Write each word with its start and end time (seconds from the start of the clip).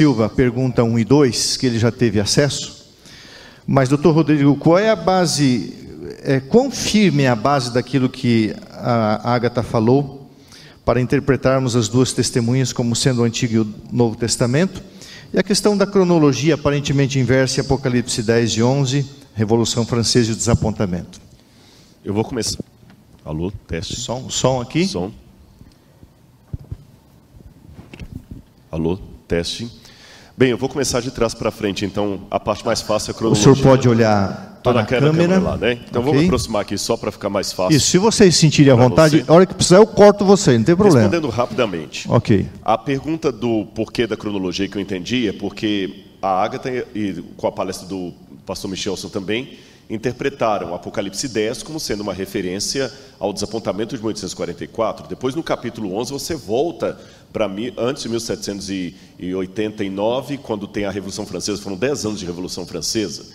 Silva, 0.00 0.30
pergunta 0.30 0.82
1 0.82 0.98
e 0.98 1.04
2, 1.04 1.58
que 1.58 1.66
ele 1.66 1.78
já 1.78 1.92
teve 1.92 2.18
acesso. 2.18 2.86
Mas, 3.66 3.86
doutor 3.86 4.14
Rodrigo, 4.14 4.56
qual 4.56 4.78
é 4.78 4.88
a 4.88 4.96
base, 4.96 5.74
é, 6.22 6.40
quão 6.40 6.70
firme 6.70 7.24
é 7.24 7.28
a 7.28 7.36
base 7.36 7.70
daquilo 7.70 8.08
que 8.08 8.56
a 8.70 9.34
Agatha 9.34 9.62
falou 9.62 10.26
para 10.86 11.02
interpretarmos 11.02 11.76
as 11.76 11.86
duas 11.86 12.14
testemunhas 12.14 12.72
como 12.72 12.96
sendo 12.96 13.20
o 13.20 13.24
Antigo 13.24 13.52
e 13.52 13.58
o 13.58 13.74
Novo 13.92 14.16
Testamento? 14.16 14.82
E 15.34 15.38
a 15.38 15.42
questão 15.42 15.76
da 15.76 15.86
cronologia 15.86 16.54
aparentemente 16.54 17.18
inversa, 17.18 17.60
Apocalipse 17.60 18.22
10 18.22 18.52
e 18.52 18.62
11, 18.62 19.06
Revolução 19.34 19.84
Francesa 19.84 20.30
e 20.30 20.32
o 20.32 20.36
desapontamento. 20.36 21.20
Eu 22.02 22.14
vou 22.14 22.24
começar. 22.24 22.64
Alô, 23.22 23.52
teste. 23.68 23.96
Som, 23.96 24.30
som 24.30 24.62
aqui. 24.62 24.86
Som. 24.86 25.12
Alô, 28.72 28.98
teste. 29.28 29.78
Bem, 30.40 30.52
eu 30.52 30.56
vou 30.56 30.70
começar 30.70 31.00
de 31.02 31.10
trás 31.10 31.34
para 31.34 31.50
frente, 31.50 31.84
então 31.84 32.22
a 32.30 32.40
parte 32.40 32.64
mais 32.64 32.80
fácil 32.80 33.10
é 33.10 33.12
a 33.12 33.14
cronologia. 33.14 33.52
O 33.52 33.54
senhor 33.54 33.62
pode 33.62 33.86
olhar 33.86 34.58
para 34.64 34.80
a 34.80 34.86
câmera. 34.86 35.12
câmera 35.12 35.38
lá, 35.38 35.58
né? 35.58 35.78
Então 35.86 36.00
Ok. 36.00 36.12
vou 36.14 36.14
me 36.18 36.24
aproximar 36.28 36.62
aqui 36.62 36.78
só 36.78 36.96
para 36.96 37.12
ficar 37.12 37.28
mais 37.28 37.52
fácil. 37.52 37.76
Isso, 37.76 37.88
se 37.88 37.98
vocês 37.98 38.34
sentirem 38.36 38.72
à 38.72 38.74
vontade, 38.74 39.18
você. 39.18 39.30
a 39.30 39.34
hora 39.34 39.44
que 39.44 39.52
precisar 39.52 39.76
eu 39.76 39.86
corto 39.86 40.24
você, 40.24 40.56
não 40.56 40.64
tem 40.64 40.74
problema. 40.74 41.00
Respondendo 41.00 41.28
rapidamente. 41.28 42.10
Ok. 42.10 42.46
A 42.64 42.78
pergunta 42.78 43.30
do 43.30 43.66
porquê 43.74 44.06
da 44.06 44.16
cronologia 44.16 44.66
que 44.66 44.78
eu 44.78 44.80
entendi 44.80 45.28
é 45.28 45.32
porque 45.34 46.04
a 46.22 46.42
Agatha 46.42 46.70
e 46.94 47.22
com 47.36 47.46
a 47.46 47.52
palestra 47.52 47.86
do 47.86 48.14
pastor 48.46 48.70
Michelson 48.70 49.10
também 49.10 49.58
interpretaram 49.90 50.74
Apocalipse 50.74 51.28
10 51.28 51.62
como 51.64 51.80
sendo 51.80 52.02
uma 52.02 52.14
referência 52.14 52.92
ao 53.18 53.32
desapontamento 53.32 53.96
de 53.96 54.00
1844. 54.00 55.08
Depois 55.08 55.34
no 55.34 55.42
capítulo 55.42 55.96
11 55.96 56.12
você 56.12 56.36
volta 56.36 56.96
para 57.32 57.50
antes 57.76 58.04
de 58.04 58.08
1789, 58.08 60.38
quando 60.38 60.68
tem 60.68 60.84
a 60.84 60.90
Revolução 60.90 61.26
Francesa, 61.26 61.60
foram 61.60 61.76
10 61.76 62.06
anos 62.06 62.20
de 62.20 62.26
Revolução 62.26 62.64
Francesa. 62.64 63.26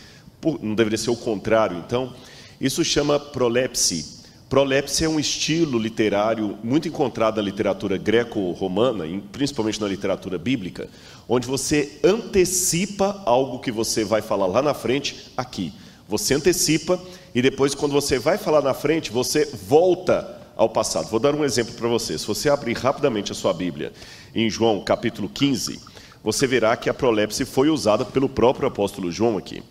Não 0.62 0.76
deveria 0.76 0.98
ser 0.98 1.12
o 1.12 1.16
contrário, 1.16 1.84
então. 1.86 2.14
Isso 2.60 2.84
chama 2.84 3.20
prolepse. 3.20 4.16
Prolepse 4.50 5.04
é 5.04 5.10
um 5.10 5.20
estilo 5.20 5.80
literário 5.80 6.58
muito 6.64 6.88
encontrado 6.88 7.38
na 7.38 7.42
literatura 7.42 7.98
greco-romana, 7.98 9.06
principalmente 9.32 9.82
na 9.82 9.88
literatura 9.88 10.38
bíblica, 10.38 10.88
onde 11.28 11.48
você 11.48 12.00
antecipa 12.04 13.24
algo 13.26 13.60
que 13.60 13.72
você 13.72 14.04
vai 14.04 14.22
falar 14.22 14.46
lá 14.46 14.62
na 14.62 14.74
frente, 14.74 15.32
aqui. 15.36 15.74
Você 16.08 16.34
antecipa 16.36 17.00
e 17.34 17.42
depois, 17.42 17.74
quando 17.74 17.92
você 17.92 18.20
vai 18.20 18.38
falar 18.38 18.62
na 18.62 18.74
frente, 18.74 19.12
você 19.12 19.46
volta 19.68 20.40
ao 20.56 20.70
passado. 20.70 21.10
Vou 21.10 21.20
dar 21.20 21.36
um 21.36 21.44
exemplo 21.44 21.74
para 21.74 21.88
você. 21.88 22.18
Se 22.18 22.26
você 22.26 22.50
abrir 22.50 22.78
rapidamente 22.78 23.32
a 23.32 23.36
sua 23.36 23.54
Bíblia 23.54 23.92
em 24.34 24.50
João 24.50 24.84
capítulo 24.84 25.28
15, 25.28 25.80
você 26.24 26.48
verá 26.48 26.76
que 26.78 26.90
a 26.90 26.94
prolepse 26.94 27.46
foi 27.46 27.70
usada 27.70 28.06
pelo 28.06 28.30
próprio 28.30 28.68
apóstolo 28.68 29.12
João 29.12 29.38
aqui. 29.38 29.64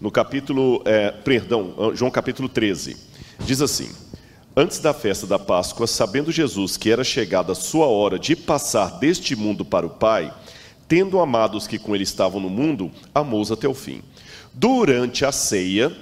No 0.00 0.10
capítulo, 0.10 0.82
eh, 0.84 1.12
perdão, 1.24 1.92
João 1.94 2.10
capítulo 2.10 2.48
13, 2.48 2.96
diz 3.46 3.62
assim: 3.62 3.88
Antes 4.56 4.80
da 4.80 4.92
festa 4.92 5.26
da 5.26 5.38
Páscoa, 5.38 5.86
sabendo 5.86 6.32
Jesus 6.32 6.76
que 6.76 6.90
era 6.90 7.04
chegada 7.04 7.52
a 7.52 7.54
sua 7.54 7.86
hora 7.86 8.18
de 8.18 8.34
passar 8.34 8.98
deste 8.98 9.36
mundo 9.36 9.64
para 9.64 9.86
o 9.86 9.90
Pai, 9.90 10.34
tendo 10.88 11.20
amado 11.20 11.56
os 11.56 11.66
que 11.66 11.78
com 11.78 11.94
ele 11.94 12.04
estavam 12.04 12.40
no 12.40 12.50
mundo, 12.50 12.90
amou-os 13.14 13.52
até 13.52 13.68
o 13.68 13.72
fim. 13.72 14.02
Durante 14.54 15.24
a 15.24 15.32
ceia, 15.32 15.96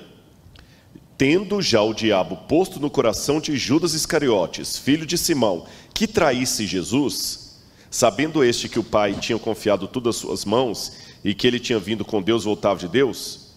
tendo 1.17 1.61
já 1.63 1.83
o 1.83 1.95
diabo 1.95 2.37
posto 2.49 2.81
no 2.81 2.91
coração 2.91 3.41
de 3.41 3.57
Judas 3.57 3.95
Iscariotes, 3.95 4.77
filho 4.77 5.07
de 5.07 5.17
Simão, 5.17 5.67
que 5.95 6.07
traísse 6.07 6.67
Jesus, 6.67 7.61
sabendo 7.91 8.43
este 8.43 8.69
que 8.69 8.79
o 8.79 8.85
Pai 8.85 9.15
tinha 9.15 9.39
confiado 9.39 9.87
tudo 9.87 10.09
às 10.09 10.17
suas 10.17 10.45
mãos 10.45 10.93
e 11.23 11.35
que 11.35 11.47
ele 11.47 11.61
tinha 11.61 11.79
vindo 11.79 12.05
com 12.05 12.23
Deus 12.23 12.45
voltava 12.45 12.81
de 12.81 12.89
Deus, 12.89 13.51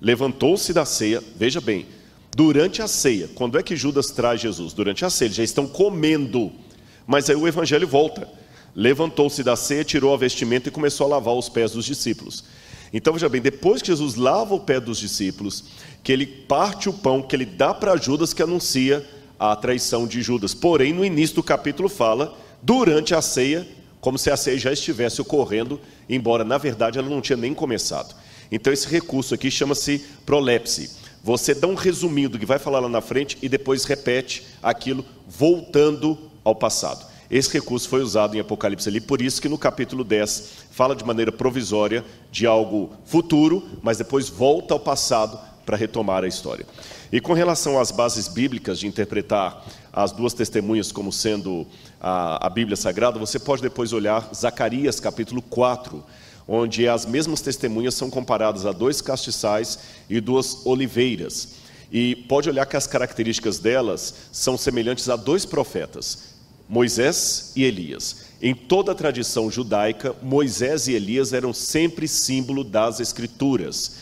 levantou-se 0.00 0.72
da 0.72 0.84
ceia, 0.84 1.22
veja 1.36 1.60
bem, 1.60 1.86
durante 2.34 2.80
a 2.80 2.88
ceia, 2.88 3.28
quando 3.34 3.58
é 3.58 3.62
que 3.62 3.76
Judas 3.76 4.10
traz 4.10 4.40
Jesus? 4.40 4.72
Durante 4.72 5.04
a 5.04 5.10
ceia, 5.10 5.26
eles 5.26 5.36
já 5.36 5.44
estão 5.44 5.66
comendo, 5.66 6.52
mas 7.06 7.28
aí 7.28 7.36
o 7.36 7.48
evangelho 7.48 7.88
volta. 7.88 8.28
Levantou-se 8.76 9.42
da 9.42 9.56
ceia, 9.56 9.82
tirou 9.82 10.14
a 10.14 10.16
vestimenta 10.16 10.68
e 10.68 10.72
começou 10.72 11.06
a 11.06 11.10
lavar 11.10 11.34
os 11.34 11.48
pés 11.48 11.72
dos 11.72 11.84
discípulos. 11.84 12.44
Então 12.92 13.12
veja 13.12 13.28
bem, 13.28 13.40
depois 13.40 13.82
que 13.82 13.88
Jesus 13.88 14.14
lava 14.14 14.54
o 14.54 14.60
pé 14.60 14.80
dos 14.80 14.98
discípulos, 14.98 15.64
que 16.02 16.12
ele 16.12 16.26
parte 16.26 16.88
o 16.88 16.92
pão, 16.92 17.22
que 17.22 17.36
ele 17.36 17.44
dá 17.44 17.74
para 17.74 17.96
Judas, 17.96 18.32
que 18.32 18.42
anuncia 18.42 19.06
a 19.38 19.54
traição 19.54 20.06
de 20.06 20.22
Judas. 20.22 20.54
Porém, 20.54 20.92
no 20.92 21.04
início 21.04 21.36
do 21.36 21.42
capítulo 21.42 21.88
fala, 21.88 22.36
durante 22.62 23.14
a 23.14 23.22
ceia, 23.22 23.66
como 24.00 24.18
se 24.18 24.30
a 24.30 24.36
ceia 24.36 24.58
já 24.58 24.72
estivesse 24.72 25.20
ocorrendo, 25.20 25.80
embora 26.08 26.44
na 26.44 26.58
verdade 26.58 26.98
ela 26.98 27.08
não 27.08 27.20
tinha 27.20 27.36
nem 27.36 27.54
começado. 27.54 28.14
Então 28.50 28.72
esse 28.72 28.88
recurso 28.88 29.34
aqui 29.34 29.50
chama-se 29.50 30.04
prolepse. 30.24 30.90
Você 31.22 31.54
dá 31.54 31.66
um 31.66 31.74
resuminho 31.74 32.28
do 32.28 32.38
que 32.38 32.46
vai 32.46 32.58
falar 32.58 32.80
lá 32.80 32.88
na 32.88 33.00
frente 33.00 33.36
e 33.42 33.48
depois 33.48 33.84
repete 33.84 34.44
aquilo 34.62 35.04
voltando 35.26 36.16
ao 36.44 36.54
passado. 36.54 37.06
Esse 37.30 37.52
recurso 37.52 37.88
foi 37.88 38.00
usado 38.02 38.34
em 38.34 38.40
Apocalipse 38.40 38.88
ali, 38.88 39.00
por 39.00 39.20
isso 39.20 39.40
que 39.42 39.48
no 39.50 39.58
capítulo 39.58 40.02
10 40.02 40.52
fala 40.70 40.96
de 40.96 41.04
maneira 41.04 41.30
provisória 41.30 42.02
de 42.32 42.46
algo 42.46 42.90
futuro, 43.04 43.68
mas 43.82 43.98
depois 43.98 44.30
volta 44.30 44.72
ao 44.72 44.80
passado 44.80 45.38
para 45.66 45.76
retomar 45.76 46.24
a 46.24 46.26
história. 46.26 46.64
E 47.12 47.20
com 47.20 47.34
relação 47.34 47.78
às 47.78 47.90
bases 47.90 48.28
bíblicas 48.28 48.78
de 48.78 48.86
interpretar 48.86 49.62
as 49.92 50.10
duas 50.12 50.32
testemunhas 50.32 50.90
como 50.90 51.12
sendo 51.12 51.66
a, 52.00 52.46
a 52.46 52.48
Bíblia 52.48 52.76
Sagrada, 52.76 53.18
você 53.18 53.38
pode 53.38 53.60
depois 53.60 53.92
olhar 53.92 54.30
Zacarias 54.34 54.98
capítulo 54.98 55.42
4, 55.42 56.02
onde 56.46 56.88
as 56.88 57.04
mesmas 57.04 57.42
testemunhas 57.42 57.94
são 57.94 58.08
comparadas 58.08 58.64
a 58.64 58.72
dois 58.72 59.02
castiçais 59.02 59.78
e 60.08 60.18
duas 60.18 60.64
oliveiras. 60.64 61.56
E 61.92 62.16
pode 62.16 62.48
olhar 62.48 62.64
que 62.64 62.76
as 62.76 62.86
características 62.86 63.58
delas 63.58 64.14
são 64.32 64.56
semelhantes 64.56 65.10
a 65.10 65.16
dois 65.16 65.44
profetas, 65.44 66.37
Moisés 66.68 67.52
e 67.56 67.64
Elias. 67.64 68.26
Em 68.42 68.54
toda 68.54 68.92
a 68.92 68.94
tradição 68.94 69.50
judaica, 69.50 70.14
Moisés 70.22 70.86
e 70.86 70.92
Elias 70.92 71.32
eram 71.32 71.54
sempre 71.54 72.06
símbolo 72.06 72.62
das 72.62 73.00
Escrituras. 73.00 73.96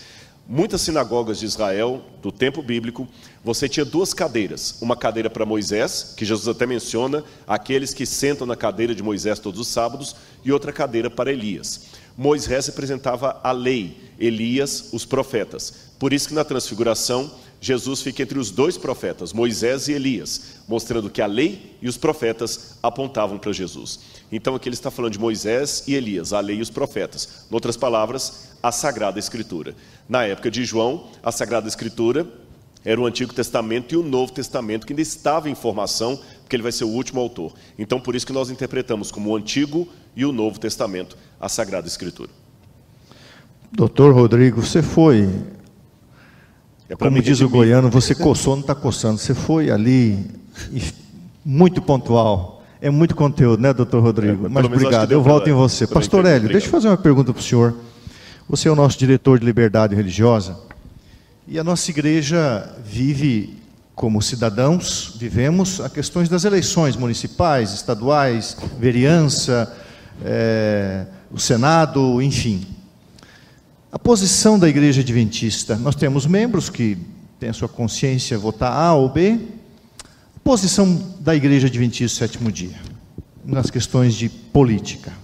Muitas 0.48 0.80
sinagogas 0.80 1.38
de 1.38 1.46
Israel, 1.46 2.02
do 2.20 2.32
tempo 2.32 2.62
bíblico, 2.62 3.06
você 3.44 3.68
tinha 3.68 3.84
duas 3.84 4.12
cadeiras. 4.12 4.78
Uma 4.80 4.96
cadeira 4.96 5.30
para 5.30 5.46
Moisés, 5.46 6.14
que 6.16 6.24
Jesus 6.24 6.48
até 6.48 6.66
menciona, 6.66 7.22
aqueles 7.46 7.94
que 7.94 8.04
sentam 8.04 8.46
na 8.46 8.56
cadeira 8.56 8.94
de 8.94 9.02
Moisés 9.02 9.38
todos 9.38 9.60
os 9.60 9.68
sábados, 9.68 10.16
e 10.44 10.50
outra 10.50 10.72
cadeira 10.72 11.08
para 11.08 11.32
Elias. 11.32 11.86
Moisés 12.16 12.66
representava 12.66 13.40
a 13.42 13.52
lei, 13.52 13.96
Elias, 14.18 14.88
os 14.92 15.04
profetas. 15.04 15.72
Por 15.98 16.12
isso 16.12 16.28
que 16.28 16.34
na 16.34 16.44
transfiguração, 16.44 17.30
Jesus 17.60 18.02
fica 18.02 18.22
entre 18.22 18.38
os 18.38 18.50
dois 18.50 18.76
profetas, 18.76 19.32
Moisés 19.32 19.88
e 19.88 19.92
Elias, 19.92 20.56
mostrando 20.68 21.10
que 21.10 21.22
a 21.22 21.26
lei 21.26 21.76
e 21.80 21.88
os 21.88 21.96
profetas 21.96 22.78
apontavam 22.82 23.38
para 23.38 23.52
Jesus. 23.52 24.00
Então 24.30 24.54
aqui 24.54 24.68
ele 24.68 24.74
está 24.74 24.90
falando 24.90 25.12
de 25.12 25.18
Moisés 25.18 25.84
e 25.86 25.94
Elias, 25.94 26.32
a 26.32 26.40
lei 26.40 26.58
e 26.58 26.62
os 26.62 26.70
profetas. 26.70 27.46
Em 27.50 27.54
outras 27.54 27.76
palavras, 27.76 28.50
a 28.62 28.70
Sagrada 28.70 29.18
Escritura. 29.18 29.74
Na 30.08 30.24
época 30.24 30.50
de 30.50 30.64
João, 30.64 31.08
a 31.22 31.32
Sagrada 31.32 31.68
Escritura 31.68 32.26
era 32.84 33.00
o 33.00 33.06
Antigo 33.06 33.34
Testamento 33.34 33.94
e 33.94 33.98
o 33.98 34.02
Novo 34.02 34.32
Testamento, 34.32 34.86
que 34.86 34.92
ainda 34.92 35.02
estava 35.02 35.50
em 35.50 35.56
formação, 35.56 36.20
porque 36.42 36.54
ele 36.54 36.62
vai 36.62 36.70
ser 36.70 36.84
o 36.84 36.88
último 36.88 37.20
autor. 37.20 37.52
Então, 37.76 37.98
por 37.98 38.14
isso 38.14 38.24
que 38.24 38.32
nós 38.32 38.48
interpretamos 38.48 39.10
como 39.10 39.30
o 39.30 39.36
Antigo 39.36 39.88
e 40.14 40.24
o 40.24 40.30
Novo 40.30 40.60
Testamento 40.60 41.16
a 41.40 41.48
Sagrada 41.48 41.88
Escritura. 41.88 42.30
Doutor 43.72 44.14
Rodrigo, 44.14 44.62
você 44.62 44.82
foi, 44.82 45.28
É 46.88 46.94
como 46.94 47.20
diz 47.20 47.40
o 47.40 47.48
goiano, 47.48 47.90
você 47.90 48.14
coçou, 48.14 48.54
não 48.54 48.60
está 48.60 48.74
coçando. 48.74 49.18
Você 49.18 49.34
foi 49.34 49.70
ali, 49.70 50.24
muito 51.44 51.82
pontual. 51.82 52.62
É 52.80 52.90
muito 52.90 53.16
conteúdo, 53.16 53.60
né, 53.60 53.72
doutor 53.72 54.02
Rodrigo? 54.02 54.46
É, 54.46 54.48
Mas 54.48 54.64
obrigado, 54.64 55.10
eu 55.10 55.22
volto 55.22 55.44
pra- 55.44 55.52
em 55.52 55.54
você. 55.56 55.86
Pastor. 55.86 56.24
Hélio, 56.26 56.48
deixa 56.48 56.66
eu 56.66 56.70
fazer 56.70 56.88
uma 56.88 56.96
pergunta 56.96 57.32
para 57.32 57.40
o 57.40 57.42
senhor. 57.42 57.74
Você 58.48 58.68
é 58.68 58.70
o 58.70 58.76
nosso 58.76 58.98
diretor 58.98 59.38
de 59.40 59.44
liberdade 59.44 59.94
religiosa 59.94 60.56
e 61.48 61.58
a 61.58 61.64
nossa 61.64 61.90
igreja 61.90 62.70
vive 62.84 63.56
como 63.94 64.20
cidadãos, 64.22 65.16
vivemos 65.18 65.80
as 65.80 65.90
questões 65.90 66.28
das 66.28 66.44
eleições 66.44 66.96
municipais, 66.96 67.72
estaduais, 67.72 68.56
vereança, 68.78 69.74
eh, 70.24 71.06
o 71.32 71.38
Senado, 71.40 72.20
enfim. 72.22 72.64
A 73.96 73.98
posição 73.98 74.58
da 74.58 74.68
igreja 74.68 75.00
adventista, 75.00 75.74
nós 75.76 75.94
temos 75.94 76.26
membros 76.26 76.68
que 76.68 76.98
têm 77.40 77.48
a 77.48 77.52
sua 77.54 77.66
consciência 77.66 78.36
votar 78.36 78.70
A 78.70 78.92
ou 78.92 79.08
B. 79.08 79.40
A 80.36 80.40
posição 80.44 81.02
da 81.18 81.34
igreja 81.34 81.66
adventista 81.66 82.18
sétimo 82.18 82.52
dia, 82.52 82.78
nas 83.42 83.70
questões 83.70 84.14
de 84.14 84.28
política. 84.28 85.14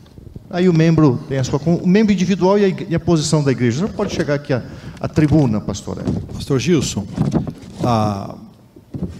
Aí 0.49 0.71
o 0.71 0.73
membro 0.73 1.21
tem 1.29 1.37
a 1.37 1.45
sua 1.45 1.61
o 1.67 1.87
membro 1.87 2.15
individual 2.15 2.59
e 2.59 2.65
a, 2.65 2.69
e 2.89 2.95
a 2.95 2.99
posição 2.99 3.45
da 3.45 3.53
igreja. 3.53 3.87
Você 3.87 3.93
pode 3.93 4.15
chegar 4.15 4.37
aqui 4.37 4.55
à, 4.55 5.07
tribuna, 5.07 5.61
pastor. 5.61 6.03
Pastor 6.33 6.59
Gilson, 6.59 7.07
há 7.85 8.35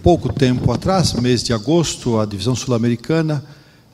pouco 0.01 0.33
tempo 0.33 0.71
atrás, 0.71 1.13
mês 1.13 1.43
de 1.43 1.53
agosto, 1.53 2.19
a 2.19 2.25
Divisão 2.25 2.55
Sul-Americana, 2.55 3.45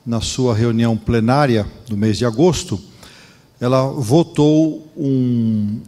na 0.06 0.22
sua 0.22 0.54
reunião 0.54 0.96
plenária 0.96 1.66
do 1.86 1.98
mês 1.98 2.16
de 2.16 2.24
agosto, 2.24 2.80
ela 3.60 3.86
votou 3.88 4.90
um, 4.96 5.80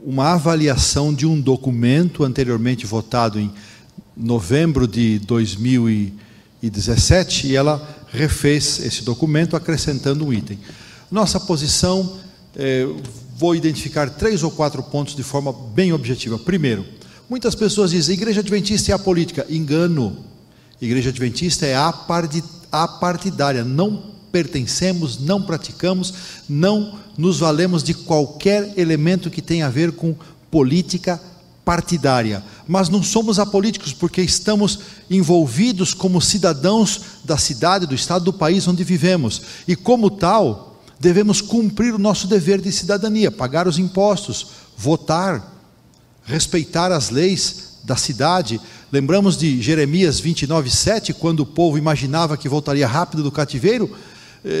uma 0.00 0.34
avaliação 0.34 1.12
de 1.12 1.26
um 1.26 1.40
documento 1.40 2.22
anteriormente 2.22 2.86
votado 2.86 3.40
em 3.40 3.52
novembro 4.16 4.86
de 4.86 5.18
2017 5.18 7.48
e 7.48 7.56
ela 7.56 8.06
refez 8.12 8.78
esse 8.78 9.02
documento 9.02 9.56
acrescentando 9.56 10.24
um 10.24 10.32
item. 10.32 10.60
Nossa 11.10 11.40
posição, 11.40 12.16
eh, 12.54 12.86
vou 13.36 13.54
identificar 13.54 14.08
três 14.10 14.42
ou 14.42 14.50
quatro 14.50 14.82
pontos 14.82 15.16
de 15.16 15.22
forma 15.22 15.52
bem 15.52 15.92
objetiva. 15.92 16.38
Primeiro, 16.38 16.84
muitas 17.28 17.54
pessoas 17.54 17.90
dizem: 17.90 18.14
Igreja 18.14 18.40
Adventista 18.40 18.92
é 18.92 18.94
a 18.94 18.98
política. 18.98 19.44
Engano. 19.50 20.24
Igreja 20.80 21.10
Adventista 21.10 21.66
é 21.66 21.76
apartidária. 22.72 23.62
Não 23.64 24.15
pertencemos, 24.36 25.18
não 25.18 25.40
praticamos, 25.40 26.12
não 26.46 26.98
nos 27.16 27.38
valemos 27.38 27.82
de 27.82 27.94
qualquer 27.94 28.78
elemento 28.78 29.30
que 29.30 29.40
tenha 29.40 29.66
a 29.66 29.70
ver 29.70 29.92
com 29.92 30.14
política 30.50 31.18
partidária. 31.64 32.44
Mas 32.68 32.90
não 32.90 33.02
somos 33.02 33.38
apolíticos 33.38 33.94
porque 33.94 34.20
estamos 34.20 34.78
envolvidos 35.08 35.94
como 35.94 36.20
cidadãos 36.20 37.00
da 37.24 37.38
cidade, 37.38 37.86
do 37.86 37.94
estado, 37.94 38.26
do 38.26 38.32
país 38.32 38.68
onde 38.68 38.84
vivemos. 38.84 39.40
E 39.66 39.74
como 39.74 40.10
tal, 40.10 40.82
devemos 41.00 41.40
cumprir 41.40 41.94
o 41.94 41.98
nosso 41.98 42.26
dever 42.26 42.60
de 42.60 42.70
cidadania, 42.70 43.30
pagar 43.30 43.66
os 43.66 43.78
impostos, 43.78 44.48
votar, 44.76 45.50
respeitar 46.24 46.92
as 46.92 47.08
leis 47.08 47.78
da 47.84 47.96
cidade. 47.96 48.60
Lembramos 48.92 49.38
de 49.38 49.62
Jeremias 49.62 50.20
29, 50.20 50.70
7, 50.70 51.14
quando 51.14 51.40
o 51.40 51.46
povo 51.46 51.78
imaginava 51.78 52.36
que 52.36 52.50
voltaria 52.50 52.86
rápido 52.86 53.22
do 53.22 53.32
cativeiro 53.32 53.96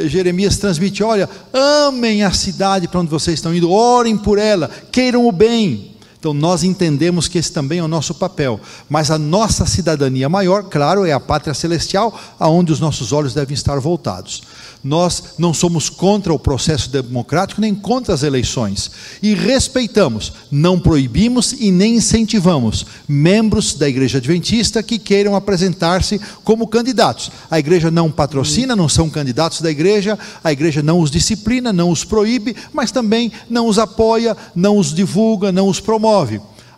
Jeremias 0.06 0.56
transmite: 0.56 1.02
olha, 1.02 1.28
amem 1.52 2.24
a 2.24 2.32
cidade 2.32 2.88
para 2.88 3.00
onde 3.00 3.10
vocês 3.10 3.38
estão 3.38 3.54
indo, 3.54 3.70
orem 3.70 4.16
por 4.16 4.38
ela, 4.38 4.70
queiram 4.90 5.26
o 5.26 5.32
bem. 5.32 5.95
Então 6.18 6.32
nós 6.32 6.64
entendemos 6.64 7.28
que 7.28 7.38
esse 7.38 7.52
também 7.52 7.78
é 7.78 7.82
o 7.82 7.88
nosso 7.88 8.14
papel, 8.14 8.60
mas 8.88 9.10
a 9.10 9.18
nossa 9.18 9.66
cidadania 9.66 10.28
maior, 10.28 10.64
claro, 10.64 11.04
é 11.04 11.12
a 11.12 11.20
pátria 11.20 11.54
celestial, 11.54 12.18
aonde 12.38 12.72
os 12.72 12.80
nossos 12.80 13.12
olhos 13.12 13.34
devem 13.34 13.54
estar 13.54 13.78
voltados. 13.78 14.42
Nós 14.82 15.34
não 15.38 15.52
somos 15.52 15.90
contra 15.90 16.32
o 16.32 16.38
processo 16.38 16.88
democrático 16.90 17.60
nem 17.60 17.74
contra 17.74 18.14
as 18.14 18.22
eleições. 18.22 18.90
E 19.20 19.34
respeitamos, 19.34 20.32
não 20.50 20.78
proibimos 20.78 21.52
e 21.52 21.70
nem 21.70 21.96
incentivamos 21.96 22.86
membros 23.08 23.74
da 23.74 23.88
Igreja 23.88 24.18
Adventista 24.18 24.82
que 24.82 24.98
queiram 24.98 25.34
apresentar-se 25.34 26.20
como 26.44 26.68
candidatos. 26.68 27.30
A 27.50 27.58
igreja 27.58 27.90
não 27.90 28.10
patrocina, 28.10 28.76
não 28.76 28.88
são 28.88 29.10
candidatos 29.10 29.60
da 29.60 29.70
igreja, 29.70 30.18
a 30.42 30.52
igreja 30.52 30.82
não 30.82 31.00
os 31.00 31.10
disciplina, 31.10 31.72
não 31.72 31.90
os 31.90 32.04
proíbe, 32.04 32.54
mas 32.72 32.92
também 32.92 33.32
não 33.50 33.66
os 33.66 33.78
apoia, 33.78 34.36
não 34.54 34.78
os 34.78 34.94
divulga, 34.94 35.50
não 35.50 35.68
os 35.68 35.80
promove 35.80 36.05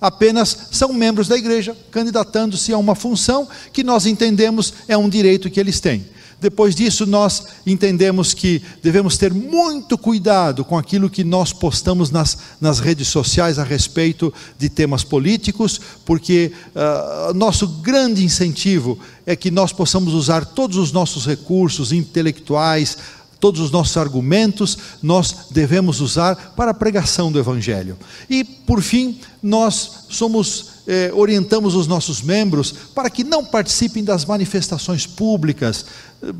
apenas 0.00 0.68
são 0.70 0.92
membros 0.92 1.28
da 1.28 1.36
igreja, 1.36 1.76
candidatando-se 1.90 2.72
a 2.72 2.78
uma 2.78 2.94
função 2.94 3.48
que 3.72 3.82
nós 3.82 4.06
entendemos 4.06 4.72
é 4.86 4.96
um 4.96 5.08
direito 5.08 5.50
que 5.50 5.60
eles 5.60 5.80
têm. 5.80 6.04
Depois 6.40 6.72
disso, 6.72 7.04
nós 7.04 7.42
entendemos 7.66 8.32
que 8.32 8.62
devemos 8.80 9.16
ter 9.16 9.34
muito 9.34 9.98
cuidado 9.98 10.64
com 10.64 10.78
aquilo 10.78 11.10
que 11.10 11.24
nós 11.24 11.52
postamos 11.52 12.12
nas, 12.12 12.38
nas 12.60 12.78
redes 12.78 13.08
sociais 13.08 13.58
a 13.58 13.64
respeito 13.64 14.32
de 14.56 14.68
temas 14.68 15.02
políticos, 15.02 15.80
porque 16.04 16.52
uh, 16.76 17.34
nosso 17.34 17.66
grande 17.66 18.24
incentivo 18.24 18.96
é 19.26 19.34
que 19.34 19.50
nós 19.50 19.72
possamos 19.72 20.14
usar 20.14 20.44
todos 20.44 20.76
os 20.76 20.92
nossos 20.92 21.26
recursos 21.26 21.90
intelectuais, 21.90 22.96
todos 23.40 23.60
os 23.60 23.70
nossos 23.70 23.96
argumentos, 23.96 24.76
nós 25.02 25.46
devemos 25.50 26.00
usar 26.00 26.54
para 26.56 26.72
a 26.72 26.74
pregação 26.74 27.30
do 27.30 27.38
Evangelho. 27.38 27.96
E, 28.28 28.42
por 28.42 28.82
fim, 28.82 29.20
nós 29.42 30.06
somos 30.08 30.78
eh, 30.90 31.12
orientamos 31.14 31.74
os 31.74 31.86
nossos 31.86 32.22
membros 32.22 32.72
para 32.94 33.10
que 33.10 33.22
não 33.22 33.44
participem 33.44 34.02
das 34.02 34.24
manifestações 34.24 35.06
públicas, 35.06 35.84
eh, 36.22 36.32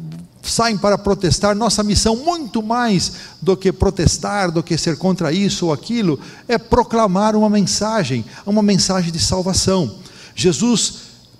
saem 0.43 0.79
para 0.79 0.97
protestar. 0.97 1.55
Nossa 1.55 1.83
missão, 1.83 2.17
muito 2.17 2.63
mais 2.63 3.13
do 3.43 3.55
que 3.55 3.71
protestar, 3.71 4.51
do 4.51 4.63
que 4.63 4.79
ser 4.79 4.97
contra 4.97 5.31
isso 5.33 5.67
ou 5.67 5.73
aquilo, 5.73 6.19
é 6.49 6.57
proclamar 6.57 7.37
uma 7.37 7.51
mensagem, 7.51 8.25
uma 8.47 8.63
mensagem 8.63 9.13
de 9.13 9.19
salvação. 9.19 9.97
Jesus, 10.35 10.95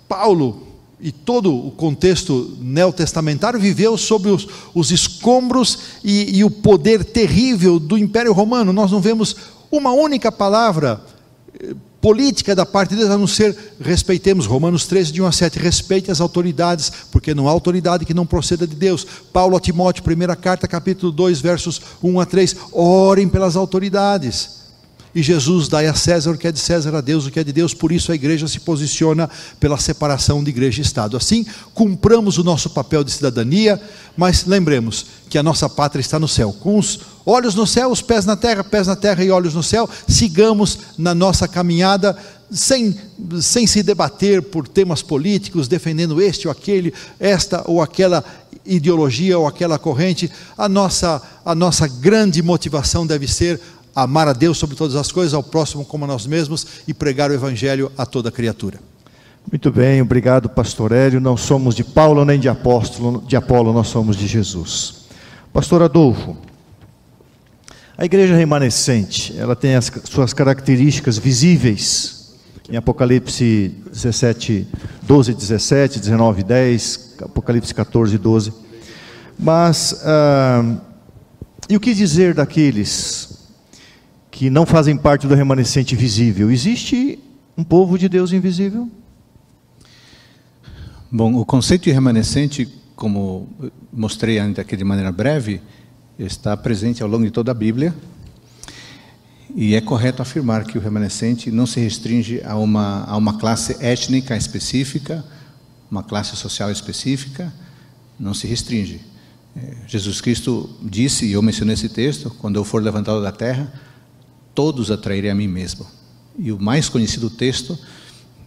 Paulo, 0.07 0.68
e 1.01 1.11
todo 1.11 1.53
o 1.53 1.71
contexto 1.71 2.57
neotestamentário 2.59 3.59
viveu 3.59 3.97
sob 3.97 4.29
os, 4.29 4.47
os 4.73 4.91
escombros 4.91 5.79
e, 6.03 6.37
e, 6.37 6.43
o 6.43 6.51
poder 6.51 7.05
terrível 7.05 7.79
do 7.79 7.97
Império 7.97 8.33
Romano. 8.33 8.73
Nós 8.73 8.91
não 8.91 8.99
vemos 8.99 9.35
uma 9.71 9.91
única 9.91 10.29
palavra 10.29 11.01
eh, 11.57 11.73
política 12.01 12.53
da 12.53 12.65
parte 12.65 12.91
de 12.91 12.97
Deus, 12.97 13.11
a 13.11 13.17
não 13.17 13.27
ser 13.27 13.57
respeitemos, 13.79 14.45
Romanos 14.45 14.87
13, 14.87 15.13
de 15.13 15.21
1 15.21 15.25
a 15.25 15.31
7, 15.31 15.59
respeite 15.59 16.11
as 16.11 16.19
autoridades, 16.19 16.91
porque 17.11 17.33
não 17.33 17.47
há 17.47 17.51
autoridade 17.51 18.05
que 18.05 18.13
não 18.13 18.25
proceda 18.25 18.67
de 18.67 18.75
Deus. 18.75 19.05
Paulo 19.31 19.55
a 19.55 19.59
Timóteo, 19.59 20.03
primeira 20.03 20.35
carta, 20.35 20.67
capítulo 20.67 21.13
2, 21.13 21.39
versos 21.39 21.81
1 22.03 22.19
a 22.19 22.25
3, 22.25 22.55
orem 22.73 23.29
pelas 23.29 23.55
autoridades. 23.55 24.58
E 25.13 25.23
Jesus 25.23 25.67
dai 25.67 25.87
a 25.87 25.95
César 25.95 26.31
o 26.31 26.37
que 26.37 26.47
é 26.47 26.51
de 26.51 26.59
César, 26.59 26.95
a 26.95 27.01
Deus 27.01 27.25
o 27.25 27.31
que 27.31 27.39
é 27.39 27.43
de 27.43 27.51
Deus, 27.51 27.73
por 27.73 27.91
isso 27.91 28.11
a 28.11 28.15
igreja 28.15 28.47
se 28.47 28.59
posiciona 28.59 29.29
pela 29.59 29.77
separação 29.77 30.43
de 30.43 30.49
igreja 30.49 30.81
e 30.81 30.85
Estado. 30.85 31.17
Assim, 31.17 31.45
cumpramos 31.73 32.37
o 32.37 32.43
nosso 32.43 32.69
papel 32.69 33.03
de 33.03 33.11
cidadania, 33.11 33.81
mas 34.15 34.45
lembremos 34.45 35.05
que 35.29 35.37
a 35.37 35.43
nossa 35.43 35.67
pátria 35.67 36.01
está 36.01 36.19
no 36.19 36.27
céu. 36.27 36.53
Com 36.53 36.77
os 36.77 36.99
olhos 37.25 37.55
no 37.55 37.65
céu, 37.65 37.89
os 37.91 38.01
pés 38.01 38.25
na 38.25 38.35
terra, 38.35 38.63
pés 38.63 38.85
na 38.85 38.95
terra 38.95 39.23
e 39.23 39.31
olhos 39.31 39.55
no 39.55 39.63
céu, 39.63 39.89
sigamos 40.07 40.77
na 40.97 41.15
nossa 41.15 41.47
caminhada 41.47 42.15
sem, 42.51 42.95
sem 43.41 43.67
se 43.67 43.83
debater 43.83 44.41
por 44.41 44.67
temas 44.67 45.01
políticos, 45.01 45.67
defendendo 45.67 46.21
este 46.21 46.47
ou 46.47 46.51
aquele, 46.51 46.93
esta 47.19 47.63
ou 47.65 47.81
aquela 47.81 48.23
ideologia 48.65 49.37
ou 49.37 49.47
aquela 49.47 49.77
corrente. 49.77 50.31
A 50.57 50.67
nossa, 50.67 51.21
a 51.45 51.53
nossa 51.53 51.87
grande 51.87 52.41
motivação 52.41 53.05
deve 53.05 53.27
ser 53.27 53.59
amar 54.03 54.27
a 54.27 54.33
Deus 54.33 54.57
sobre 54.57 54.75
todas 54.75 54.95
as 54.95 55.11
coisas, 55.11 55.33
ao 55.33 55.43
próximo 55.43 55.85
como 55.85 56.05
a 56.05 56.07
nós 56.07 56.25
mesmos 56.25 56.65
e 56.87 56.93
pregar 56.93 57.31
o 57.31 57.33
Evangelho 57.33 57.91
a 57.97 58.05
toda 58.05 58.31
criatura. 58.31 58.79
Muito 59.51 59.71
bem, 59.71 60.01
obrigado, 60.01 60.47
pastor 60.49 60.91
Hélio. 60.91 61.19
Não 61.19 61.35
somos 61.35 61.73
de 61.73 61.83
Paulo 61.83 62.23
nem 62.23 62.39
de 62.39 62.47
apóstolo, 62.47 63.23
de 63.25 63.35
Apolo, 63.35 63.73
nós 63.73 63.87
somos 63.87 64.15
de 64.15 64.27
Jesus. 64.27 65.05
Pastor 65.51 65.81
Adolfo, 65.81 66.37
a 67.97 68.05
igreja 68.05 68.35
remanescente, 68.35 69.35
ela 69.37 69.55
tem 69.55 69.75
as 69.75 69.91
suas 70.05 70.33
características 70.33 71.17
visíveis 71.17 72.19
em 72.69 72.77
Apocalipse 72.77 73.75
17, 73.91 74.67
12, 75.01 75.33
17, 75.33 75.99
19, 75.99 76.43
10, 76.43 77.15
Apocalipse 77.23 77.73
14, 77.73 78.17
12. 78.17 78.53
Mas, 79.37 79.99
ah, 80.05 80.75
e 81.67 81.75
o 81.75 81.79
que 81.79 81.93
dizer 81.93 82.35
daqueles 82.35 83.18
que 84.39 84.49
não 84.49 84.65
fazem 84.65 84.95
parte 84.95 85.27
do 85.27 85.35
remanescente 85.35 85.97
visível. 85.97 86.49
Existe 86.49 87.19
um 87.57 87.63
povo 87.63 87.99
de 87.99 88.07
Deus 88.07 88.31
invisível? 88.31 88.89
Bom, 91.11 91.35
o 91.35 91.43
conceito 91.43 91.83
de 91.83 91.91
remanescente, 91.91 92.65
como 92.95 93.49
mostrei 93.91 94.39
ainda 94.39 94.61
aqui 94.61 94.77
de 94.77 94.85
maneira 94.85 95.11
breve, 95.11 95.61
está 96.17 96.55
presente 96.55 97.03
ao 97.03 97.09
longo 97.09 97.25
de 97.25 97.31
toda 97.31 97.51
a 97.51 97.53
Bíblia. 97.53 97.93
E 99.53 99.75
é 99.75 99.81
correto 99.81 100.21
afirmar 100.21 100.63
que 100.63 100.77
o 100.77 100.81
remanescente 100.81 101.51
não 101.51 101.65
se 101.65 101.81
restringe 101.81 102.41
a 102.45 102.55
uma, 102.55 103.03
a 103.03 103.17
uma 103.17 103.37
classe 103.37 103.75
étnica 103.81 104.37
específica, 104.37 105.21
uma 105.91 106.01
classe 106.01 106.37
social 106.37 106.71
específica, 106.71 107.51
não 108.17 108.33
se 108.33 108.47
restringe. 108.47 109.01
É, 109.53 109.75
Jesus 109.85 110.21
Cristo 110.21 110.69
disse, 110.81 111.25
e 111.25 111.33
eu 111.33 111.41
mencionei 111.41 111.73
esse 111.73 111.89
texto, 111.89 112.33
quando 112.39 112.55
eu 112.55 112.63
for 112.63 112.81
levantado 112.81 113.21
da 113.21 113.33
terra, 113.33 113.69
todos 114.59 114.91
atrairei 114.91 115.29
a 115.29 115.33
mim 115.33 115.47
mesmo. 115.47 115.87
E 116.37 116.51
o 116.51 116.59
mais 116.59 116.89
conhecido 116.89 117.29
texto, 117.29 117.79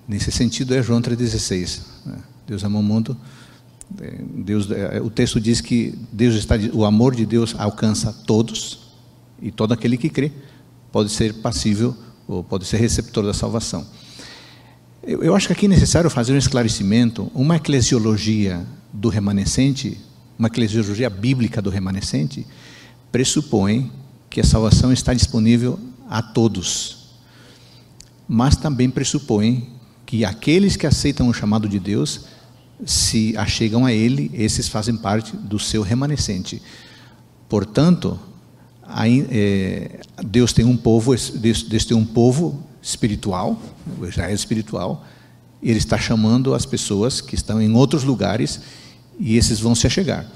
nesse 0.07 0.31
sentido, 0.31 0.75
é 0.75 0.83
João 0.83 1.01
3,16. 1.01 1.81
Né? 2.05 2.19
Deus 2.47 2.63
amou 2.63 2.83
o 2.83 2.85
mundo. 2.85 3.17
É, 3.99 4.19
Deus, 4.45 4.71
é, 4.71 5.01
o 5.01 5.09
texto 5.09 5.41
diz 5.41 5.63
que 5.63 5.99
Deus 6.13 6.35
está, 6.35 6.57
o 6.75 6.85
amor 6.85 7.15
de 7.15 7.25
Deus 7.25 7.55
alcança 7.57 8.13
todos 8.27 8.81
e 9.41 9.51
todo 9.51 9.73
aquele 9.73 9.97
que 9.97 10.11
crê 10.11 10.31
pode 10.93 11.09
ser 11.09 11.33
passível 11.33 11.97
ou 12.29 12.45
pode 12.45 12.67
ser 12.67 12.77
receptor 12.77 13.25
da 13.25 13.33
salvação. 13.33 13.87
Eu, 15.03 15.23
eu 15.23 15.35
acho 15.35 15.47
que 15.47 15.55
aqui 15.55 15.65
é 15.65 15.69
necessário 15.71 16.11
fazer 16.11 16.35
um 16.35 16.39
esclarecimento, 16.39 17.33
uma 17.35 17.57
eclesiologia 17.57 18.67
do 18.93 19.09
remanescente, 19.09 19.99
uma 20.39 20.49
eclesiologia 20.49 21.09
bíblica 21.09 21.63
do 21.63 21.71
remanescente, 21.71 22.47
pressupõe 23.11 23.91
que 24.29 24.43
a 24.43 24.45
salvação 24.45 24.93
está 24.93 25.15
disponível 25.15 25.81
a 26.13 26.21
todos. 26.21 26.99
Mas 28.29 28.55
também 28.55 28.91
pressupõe 28.91 29.71
que 30.05 30.27
aqueles 30.27 30.77
que 30.77 30.87
aceitam 30.87 31.27
o 31.27 31.33
chamado 31.33 31.67
de 31.67 31.79
Deus 31.79 32.27
se 32.85 33.35
achegam 33.35 33.87
a 33.87 33.93
Ele, 33.93 34.31
esses 34.35 34.69
fazem 34.69 34.95
parte 34.95 35.35
do 35.35 35.59
seu 35.59 35.81
remanescente. 35.81 36.61
Portanto, 37.49 38.21
é, 39.31 40.01
Deus 40.23 40.53
tem 40.53 40.67
um 40.67 40.77
povo, 40.77 41.15
Deus, 41.17 41.87
tem 41.87 41.97
um 41.97 42.05
povo 42.05 42.63
espiritual, 42.83 43.59
o 43.99 44.05
Israel 44.05 44.35
espiritual, 44.35 45.07
e 45.63 45.71
Ele 45.71 45.79
está 45.79 45.97
chamando 45.97 46.53
as 46.53 46.67
pessoas 46.67 47.23
que 47.23 47.35
estão 47.35 47.63
em 47.63 47.73
outros 47.73 48.05
lugares 48.05 48.61
e 49.19 49.39
esses 49.39 49.61
vão 49.61 49.75
se 49.75 49.87
achegar. 49.87 50.27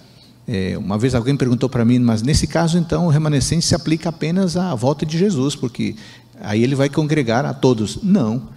É, 0.48 0.78
uma 0.78 0.96
vez 0.96 1.14
alguém 1.14 1.36
perguntou 1.36 1.68
para 1.68 1.84
mim, 1.84 1.98
mas 1.98 2.22
nesse 2.22 2.46
caso 2.46 2.78
então 2.78 3.06
o 3.06 3.10
remanescente 3.10 3.66
se 3.66 3.74
aplica 3.74 4.10
apenas 4.10 4.56
à 4.56 4.74
volta 4.74 5.04
de 5.04 5.18
Jesus, 5.18 5.56
porque 5.56 5.96
aí 6.40 6.62
ele 6.62 6.76
vai 6.76 6.88
congregar 6.88 7.44
a 7.44 7.52
todos. 7.52 7.98
Não, 8.02 8.48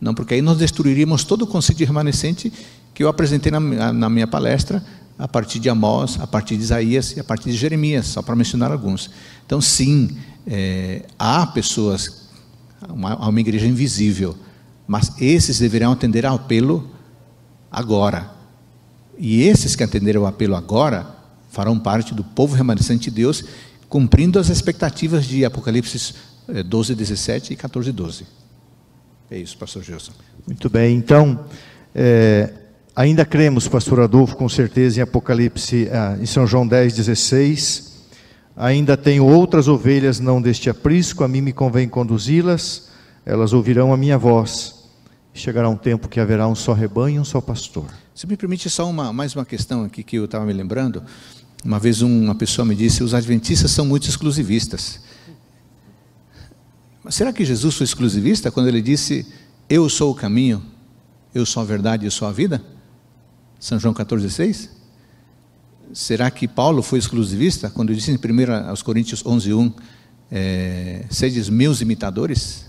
não, 0.00 0.14
porque 0.14 0.34
aí 0.34 0.42
nós 0.42 0.56
destruiríamos 0.56 1.24
todo 1.24 1.42
o 1.42 1.46
conceito 1.46 1.78
de 1.78 1.84
remanescente 1.84 2.52
que 2.94 3.02
eu 3.02 3.08
apresentei 3.08 3.52
na, 3.52 3.60
na 3.92 4.08
minha 4.08 4.26
palestra, 4.26 4.82
a 5.18 5.26
partir 5.26 5.58
de 5.58 5.68
Amós, 5.68 6.18
a 6.20 6.26
partir 6.26 6.56
de 6.56 6.62
Isaías 6.62 7.16
e 7.16 7.20
a 7.20 7.24
partir 7.24 7.50
de 7.50 7.56
Jeremias, 7.56 8.06
só 8.06 8.22
para 8.22 8.36
mencionar 8.36 8.70
alguns. 8.70 9.10
Então, 9.44 9.60
sim, 9.60 10.16
é, 10.46 11.02
há 11.18 11.44
pessoas, 11.46 12.28
uma, 12.88 13.16
uma 13.28 13.40
igreja 13.40 13.66
invisível, 13.66 14.36
mas 14.86 15.12
esses 15.20 15.58
deverão 15.58 15.92
atender 15.92 16.24
ao 16.24 16.36
apelo 16.36 16.88
agora. 17.70 18.30
E 19.18 19.42
esses 19.42 19.74
que 19.74 19.82
atenderam 19.82 20.22
o 20.22 20.26
apelo 20.26 20.54
agora 20.54 21.17
farão 21.58 21.76
parte 21.76 22.14
do 22.14 22.22
povo 22.22 22.54
remanescente 22.54 23.10
de 23.10 23.16
Deus, 23.16 23.44
cumprindo 23.88 24.38
as 24.38 24.48
expectativas 24.48 25.24
de 25.24 25.44
Apocalipse 25.44 26.14
12, 26.64 26.92
é, 26.92 26.94
17 26.94 27.52
e 27.52 27.56
14, 27.56 27.90
12. 27.90 28.26
É 29.28 29.38
isso, 29.38 29.58
pastor 29.58 29.82
Gilson. 29.82 30.12
Muito 30.46 30.70
bem, 30.70 30.96
então, 30.96 31.46
é, 31.92 32.52
ainda 32.94 33.24
cremos, 33.24 33.66
pastor 33.66 33.98
Adolfo, 33.98 34.36
com 34.36 34.48
certeza, 34.48 35.00
em 35.00 35.02
Apocalipse, 35.02 35.88
ah, 35.90 36.16
em 36.20 36.26
São 36.26 36.46
João 36.46 36.64
10, 36.64 36.94
16. 36.94 38.04
Ainda 38.56 38.96
tenho 38.96 39.26
outras 39.26 39.66
ovelhas 39.66 40.20
não 40.20 40.40
deste 40.40 40.70
aprisco, 40.70 41.24
a 41.24 41.28
mim 41.28 41.40
me 41.40 41.52
convém 41.52 41.88
conduzi-las, 41.88 42.88
elas 43.26 43.52
ouvirão 43.52 43.92
a 43.92 43.96
minha 43.96 44.16
voz. 44.16 44.76
Chegará 45.34 45.68
um 45.68 45.76
tempo 45.76 46.08
que 46.08 46.20
haverá 46.20 46.46
um 46.46 46.54
só 46.54 46.72
rebanho 46.72 47.16
e 47.16 47.18
um 47.18 47.24
só 47.24 47.40
pastor. 47.40 47.86
Se 48.14 48.26
me 48.26 48.36
permite 48.36 48.68
só 48.68 48.88
uma, 48.90 49.12
mais 49.12 49.36
uma 49.36 49.44
questão 49.44 49.84
aqui 49.84 50.02
que 50.02 50.16
eu 50.16 50.24
estava 50.24 50.44
me 50.44 50.52
lembrando. 50.52 51.04
Uma 51.64 51.78
vez 51.78 52.02
uma 52.02 52.34
pessoa 52.34 52.64
me 52.64 52.74
disse: 52.74 53.02
os 53.02 53.14
adventistas 53.14 53.70
são 53.70 53.84
muito 53.84 54.08
exclusivistas. 54.08 55.00
Mas 57.02 57.14
será 57.14 57.32
que 57.32 57.44
Jesus 57.44 57.74
foi 57.74 57.84
exclusivista 57.84 58.50
quando 58.50 58.68
ele 58.68 58.82
disse: 58.82 59.26
Eu 59.68 59.88
sou 59.88 60.12
o 60.12 60.14
caminho, 60.14 60.62
eu 61.34 61.44
sou 61.44 61.62
a 61.62 61.66
verdade 61.66 62.04
eu 62.04 62.10
sou 62.10 62.28
a 62.28 62.32
vida? 62.32 62.62
São 63.58 63.78
João 63.78 63.94
14,6? 63.94 64.68
Será 65.92 66.30
que 66.30 66.46
Paulo 66.46 66.82
foi 66.82 66.98
exclusivista 66.98 67.70
quando 67.70 67.94
disse 67.94 68.10
em 68.10 68.16
1 68.16 68.68
aos 68.68 68.82
Coríntios 68.82 69.22
11,1: 69.24 69.72
é, 70.30 71.06
Sedes 71.10 71.48
meus 71.48 71.80
imitadores? 71.80 72.66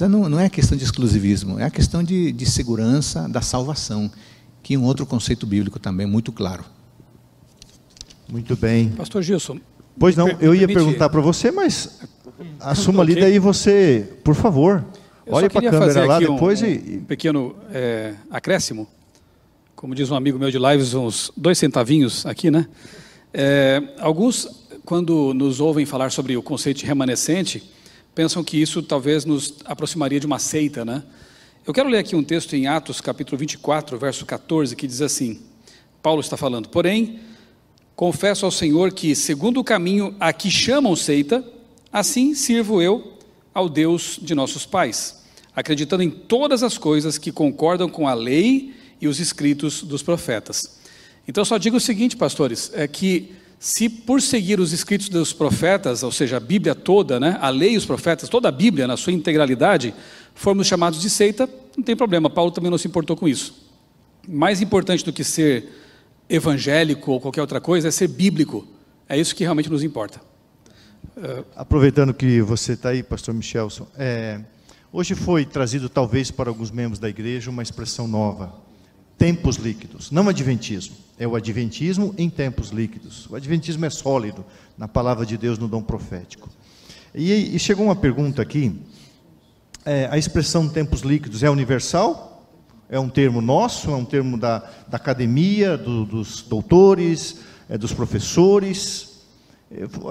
Não, 0.00 0.28
não 0.28 0.38
é 0.38 0.48
questão 0.48 0.78
de 0.78 0.84
exclusivismo, 0.84 1.58
é 1.58 1.64
a 1.64 1.70
questão 1.70 2.04
de, 2.04 2.30
de 2.30 2.46
segurança 2.46 3.28
da 3.28 3.40
salvação, 3.40 4.08
que 4.62 4.74
é 4.74 4.78
um 4.78 4.84
outro 4.84 5.04
conceito 5.04 5.44
bíblico 5.44 5.80
também 5.80 6.06
muito 6.06 6.30
claro. 6.30 6.64
Muito 8.30 8.56
bem. 8.56 8.90
Pastor 8.90 9.22
Gilson. 9.22 9.58
Pois 9.98 10.16
não, 10.16 10.28
eu 10.40 10.54
ia 10.54 10.66
perguntar 10.66 11.08
para 11.08 11.20
você, 11.20 11.50
mas 11.50 11.98
Assuma 12.60 13.02
ali, 13.02 13.16
daí 13.16 13.38
você, 13.38 14.08
por 14.22 14.34
favor, 14.34 14.84
eu 15.26 15.34
olhe 15.34 15.48
para 15.48 15.68
a 15.68 15.70
câmera 15.70 16.06
lá 16.06 16.18
depois 16.20 16.62
um, 16.62 16.66
e. 16.66 16.98
Um 16.98 17.04
pequeno 17.04 17.56
é, 17.72 18.14
acréscimo. 18.30 18.86
Como 19.74 19.94
diz 19.94 20.10
um 20.10 20.14
amigo 20.14 20.38
meu 20.38 20.50
de 20.50 20.58
lives, 20.58 20.94
uns 20.94 21.32
dois 21.36 21.58
centavinhos 21.58 22.26
aqui, 22.26 22.50
né? 22.50 22.66
É, 23.32 23.82
alguns, 23.98 24.66
quando 24.84 25.34
nos 25.34 25.60
ouvem 25.60 25.84
falar 25.84 26.10
sobre 26.10 26.36
o 26.36 26.42
conceito 26.42 26.78
de 26.78 26.86
remanescente, 26.86 27.62
pensam 28.14 28.42
que 28.44 28.60
isso 28.60 28.82
talvez 28.82 29.24
nos 29.24 29.56
aproximaria 29.64 30.20
de 30.20 30.26
uma 30.26 30.38
seita, 30.38 30.84
né? 30.84 31.02
Eu 31.66 31.74
quero 31.74 31.88
ler 31.88 31.98
aqui 31.98 32.14
um 32.14 32.22
texto 32.22 32.54
em 32.54 32.66
Atos, 32.66 33.00
capítulo 33.00 33.36
24, 33.36 33.98
verso 33.98 34.24
14, 34.24 34.76
que 34.76 34.86
diz 34.86 35.02
assim: 35.02 35.40
Paulo 36.02 36.20
está 36.20 36.36
falando, 36.36 36.68
porém, 36.68 37.18
confesso 37.98 38.46
ao 38.46 38.52
Senhor 38.52 38.92
que, 38.92 39.12
segundo 39.12 39.58
o 39.58 39.64
caminho 39.64 40.14
a 40.20 40.32
que 40.32 40.48
chamam 40.50 40.94
seita, 40.94 41.44
Assim 41.92 42.34
sirvo 42.34 42.82
eu 42.82 43.14
ao 43.54 43.68
Deus 43.68 44.18
de 44.20 44.34
nossos 44.34 44.66
pais, 44.66 45.24
acreditando 45.56 46.02
em 46.02 46.10
todas 46.10 46.62
as 46.62 46.76
coisas 46.76 47.16
que 47.16 47.32
concordam 47.32 47.88
com 47.88 48.06
a 48.06 48.14
lei 48.14 48.74
e 49.00 49.08
os 49.08 49.18
escritos 49.18 49.82
dos 49.82 50.02
profetas. 50.02 50.78
Então, 51.26 51.44
só 51.44 51.56
digo 51.56 51.78
o 51.78 51.80
seguinte, 51.80 52.16
pastores, 52.16 52.70
é 52.74 52.86
que 52.86 53.32
se 53.58 53.88
por 53.88 54.22
seguir 54.22 54.60
os 54.60 54.72
escritos 54.72 55.08
dos 55.08 55.32
profetas, 55.32 56.02
ou 56.02 56.12
seja, 56.12 56.36
a 56.36 56.40
Bíblia 56.40 56.74
toda, 56.74 57.18
né, 57.18 57.38
a 57.40 57.48
lei 57.48 57.72
e 57.72 57.76
os 57.76 57.86
profetas, 57.86 58.28
toda 58.28 58.48
a 58.48 58.52
Bíblia 58.52 58.86
na 58.86 58.96
sua 58.96 59.12
integralidade, 59.12 59.94
formos 60.34 60.66
chamados 60.66 61.00
de 61.00 61.10
seita, 61.10 61.48
não 61.76 61.82
tem 61.82 61.96
problema, 61.96 62.30
Paulo 62.30 62.52
também 62.52 62.70
não 62.70 62.78
se 62.78 62.86
importou 62.86 63.16
com 63.16 63.26
isso. 63.26 63.66
Mais 64.28 64.60
importante 64.60 65.04
do 65.04 65.12
que 65.12 65.24
ser 65.24 65.87
evangélico 66.28 67.12
ou 67.12 67.20
qualquer 67.20 67.40
outra 67.40 67.60
coisa 67.60 67.88
é 67.88 67.90
ser 67.90 68.08
bíblico. 68.08 68.66
É 69.08 69.18
isso 69.18 69.34
que 69.34 69.44
realmente 69.44 69.70
nos 69.70 69.82
importa. 69.82 70.20
Uh, 71.16 71.44
aproveitando 71.56 72.12
que 72.12 72.40
você 72.42 72.74
está 72.74 72.90
aí, 72.90 73.02
pastor 73.02 73.34
Michelson, 73.34 73.86
é, 73.96 74.40
hoje 74.92 75.14
foi 75.14 75.44
trazido 75.44 75.88
talvez 75.88 76.30
para 76.30 76.50
alguns 76.50 76.70
membros 76.70 76.98
da 76.98 77.08
igreja 77.08 77.50
uma 77.50 77.62
expressão 77.62 78.06
nova, 78.06 78.54
tempos 79.16 79.56
líquidos, 79.56 80.10
não 80.10 80.28
adventismo, 80.28 80.96
é 81.18 81.26
o 81.26 81.34
adventismo 81.34 82.14
em 82.16 82.30
tempos 82.30 82.70
líquidos. 82.70 83.26
O 83.28 83.34
adventismo 83.34 83.84
é 83.84 83.90
sólido 83.90 84.44
na 84.76 84.86
palavra 84.86 85.26
de 85.26 85.36
Deus 85.36 85.58
no 85.58 85.66
dom 85.66 85.82
profético. 85.82 86.48
E, 87.14 87.56
e 87.56 87.58
chegou 87.58 87.86
uma 87.86 87.96
pergunta 87.96 88.40
aqui, 88.40 88.80
é, 89.84 90.06
a 90.10 90.18
expressão 90.18 90.68
tempos 90.68 91.00
líquidos 91.00 91.42
é 91.42 91.50
universal? 91.50 92.27
É 92.90 92.98
um 92.98 93.08
termo 93.08 93.40
nosso? 93.40 93.90
É 93.90 93.94
um 93.94 94.04
termo 94.04 94.38
da, 94.38 94.58
da 94.86 94.96
academia, 94.96 95.76
do, 95.76 96.04
dos 96.04 96.42
doutores, 96.42 97.40
é, 97.68 97.76
dos 97.76 97.92
professores? 97.92 99.08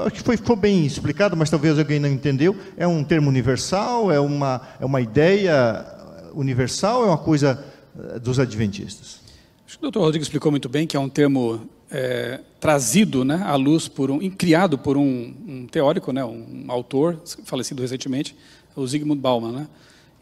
Acho 0.06 0.24
que 0.24 0.38
foi, 0.38 0.56
bem 0.56 0.86
explicado, 0.86 1.36
mas 1.36 1.50
talvez 1.50 1.80
alguém 1.80 2.00
não 2.00 2.10
entendeu. 2.10 2.56
É 2.78 2.88
um 2.88 3.04
termo 3.04 3.28
universal? 3.28 4.12
É 4.12 4.20
uma, 4.20 4.62
é 4.80 4.86
uma 4.86 5.02
ideia 5.02 5.86
universal? 6.34 7.04
É 7.04 7.08
uma 7.08 7.18
coisa 7.18 7.66
eh, 7.98 8.20
dos 8.20 8.40
adventistas? 8.40 9.20
Acho 9.66 9.80
que 9.80 9.82
o 9.82 9.90
doutor 9.90 10.02
Rodrigo 10.02 10.22
explicou 10.22 10.52
muito 10.52 10.70
bem 10.70 10.86
que 10.86 10.96
é 10.96 11.00
um 11.00 11.10
termo 11.10 11.68
é, 11.90 12.40
trazido 12.60 13.26
né, 13.26 13.42
à 13.46 13.56
luz 13.56 13.88
por 13.88 14.12
um, 14.12 14.30
criado 14.30 14.78
por 14.78 14.96
um, 14.96 15.34
um, 15.48 15.68
teórico, 15.68 16.12
né, 16.12 16.24
um 16.24 16.66
autor 16.68 17.20
falecido 17.44 17.82
recentemente, 17.82 18.36
o 18.76 18.86
Zygmunt 18.86 19.20
Bauman. 19.20 19.52
Né? 19.52 19.68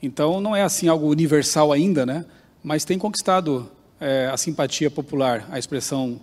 Então 0.02 0.40
não 0.40 0.56
é 0.56 0.64
assim 0.64 0.88
algo 0.88 1.10
universal 1.10 1.74
ainda, 1.74 2.06
né, 2.06 2.26
mas 2.66 2.84
tem 2.84 2.98
conquistado 2.98 3.72
é, 4.00 4.26
a 4.26 4.36
simpatia 4.36 4.90
popular, 4.90 5.48
a 5.52 5.60
expressão 5.60 6.20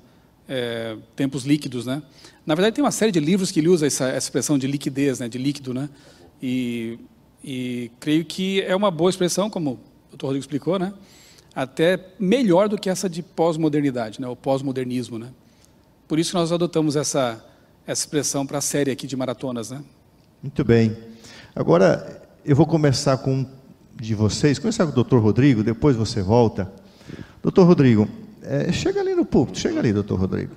é, 0.48 0.96
tempos 1.14 1.44
líquidos, 1.44 1.86
né? 1.86 2.02
Na 2.44 2.56
verdade, 2.56 2.74
tem 2.74 2.84
uma 2.84 2.90
série 2.90 3.12
de 3.12 3.20
livros 3.20 3.52
que 3.52 3.60
ele 3.60 3.68
usa 3.68 3.86
essa, 3.86 4.08
essa 4.08 4.26
expressão 4.26 4.58
de 4.58 4.66
liquidez, 4.66 5.20
né, 5.20 5.28
de 5.28 5.38
líquido, 5.38 5.72
né? 5.72 5.88
E, 6.42 6.98
e 7.44 7.92
creio 8.00 8.24
que 8.24 8.60
é 8.62 8.74
uma 8.74 8.90
boa 8.90 9.08
expressão, 9.08 9.48
como 9.48 9.78
o 10.12 10.16
Dr. 10.16 10.24
Rodrigo 10.24 10.42
explicou, 10.42 10.80
né? 10.80 10.92
Até 11.54 12.08
melhor 12.18 12.68
do 12.68 12.76
que 12.76 12.90
essa 12.90 13.08
de 13.08 13.22
pós-modernidade, 13.22 14.20
né? 14.20 14.26
O 14.26 14.34
pós-modernismo, 14.34 15.20
né? 15.20 15.28
Por 16.08 16.18
isso 16.18 16.32
que 16.32 16.36
nós 16.36 16.50
adotamos 16.50 16.96
essa 16.96 17.42
essa 17.86 18.02
expressão 18.02 18.44
para 18.44 18.58
a 18.58 18.60
série 18.60 18.90
aqui 18.90 19.06
de 19.06 19.16
maratonas, 19.16 19.70
né? 19.70 19.80
Muito 20.42 20.64
bem. 20.64 20.96
Agora 21.54 22.20
eu 22.44 22.56
vou 22.56 22.66
começar 22.66 23.16
com 23.18 23.32
um 23.32 23.46
de 24.02 24.14
vocês, 24.14 24.58
começar 24.58 24.84
com 24.84 25.00
o 25.00 25.04
Dr. 25.04 25.16
Rodrigo, 25.18 25.62
depois 25.62 25.94
você 25.94 26.20
volta. 26.22 26.70
Doutor 27.40 27.64
Rodrigo, 27.64 28.08
é, 28.42 28.72
chega 28.72 29.00
ali 29.00 29.14
no 29.14 29.24
púlpito, 29.24 29.58
chega 29.60 29.78
ali, 29.78 29.92
doutor 29.92 30.18
Rodrigo. 30.18 30.52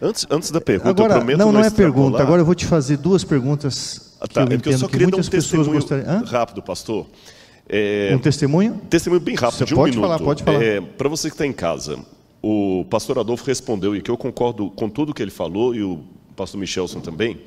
Antes, 0.00 0.26
antes 0.30 0.50
da 0.52 0.60
pergunta, 0.60 0.90
agora, 0.90 1.14
eu 1.14 1.18
prometo 1.18 1.38
não, 1.38 1.52
não 1.52 1.60
é 1.60 1.70
pergunta. 1.70 2.22
Agora 2.22 2.40
eu 2.40 2.46
vou 2.46 2.54
te 2.54 2.66
fazer 2.66 2.96
duas 2.96 3.24
perguntas. 3.24 4.16
Ah, 4.20 4.28
tá. 4.28 4.46
que 4.46 4.68
eu, 4.68 4.72
é 4.72 4.74
eu 4.74 4.78
só 4.78 4.86
queria 4.88 5.08
dar 5.08 5.16
um 5.16 5.22
testemunho 5.22 5.72
gostariam... 5.72 6.24
rápido, 6.24 6.62
pastor. 6.62 7.06
É... 7.68 8.12
Um 8.14 8.18
testemunho? 8.18 8.80
Testemunho 8.88 9.20
bem 9.20 9.34
rápido, 9.34 9.58
Você 9.58 9.64
de 9.64 9.74
um 9.74 9.76
pode 9.76 9.90
minuto. 9.96 10.08
Falar, 10.08 10.18
pode 10.24 10.42
falar. 10.44 10.62
É, 10.62 10.80
Para 10.80 11.08
você 11.08 11.28
que 11.28 11.34
está 11.34 11.46
em 11.46 11.52
casa, 11.52 11.98
o 12.40 12.84
pastor 12.88 13.18
Adolfo 13.18 13.44
respondeu, 13.44 13.94
e 13.96 14.00
que 14.00 14.10
eu 14.10 14.16
concordo 14.16 14.70
com 14.70 14.88
tudo 14.88 15.12
que 15.12 15.20
ele 15.20 15.32
falou, 15.32 15.74
e 15.74 15.82
o 15.82 16.00
pastor 16.36 16.60
Michelson 16.60 17.00
também. 17.00 17.40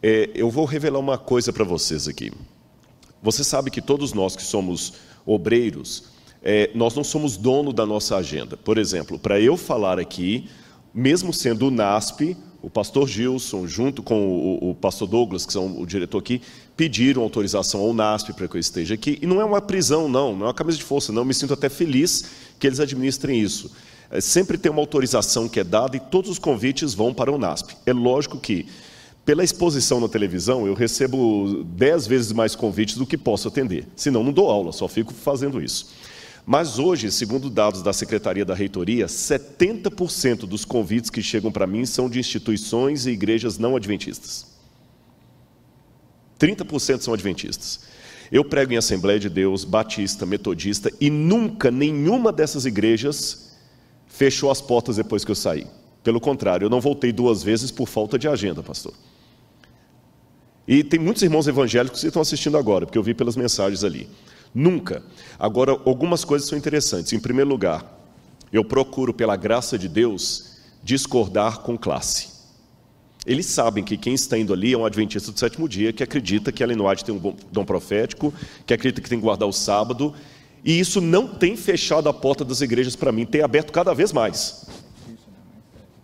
É, 0.00 0.30
eu 0.32 0.48
vou 0.48 0.64
revelar 0.64 1.00
uma 1.00 1.18
coisa 1.18 1.52
para 1.52 1.64
vocês 1.64 2.06
aqui. 2.06 2.30
Você 3.22 3.42
sabe 3.42 3.70
que 3.70 3.80
todos 3.80 4.12
nós 4.12 4.36
que 4.36 4.42
somos 4.42 4.94
obreiros, 5.26 6.04
é, 6.42 6.70
nós 6.74 6.94
não 6.94 7.04
somos 7.04 7.36
dono 7.36 7.72
da 7.72 7.84
nossa 7.84 8.16
agenda. 8.16 8.56
Por 8.56 8.78
exemplo, 8.78 9.18
para 9.18 9.40
eu 9.40 9.56
falar 9.56 9.98
aqui, 9.98 10.48
mesmo 10.94 11.32
sendo 11.32 11.66
o 11.66 11.70
NASP, 11.70 12.36
o 12.60 12.68
pastor 12.68 13.08
Gilson, 13.08 13.66
junto 13.66 14.02
com 14.02 14.58
o, 14.60 14.70
o, 14.70 14.74
pastor 14.74 15.06
Douglas, 15.06 15.46
que 15.46 15.52
são 15.52 15.80
o 15.80 15.86
diretor 15.86 16.18
aqui, 16.18 16.42
pediram 16.76 17.22
autorização 17.22 17.80
ao 17.80 17.92
NASP 17.92 18.32
para 18.32 18.48
que 18.48 18.56
eu 18.56 18.60
esteja 18.60 18.94
aqui. 18.94 19.18
E 19.22 19.26
não 19.26 19.40
é 19.40 19.44
uma 19.44 19.60
prisão, 19.60 20.08
não, 20.08 20.34
não 20.34 20.46
é 20.46 20.48
uma 20.48 20.54
camisa 20.54 20.76
de 20.76 20.84
força, 20.84 21.12
não. 21.12 21.22
Eu 21.22 21.26
me 21.26 21.34
sinto 21.34 21.54
até 21.54 21.68
feliz 21.68 22.24
que 22.58 22.66
eles 22.66 22.80
administrem 22.80 23.40
isso. 23.40 23.70
É, 24.10 24.20
sempre 24.20 24.58
tem 24.58 24.72
uma 24.72 24.80
autorização 24.80 25.48
que 25.48 25.60
é 25.60 25.64
dada 25.64 25.96
e 25.96 26.00
todos 26.00 26.30
os 26.30 26.38
convites 26.38 26.94
vão 26.94 27.14
para 27.14 27.30
o 27.30 27.38
NASP. 27.38 27.76
É 27.86 27.92
lógico 27.92 28.38
que 28.38 28.66
pela 29.28 29.44
exposição 29.44 30.00
na 30.00 30.08
televisão, 30.08 30.66
eu 30.66 30.72
recebo 30.72 31.62
dez 31.62 32.06
vezes 32.06 32.32
mais 32.32 32.56
convites 32.56 32.96
do 32.96 33.04
que 33.04 33.18
posso 33.18 33.46
atender. 33.46 33.86
Senão, 33.94 34.24
não 34.24 34.32
dou 34.32 34.48
aula, 34.48 34.72
só 34.72 34.88
fico 34.88 35.12
fazendo 35.12 35.62
isso. 35.62 35.90
Mas 36.46 36.78
hoje, 36.78 37.12
segundo 37.12 37.50
dados 37.50 37.82
da 37.82 37.92
Secretaria 37.92 38.42
da 38.42 38.54
Reitoria, 38.54 39.04
70% 39.04 40.46
dos 40.46 40.64
convites 40.64 41.10
que 41.10 41.20
chegam 41.20 41.52
para 41.52 41.66
mim 41.66 41.84
são 41.84 42.08
de 42.08 42.18
instituições 42.18 43.04
e 43.04 43.10
igrejas 43.10 43.58
não 43.58 43.76
adventistas. 43.76 44.46
30% 46.40 47.02
são 47.02 47.12
adventistas. 47.12 47.80
Eu 48.32 48.42
prego 48.42 48.72
em 48.72 48.78
Assembleia 48.78 49.20
de 49.20 49.28
Deus, 49.28 49.62
Batista, 49.62 50.24
Metodista, 50.24 50.90
e 50.98 51.10
nunca 51.10 51.70
nenhuma 51.70 52.32
dessas 52.32 52.64
igrejas 52.64 53.54
fechou 54.06 54.50
as 54.50 54.62
portas 54.62 54.96
depois 54.96 55.22
que 55.22 55.30
eu 55.30 55.34
saí. 55.34 55.66
Pelo 56.02 56.18
contrário, 56.18 56.64
eu 56.64 56.70
não 56.70 56.80
voltei 56.80 57.12
duas 57.12 57.42
vezes 57.42 57.70
por 57.70 57.86
falta 57.86 58.18
de 58.18 58.26
agenda, 58.26 58.62
pastor. 58.62 58.94
E 60.68 60.84
tem 60.84 61.00
muitos 61.00 61.22
irmãos 61.22 61.48
evangélicos 61.48 62.02
que 62.02 62.06
estão 62.06 62.20
assistindo 62.20 62.58
agora, 62.58 62.84
porque 62.84 62.98
eu 62.98 63.02
vi 63.02 63.14
pelas 63.14 63.36
mensagens 63.36 63.82
ali. 63.82 64.06
Nunca. 64.54 65.02
Agora, 65.38 65.72
algumas 65.72 66.24
coisas 66.24 66.46
são 66.46 66.58
interessantes. 66.58 67.14
Em 67.14 67.18
primeiro 67.18 67.48
lugar, 67.48 67.98
eu 68.52 68.62
procuro, 68.62 69.14
pela 69.14 69.34
graça 69.34 69.78
de 69.78 69.88
Deus, 69.88 70.58
discordar 70.84 71.60
com 71.60 71.78
classe. 71.78 72.28
Eles 73.26 73.46
sabem 73.46 73.82
que 73.82 73.96
quem 73.96 74.12
está 74.12 74.38
indo 74.38 74.52
ali 74.52 74.74
é 74.74 74.78
um 74.78 74.84
adventista 74.84 75.32
do 75.32 75.38
sétimo 75.38 75.66
dia, 75.66 75.90
que 75.90 76.02
acredita 76.02 76.52
que 76.52 76.62
Ellen 76.62 76.82
White 76.82 77.04
tem 77.04 77.14
um 77.14 77.34
dom 77.50 77.64
profético, 77.64 78.32
que 78.66 78.74
acredita 78.74 79.00
que 79.00 79.08
tem 79.08 79.18
que 79.18 79.24
guardar 79.24 79.48
o 79.48 79.52
sábado, 79.52 80.14
e 80.62 80.78
isso 80.78 81.00
não 81.00 81.26
tem 81.26 81.56
fechado 81.56 82.10
a 82.10 82.12
porta 82.12 82.44
das 82.44 82.60
igrejas 82.60 82.94
para 82.94 83.10
mim, 83.10 83.24
tem 83.24 83.40
aberto 83.40 83.72
cada 83.72 83.94
vez 83.94 84.12
mais. 84.12 84.66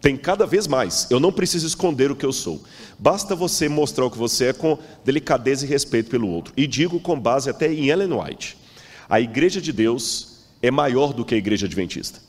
Tem 0.05 0.19
cada 0.19 0.45
vez 0.45 0.67
mais. 0.67 1.07
Eu 1.09 1.19
não 1.19 1.33
preciso 1.33 1.67
esconder 1.67 2.11
o 2.11 2.15
que 2.15 2.27
eu 2.27 2.33
sou. 2.33 2.63
Basta 2.99 3.35
você 3.35 3.71
mostrar 3.71 4.05
o 4.05 4.11
que 4.11 4.19
você 4.19 4.49
é 4.49 4.53
com 4.53 4.79
delicadeza 5.03 5.65
e 5.65 5.69
respeito 5.69 6.11
pelo 6.11 6.29
outro. 6.29 6.53
E 6.59 6.67
digo 6.67 7.01
com 7.01 7.19
base 7.19 7.49
até 7.49 7.73
em 7.73 7.89
Ellen 7.89 8.13
White: 8.13 8.55
a 9.09 9.19
igreja 9.19 9.63
de 9.63 9.73
Deus 9.73 10.41
é 10.61 10.71
maior 10.71 11.15
do 11.15 11.25
que 11.25 11.35
a 11.35 11.39
igreja 11.39 11.65
adventista. 11.65 12.21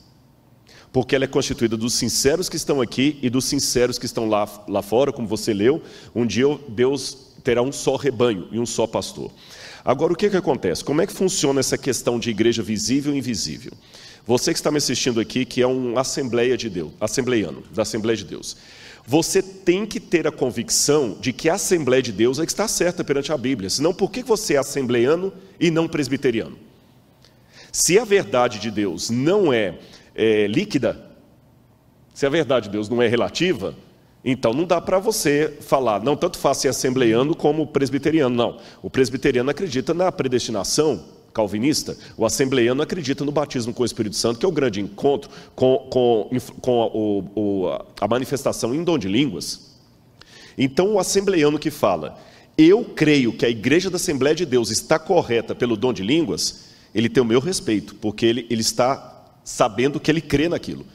Porque 0.93 1.17
ela 1.17 1.25
é 1.25 1.27
constituída 1.27 1.75
dos 1.75 1.93
sinceros 1.95 2.47
que 2.47 2.55
estão 2.55 2.79
aqui 2.79 3.19
e 3.21 3.29
dos 3.29 3.43
sinceros 3.43 3.99
que 3.99 4.05
estão 4.05 4.29
lá, 4.29 4.47
lá 4.69 4.81
fora, 4.81 5.11
como 5.11 5.27
você 5.27 5.53
leu. 5.53 5.83
Um 6.15 6.25
dia 6.25 6.45
Deus 6.69 7.33
terá 7.43 7.61
um 7.61 7.73
só 7.73 7.97
rebanho 7.97 8.47
e 8.53 8.57
um 8.57 8.65
só 8.65 8.87
pastor. 8.87 9.29
Agora, 9.83 10.13
o 10.13 10.15
que, 10.15 10.29
que 10.29 10.37
acontece? 10.37 10.81
Como 10.81 11.01
é 11.01 11.05
que 11.05 11.11
funciona 11.11 11.59
essa 11.59 11.77
questão 11.77 12.17
de 12.17 12.29
igreja 12.29 12.63
visível 12.63 13.13
e 13.13 13.17
invisível? 13.17 13.73
Você 14.25 14.51
que 14.51 14.59
está 14.59 14.71
me 14.71 14.77
assistindo 14.77 15.19
aqui, 15.19 15.45
que 15.45 15.61
é 15.61 15.67
um 15.67 15.97
Assembleia 15.99 16.57
de 16.57 16.69
Deus, 16.69 16.91
assembleiano, 16.99 17.63
da 17.71 17.83
Assembleia 17.83 18.17
de 18.17 18.25
Deus, 18.25 18.57
você 19.05 19.41
tem 19.41 19.85
que 19.85 19.99
ter 19.99 20.25
a 20.25 20.31
convicção 20.31 21.15
de 21.19 21.31
que 21.31 21.47
a 21.47 21.53
Assembleia 21.53 22.01
de 22.01 22.11
Deus 22.11 22.39
é 22.39 22.45
que 22.45 22.51
está 22.51 22.67
certa 22.67 23.03
perante 23.03 23.31
a 23.31 23.37
Bíblia. 23.37 23.69
Senão, 23.69 23.93
por 23.93 24.09
que 24.09 24.23
você 24.23 24.55
é 24.55 24.57
assembleiano 24.57 25.31
e 25.59 25.69
não 25.69 25.87
presbiteriano? 25.87 26.57
Se 27.71 27.99
a 27.99 28.05
verdade 28.05 28.57
de 28.57 28.71
Deus 28.71 29.11
não 29.11 29.53
é, 29.53 29.77
é 30.15 30.47
líquida, 30.47 31.05
se 32.15 32.25
a 32.25 32.29
verdade 32.29 32.65
de 32.65 32.71
Deus 32.71 32.89
não 32.89 33.01
é 33.01 33.07
relativa, 33.07 33.75
então 34.23 34.53
não 34.53 34.65
dá 34.65 34.81
para 34.81 34.97
você 34.97 35.55
falar, 35.61 36.01
não 36.01 36.15
tanto 36.15 36.39
faz 36.39 36.57
ser 36.57 36.69
assembleiano 36.69 37.35
como 37.35 37.67
presbiteriano, 37.67 38.35
não. 38.35 38.57
O 38.81 38.89
presbiteriano 38.89 39.51
acredita 39.51 39.93
na 39.93 40.11
predestinação, 40.11 41.05
calvinista, 41.35 41.97
o 42.15 42.25
assembleiano 42.25 42.81
acredita 42.81 43.25
no 43.25 43.31
batismo 43.31 43.73
com 43.73 43.83
o 43.83 43.85
Espírito 43.85 44.15
Santo, 44.15 44.39
que 44.39 44.45
é 44.45 44.49
o 44.49 44.53
grande 44.53 44.79
encontro 44.79 45.29
com, 45.53 45.79
com, 45.91 46.29
com 46.61 46.81
a, 46.81 46.87
o, 46.87 47.85
a 47.99 48.07
manifestação 48.07 48.73
em 48.73 48.81
dom 48.81 48.97
de 48.97 49.09
línguas. 49.09 49.75
Então, 50.57 50.93
o 50.93 50.99
assembleiano 50.99 51.59
que 51.59 51.69
fala, 51.69 52.17
eu 52.57 52.85
creio 52.85 53.33
que 53.33 53.45
a 53.45 53.49
igreja 53.49 53.89
da 53.89 53.97
Assembleia 53.97 54.33
de 54.33 54.45
Deus 54.45 54.71
está 54.71 54.97
correta 54.97 55.53
pelo 55.53 55.75
dom 55.75 55.91
de 55.91 56.03
línguas, 56.03 56.69
ele 56.93 57.09
tem 57.09 57.21
o 57.21 57.25
meu 57.25 57.41
respeito, 57.41 57.95
porque 57.95 58.25
ele, 58.25 58.47
ele 58.49 58.61
está 58.61 59.25
sabendo 59.43 59.99
que 59.99 60.09
ele 60.09 60.21
crê 60.21 60.47
naquilo. 60.47 60.85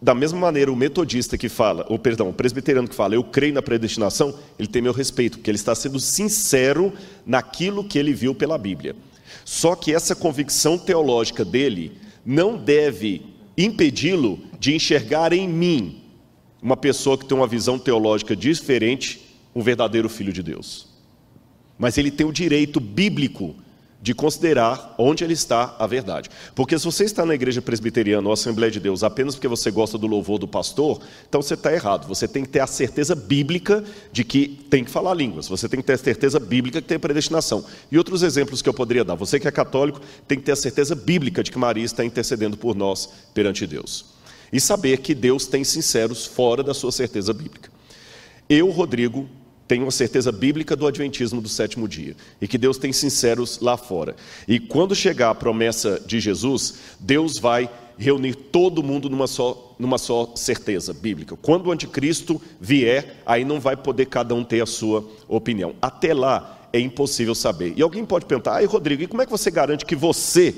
Da 0.00 0.14
mesma 0.14 0.38
maneira, 0.40 0.72
o 0.72 0.76
metodista 0.76 1.36
que 1.36 1.50
fala, 1.50 1.84
ou 1.90 1.98
perdão, 1.98 2.30
o 2.30 2.32
presbiteriano 2.32 2.88
que 2.88 2.94
fala, 2.94 3.14
eu 3.14 3.22
creio 3.22 3.52
na 3.52 3.60
predestinação, 3.60 4.34
ele 4.58 4.68
tem 4.68 4.80
meu 4.80 4.92
respeito, 4.92 5.36
porque 5.36 5.50
ele 5.50 5.58
está 5.58 5.74
sendo 5.74 6.00
sincero 6.00 6.94
naquilo 7.26 7.84
que 7.84 7.98
ele 7.98 8.14
viu 8.14 8.34
pela 8.34 8.56
Bíblia. 8.56 8.96
Só 9.44 9.74
que 9.74 9.94
essa 9.94 10.14
convicção 10.14 10.78
teológica 10.78 11.44
dele 11.44 11.92
não 12.24 12.56
deve 12.56 13.22
impedi-lo 13.56 14.38
de 14.58 14.74
enxergar 14.74 15.32
em 15.32 15.48
mim 15.48 16.02
uma 16.62 16.76
pessoa 16.76 17.18
que 17.18 17.26
tem 17.26 17.36
uma 17.36 17.46
visão 17.46 17.78
teológica 17.78 18.36
diferente, 18.36 19.20
um 19.54 19.62
verdadeiro 19.62 20.08
filho 20.08 20.32
de 20.32 20.42
Deus. 20.42 20.88
Mas 21.76 21.98
ele 21.98 22.10
tem 22.10 22.24
o 22.24 22.32
direito 22.32 22.78
bíblico 22.78 23.56
de 24.02 24.12
considerar 24.12 24.96
onde 24.98 25.22
ele 25.22 25.32
está 25.32 25.76
a 25.78 25.86
verdade. 25.86 26.28
Porque 26.56 26.76
se 26.76 26.84
você 26.84 27.04
está 27.04 27.24
na 27.24 27.36
igreja 27.36 27.62
presbiteriana 27.62 28.26
ou 28.26 28.32
Assembleia 28.32 28.70
de 28.70 28.80
Deus 28.80 29.04
apenas 29.04 29.36
porque 29.36 29.46
você 29.46 29.70
gosta 29.70 29.96
do 29.96 30.08
louvor 30.08 30.40
do 30.40 30.48
pastor, 30.48 31.00
então 31.28 31.40
você 31.40 31.54
está 31.54 31.72
errado. 31.72 32.08
Você 32.08 32.26
tem 32.26 32.42
que 32.42 32.48
ter 32.48 32.58
a 32.58 32.66
certeza 32.66 33.14
bíblica 33.14 33.84
de 34.10 34.24
que 34.24 34.48
tem 34.68 34.82
que 34.82 34.90
falar 34.90 35.14
línguas. 35.14 35.46
Você 35.46 35.68
tem 35.68 35.80
que 35.80 35.86
ter 35.86 35.92
a 35.92 35.98
certeza 35.98 36.40
bíblica 36.40 36.82
que 36.82 36.88
tem 36.88 36.98
predestinação. 36.98 37.64
E 37.92 37.96
outros 37.96 38.24
exemplos 38.24 38.60
que 38.60 38.68
eu 38.68 38.74
poderia 38.74 39.04
dar. 39.04 39.14
Você 39.14 39.38
que 39.38 39.46
é 39.46 39.52
católico 39.52 40.00
tem 40.26 40.36
que 40.36 40.44
ter 40.44 40.52
a 40.52 40.56
certeza 40.56 40.96
bíblica 40.96 41.40
de 41.44 41.52
que 41.52 41.58
Maria 41.58 41.84
está 41.84 42.04
intercedendo 42.04 42.56
por 42.56 42.74
nós 42.74 43.08
perante 43.32 43.64
Deus. 43.68 44.06
E 44.52 44.60
saber 44.60 44.98
que 44.98 45.14
Deus 45.14 45.46
tem 45.46 45.62
sinceros 45.62 46.26
fora 46.26 46.64
da 46.64 46.74
sua 46.74 46.90
certeza 46.90 47.32
bíblica. 47.32 47.70
Eu, 48.48 48.68
Rodrigo, 48.70 49.28
tenho 49.72 49.86
uma 49.86 49.90
certeza 49.90 50.30
bíblica 50.30 50.76
do 50.76 50.86
adventismo 50.86 51.40
do 51.40 51.48
sétimo 51.48 51.88
dia 51.88 52.14
e 52.38 52.46
que 52.46 52.58
Deus 52.58 52.76
tem 52.76 52.92
sinceros 52.92 53.58
lá 53.58 53.74
fora. 53.74 54.14
E 54.46 54.60
quando 54.60 54.94
chegar 54.94 55.30
a 55.30 55.34
promessa 55.34 55.98
de 55.98 56.20
Jesus, 56.20 56.74
Deus 57.00 57.38
vai 57.38 57.70
reunir 57.96 58.34
todo 58.34 58.82
mundo 58.82 59.08
numa 59.08 59.26
só, 59.26 59.74
numa 59.78 59.96
só 59.96 60.30
certeza 60.36 60.92
bíblica. 60.92 61.38
Quando 61.40 61.68
o 61.68 61.72
anticristo 61.72 62.38
vier, 62.60 63.22
aí 63.24 63.46
não 63.46 63.58
vai 63.58 63.74
poder 63.74 64.04
cada 64.08 64.34
um 64.34 64.44
ter 64.44 64.60
a 64.60 64.66
sua 64.66 65.08
opinião. 65.26 65.74
Até 65.80 66.12
lá 66.12 66.68
é 66.70 66.78
impossível 66.78 67.34
saber. 67.34 67.72
E 67.74 67.80
alguém 67.80 68.04
pode 68.04 68.26
perguntar: 68.26 68.56
"Ai, 68.56 68.66
Rodrigo, 68.66 69.02
e 69.02 69.06
como 69.06 69.22
é 69.22 69.24
que 69.24 69.32
você 69.32 69.50
garante 69.50 69.86
que 69.86 69.96
você 69.96 70.54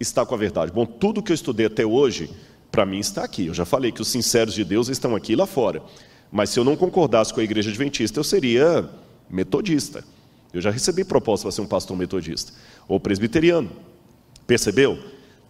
está 0.00 0.24
com 0.24 0.34
a 0.34 0.38
verdade?" 0.38 0.72
Bom, 0.72 0.86
tudo 0.86 1.22
que 1.22 1.30
eu 1.30 1.34
estudei 1.34 1.66
até 1.66 1.84
hoje, 1.84 2.30
para 2.72 2.86
mim 2.86 3.00
está 3.00 3.22
aqui. 3.22 3.48
Eu 3.48 3.54
já 3.54 3.66
falei 3.66 3.92
que 3.92 4.00
os 4.00 4.08
sinceros 4.08 4.54
de 4.54 4.64
Deus 4.64 4.88
estão 4.88 5.14
aqui 5.14 5.36
lá 5.36 5.44
fora. 5.44 5.82
Mas 6.30 6.50
se 6.50 6.58
eu 6.58 6.64
não 6.64 6.76
concordasse 6.76 7.34
com 7.34 7.40
a 7.40 7.44
igreja 7.44 7.70
adventista, 7.70 8.20
eu 8.20 8.24
seria 8.24 8.88
metodista. 9.28 10.04
Eu 10.52 10.60
já 10.60 10.70
recebi 10.70 11.04
proposta 11.04 11.44
para 11.44 11.52
ser 11.52 11.60
um 11.60 11.66
pastor 11.66 11.96
metodista 11.96 12.52
ou 12.88 12.98
presbiteriano. 12.98 13.70
Percebeu? 14.46 14.98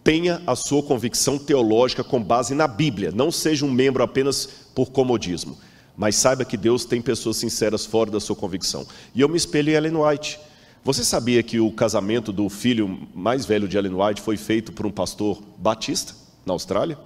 Tenha 0.03 0.41
a 0.47 0.55
sua 0.55 0.81
convicção 0.81 1.37
teológica 1.37 2.03
com 2.03 2.21
base 2.21 2.55
na 2.55 2.67
Bíblia. 2.67 3.11
Não 3.11 3.31
seja 3.31 3.65
um 3.65 3.71
membro 3.71 4.03
apenas 4.03 4.47
por 4.73 4.91
comodismo. 4.91 5.57
Mas 5.95 6.15
saiba 6.15 6.45
que 6.45 6.57
Deus 6.57 6.85
tem 6.85 7.01
pessoas 7.01 7.37
sinceras 7.37 7.85
fora 7.85 8.09
da 8.09 8.19
sua 8.19 8.35
convicção. 8.35 8.85
E 9.13 9.21
eu 9.21 9.29
me 9.29 9.37
espelho 9.37 9.69
em 9.69 9.73
Ellen 9.73 9.97
White. 9.97 10.39
Você 10.83 11.03
sabia 11.03 11.43
que 11.43 11.59
o 11.59 11.71
casamento 11.71 12.31
do 12.31 12.49
filho 12.49 13.07
mais 13.13 13.45
velho 13.45 13.67
de 13.67 13.77
Ellen 13.77 13.93
White 13.93 14.21
foi 14.21 14.37
feito 14.37 14.71
por 14.71 14.87
um 14.87 14.91
pastor 14.91 15.41
batista 15.57 16.15
na 16.43 16.53
Austrália? 16.53 16.97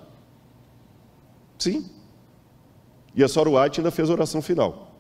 Sim, 1.58 1.86
e 3.16 3.24
a 3.24 3.28
Sora 3.28 3.50
White 3.50 3.80
ainda 3.80 3.92
fez 3.92 4.10
a 4.10 4.14
oração 4.14 4.42
final. 4.42 5.00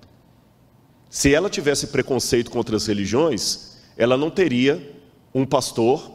Se 1.10 1.34
ela 1.34 1.50
tivesse 1.50 1.88
preconceito 1.88 2.50
contra 2.50 2.76
as 2.76 2.88
religiões, 2.88 3.78
ela 3.98 4.18
não 4.18 4.30
teria 4.30 4.96
um 5.34 5.46
pastor 5.46 6.12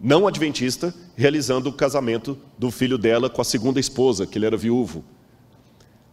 não 0.00 0.26
adventista 0.26 0.94
realizando 1.14 1.68
o 1.68 1.72
casamento 1.72 2.38
do 2.58 2.70
filho 2.70 2.96
dela 2.96 3.28
com 3.28 3.42
a 3.42 3.44
segunda 3.44 3.78
esposa, 3.78 4.26
que 4.26 4.38
ele 4.38 4.46
era 4.46 4.56
viúvo. 4.56 5.04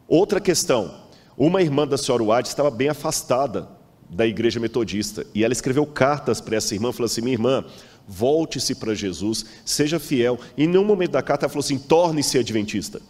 Outra 0.08 0.42
questão: 0.42 1.06
uma 1.38 1.62
irmã 1.62 1.88
da 1.88 1.98
senhora 1.98 2.24
White 2.24 2.50
estava 2.50 2.70
bem 2.70 2.90
afastada 2.90 3.70
da 4.10 4.26
igreja 4.26 4.60
metodista 4.60 5.26
e 5.34 5.44
ela 5.44 5.54
escreveu 5.54 5.86
cartas 5.86 6.42
para 6.42 6.58
essa 6.58 6.74
irmã, 6.74 6.92
falou 6.92 7.06
assim: 7.06 7.22
minha 7.22 7.36
irmã, 7.36 7.64
volte-se 8.08 8.76
para 8.76 8.94
Jesus, 8.94 9.46
seja 9.64 10.00
fiel. 10.00 10.40
E 10.58 10.64
em 10.64 10.68
nenhum 10.68 10.86
momento 10.86 11.12
da 11.12 11.22
carta 11.22 11.46
ela 11.46 11.50
falou 11.50 11.64
assim: 11.64 11.78
torne-se 11.78 12.38
adventista. 12.38 13.02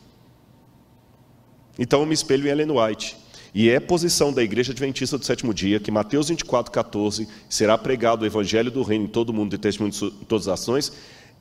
Então 1.78 2.02
eu 2.02 2.06
me 2.06 2.13
espelho 2.13 2.48
em 2.48 2.50
Ellen 2.50 2.72
White. 2.72 3.18
E 3.54 3.70
é 3.70 3.80
posição 3.80 4.32
da 4.32 4.44
Igreja 4.44 4.72
Adventista 4.72 5.18
do 5.18 5.26
Sétimo 5.26 5.54
Dia 5.54 5.80
que 5.80 5.90
Mateus 5.90 6.30
24, 6.30 6.72
14 6.72 7.28
será 7.50 7.78
pregado 7.78 8.24
o 8.24 8.26
Evangelho 8.26 8.70
do 8.70 8.84
Reino 8.84 9.06
em 9.06 9.08
todo 9.08 9.34
mundo 9.34 9.56
e 9.56 9.58
testemunho 9.58 9.94
em 9.96 10.26
todas 10.26 10.48
as 10.48 10.62
ações, 10.62 10.92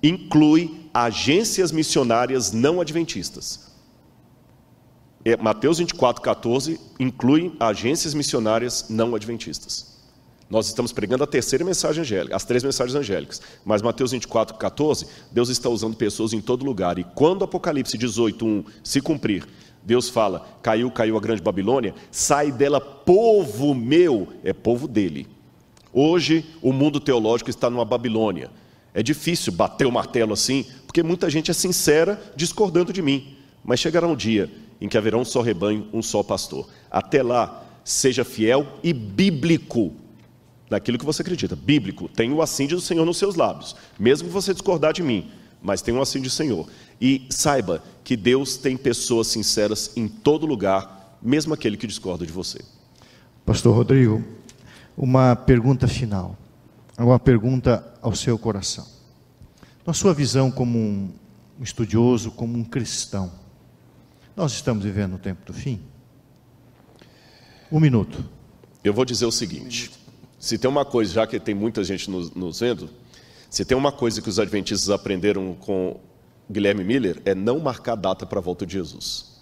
inclui 0.02 0.88
agências 0.94 1.72
missionárias 1.72 2.52
não 2.52 2.80
adventistas. 2.80 3.66
É, 5.24 5.36
Mateus 5.36 5.78
24, 5.78 6.22
14 6.22 6.78
inclui 7.00 7.52
agências 7.58 8.14
missionárias 8.14 8.86
não 8.88 9.14
adventistas. 9.14 9.96
Nós 10.48 10.68
estamos 10.68 10.92
pregando 10.92 11.24
a 11.24 11.26
terceira 11.26 11.64
mensagem 11.64 12.02
angélica, 12.02 12.36
as 12.36 12.44
três 12.44 12.62
mensagens 12.62 12.94
angélicas. 12.94 13.42
Mas 13.64 13.82
Mateus 13.82 14.12
24, 14.12 14.56
14, 14.56 15.06
Deus 15.32 15.48
está 15.48 15.68
usando 15.68 15.96
pessoas 15.96 16.32
em 16.32 16.40
todo 16.40 16.64
lugar. 16.64 17.00
E 17.00 17.04
quando 17.04 17.44
Apocalipse 17.44 17.98
18, 17.98 18.46
1 18.46 18.64
se 18.84 19.00
cumprir, 19.00 19.44
Deus 19.86 20.08
fala: 20.08 20.44
caiu, 20.60 20.90
caiu 20.90 21.16
a 21.16 21.20
grande 21.20 21.40
Babilônia, 21.40 21.94
sai 22.10 22.50
dela, 22.50 22.80
povo 22.80 23.72
meu, 23.72 24.28
é 24.42 24.52
povo 24.52 24.88
dele. 24.88 25.28
Hoje, 25.92 26.44
o 26.60 26.72
mundo 26.72 26.98
teológico 26.98 27.48
está 27.48 27.70
numa 27.70 27.84
Babilônia. 27.84 28.50
É 28.92 29.02
difícil 29.02 29.52
bater 29.52 29.86
o 29.86 29.92
martelo 29.92 30.32
assim, 30.32 30.66
porque 30.86 31.02
muita 31.04 31.30
gente 31.30 31.52
é 31.52 31.54
sincera 31.54 32.20
discordando 32.34 32.92
de 32.92 33.00
mim. 33.00 33.36
Mas 33.64 33.78
chegará 33.78 34.08
um 34.08 34.16
dia 34.16 34.50
em 34.80 34.88
que 34.88 34.98
haverá 34.98 35.16
um 35.16 35.24
só 35.24 35.40
rebanho, 35.40 35.86
um 35.92 36.02
só 36.02 36.22
pastor. 36.22 36.68
Até 36.90 37.22
lá, 37.22 37.64
seja 37.84 38.24
fiel 38.24 38.66
e 38.82 38.92
bíblico 38.92 39.94
naquilo 40.68 40.98
que 40.98 41.04
você 41.04 41.22
acredita. 41.22 41.54
Bíblico. 41.54 42.08
Tem 42.08 42.32
o 42.32 42.42
assim 42.42 42.66
do 42.66 42.80
Senhor 42.80 43.04
nos 43.04 43.18
seus 43.18 43.36
lábios. 43.36 43.76
Mesmo 43.98 44.26
que 44.26 44.34
você 44.34 44.52
discordar 44.52 44.92
de 44.92 45.02
mim, 45.02 45.30
mas 45.62 45.82
tem 45.82 45.94
um 45.94 46.02
assim 46.02 46.20
do 46.20 46.30
Senhor. 46.30 46.68
E 47.00 47.26
saiba 47.30 47.82
que 48.02 48.16
Deus 48.16 48.56
tem 48.56 48.76
pessoas 48.76 49.26
sinceras 49.26 49.92
em 49.96 50.08
todo 50.08 50.46
lugar, 50.46 51.18
mesmo 51.20 51.52
aquele 51.52 51.76
que 51.76 51.86
discorda 51.86 52.24
de 52.24 52.32
você. 52.32 52.60
Pastor 53.44 53.74
Rodrigo, 53.74 54.24
uma 54.96 55.36
pergunta 55.36 55.86
final. 55.86 56.36
Uma 56.98 57.18
pergunta 57.18 57.84
ao 58.00 58.14
seu 58.14 58.38
coração. 58.38 58.86
Na 59.86 59.92
sua 59.92 60.14
visão 60.14 60.50
como 60.50 60.78
um 60.78 61.12
estudioso, 61.60 62.30
como 62.30 62.56
um 62.56 62.64
cristão, 62.64 63.30
nós 64.34 64.52
estamos 64.52 64.84
vivendo 64.84 65.14
o 65.14 65.18
tempo 65.18 65.44
do 65.46 65.52
fim? 65.52 65.80
Um 67.70 67.78
minuto. 67.78 68.24
Eu 68.82 68.94
vou 68.94 69.04
dizer 69.04 69.26
o 69.26 69.32
seguinte: 69.32 69.90
se 70.38 70.58
tem 70.58 70.70
uma 70.70 70.84
coisa, 70.84 71.12
já 71.12 71.26
que 71.26 71.38
tem 71.38 71.54
muita 71.54 71.84
gente 71.84 72.10
nos, 72.10 72.30
nos 72.32 72.60
vendo, 72.60 72.88
se 73.50 73.64
tem 73.64 73.76
uma 73.76 73.92
coisa 73.92 74.22
que 74.22 74.28
os 74.28 74.38
adventistas 74.38 74.90
aprenderam 74.90 75.54
com 75.54 76.00
Guilherme 76.50 76.84
Miller 76.84 77.20
é 77.24 77.34
não 77.34 77.58
marcar 77.58 77.96
data 77.96 78.24
para 78.24 78.38
a 78.38 78.42
volta 78.42 78.64
de 78.64 78.74
Jesus. 78.74 79.36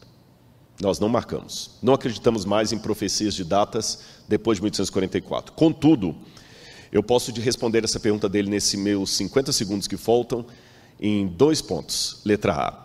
Nós 0.80 0.98
não 0.98 1.08
marcamos. 1.08 1.72
Não 1.82 1.94
acreditamos 1.94 2.44
mais 2.44 2.72
em 2.72 2.78
profecias 2.78 3.34
de 3.34 3.44
datas 3.44 4.00
depois 4.28 4.58
de 4.58 4.62
1844. 4.62 5.52
Contudo, 5.52 6.16
eu 6.90 7.02
posso 7.02 7.32
responder 7.32 7.84
essa 7.84 8.00
pergunta 8.00 8.28
dele 8.28 8.50
nesses 8.50 8.78
meus 8.78 9.10
50 9.10 9.52
segundos 9.52 9.86
que 9.86 9.96
faltam 9.96 10.46
em 11.00 11.26
dois 11.26 11.60
pontos. 11.60 12.20
Letra 12.24 12.54
A. 12.54 12.84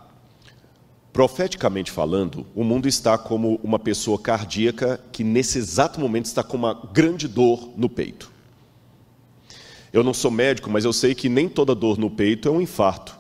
Profeticamente 1.12 1.92
falando, 1.92 2.46
o 2.54 2.64
mundo 2.64 2.88
está 2.88 3.18
como 3.18 3.60
uma 3.64 3.80
pessoa 3.80 4.20
cardíaca 4.20 5.00
que 5.12 5.24
nesse 5.24 5.58
exato 5.58 6.00
momento 6.00 6.26
está 6.26 6.44
com 6.44 6.56
uma 6.56 6.74
grande 6.94 7.28
dor 7.28 7.72
no 7.76 7.90
peito. 7.90 8.32
Eu 9.92 10.04
não 10.04 10.14
sou 10.14 10.30
médico, 10.30 10.70
mas 10.70 10.86
eu 10.86 10.94
sei 10.94 11.16
que 11.16 11.28
nem 11.28 11.50
toda 11.50 11.74
dor 11.74 11.98
no 11.98 12.12
peito 12.12 12.48
é 12.48 12.52
um 12.52 12.62
infarto. 12.62 13.19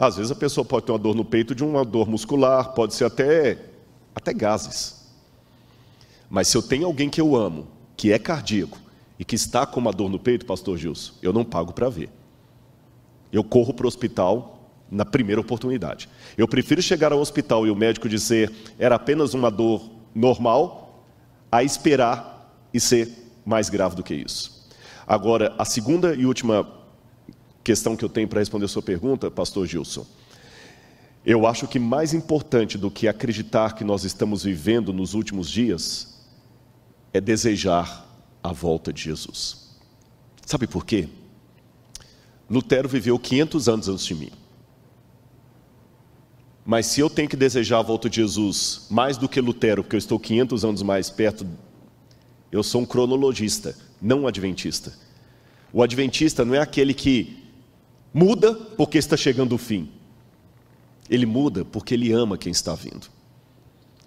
Às 0.00 0.16
vezes 0.16 0.32
a 0.32 0.34
pessoa 0.34 0.64
pode 0.64 0.86
ter 0.86 0.92
uma 0.92 0.98
dor 0.98 1.14
no 1.14 1.26
peito 1.26 1.54
de 1.54 1.62
uma 1.62 1.84
dor 1.84 2.08
muscular, 2.08 2.72
pode 2.72 2.94
ser 2.94 3.04
até, 3.04 3.58
até 4.14 4.32
gases. 4.32 5.06
Mas 6.30 6.48
se 6.48 6.56
eu 6.56 6.62
tenho 6.62 6.86
alguém 6.86 7.10
que 7.10 7.20
eu 7.20 7.36
amo, 7.36 7.68
que 7.98 8.10
é 8.10 8.18
cardíaco, 8.18 8.78
e 9.18 9.26
que 9.26 9.34
está 9.34 9.66
com 9.66 9.78
uma 9.78 9.92
dor 9.92 10.08
no 10.08 10.18
peito, 10.18 10.46
pastor 10.46 10.78
Gilson, 10.78 11.12
eu 11.20 11.34
não 11.34 11.44
pago 11.44 11.74
para 11.74 11.90
ver. 11.90 12.08
Eu 13.30 13.44
corro 13.44 13.74
para 13.74 13.84
o 13.84 13.88
hospital 13.88 14.70
na 14.90 15.04
primeira 15.04 15.38
oportunidade. 15.38 16.08
Eu 16.34 16.48
prefiro 16.48 16.80
chegar 16.80 17.12
ao 17.12 17.20
hospital 17.20 17.66
e 17.66 17.70
o 17.70 17.76
médico 17.76 18.08
dizer 18.08 18.50
era 18.78 18.94
apenas 18.94 19.34
uma 19.34 19.50
dor 19.50 19.90
normal, 20.14 21.04
a 21.52 21.62
esperar 21.62 22.58
e 22.72 22.80
ser 22.80 23.30
mais 23.44 23.68
grave 23.68 23.96
do 23.96 24.02
que 24.02 24.14
isso. 24.14 24.66
Agora, 25.06 25.54
a 25.58 25.64
segunda 25.66 26.14
e 26.14 26.24
última 26.24 26.79
questão 27.62 27.96
que 27.96 28.04
eu 28.04 28.08
tenho 28.08 28.28
para 28.28 28.40
responder 28.40 28.64
a 28.64 28.68
sua 28.68 28.82
pergunta, 28.82 29.30
pastor 29.30 29.66
Gilson. 29.66 30.06
Eu 31.24 31.46
acho 31.46 31.68
que 31.68 31.78
mais 31.78 32.14
importante 32.14 32.78
do 32.78 32.90
que 32.90 33.06
acreditar 33.06 33.74
que 33.74 33.84
nós 33.84 34.04
estamos 34.04 34.42
vivendo 34.42 34.92
nos 34.92 35.12
últimos 35.14 35.50
dias 35.50 36.18
é 37.12 37.20
desejar 37.20 38.06
a 38.42 38.52
volta 38.52 38.92
de 38.92 39.02
Jesus. 39.02 39.76
Sabe 40.46 40.66
por 40.66 40.84
quê? 40.84 41.08
Lutero 42.48 42.88
viveu 42.88 43.18
500 43.18 43.68
anos 43.68 43.88
antes 43.88 44.06
de 44.06 44.14
mim. 44.14 44.30
Mas 46.64 46.86
se 46.86 47.00
eu 47.00 47.10
tenho 47.10 47.28
que 47.28 47.36
desejar 47.36 47.78
a 47.78 47.82
volta 47.82 48.08
de 48.08 48.16
Jesus 48.16 48.86
mais 48.90 49.16
do 49.16 49.28
que 49.28 49.40
Lutero, 49.40 49.82
porque 49.82 49.96
eu 49.96 49.98
estou 49.98 50.18
500 50.18 50.64
anos 50.64 50.82
mais 50.82 51.10
perto, 51.10 51.46
eu 52.50 52.62
sou 52.62 52.80
um 52.80 52.86
cronologista, 52.86 53.76
não 54.00 54.22
um 54.22 54.26
adventista. 54.26 54.92
O 55.72 55.82
adventista 55.82 56.44
não 56.44 56.54
é 56.54 56.58
aquele 56.58 56.94
que 56.94 57.39
muda 58.12 58.54
porque 58.54 58.98
está 58.98 59.16
chegando 59.16 59.54
o 59.54 59.58
fim. 59.58 59.90
Ele 61.08 61.26
muda 61.26 61.64
porque 61.64 61.94
ele 61.94 62.12
ama 62.12 62.38
quem 62.38 62.52
está 62.52 62.74
vindo. 62.74 63.08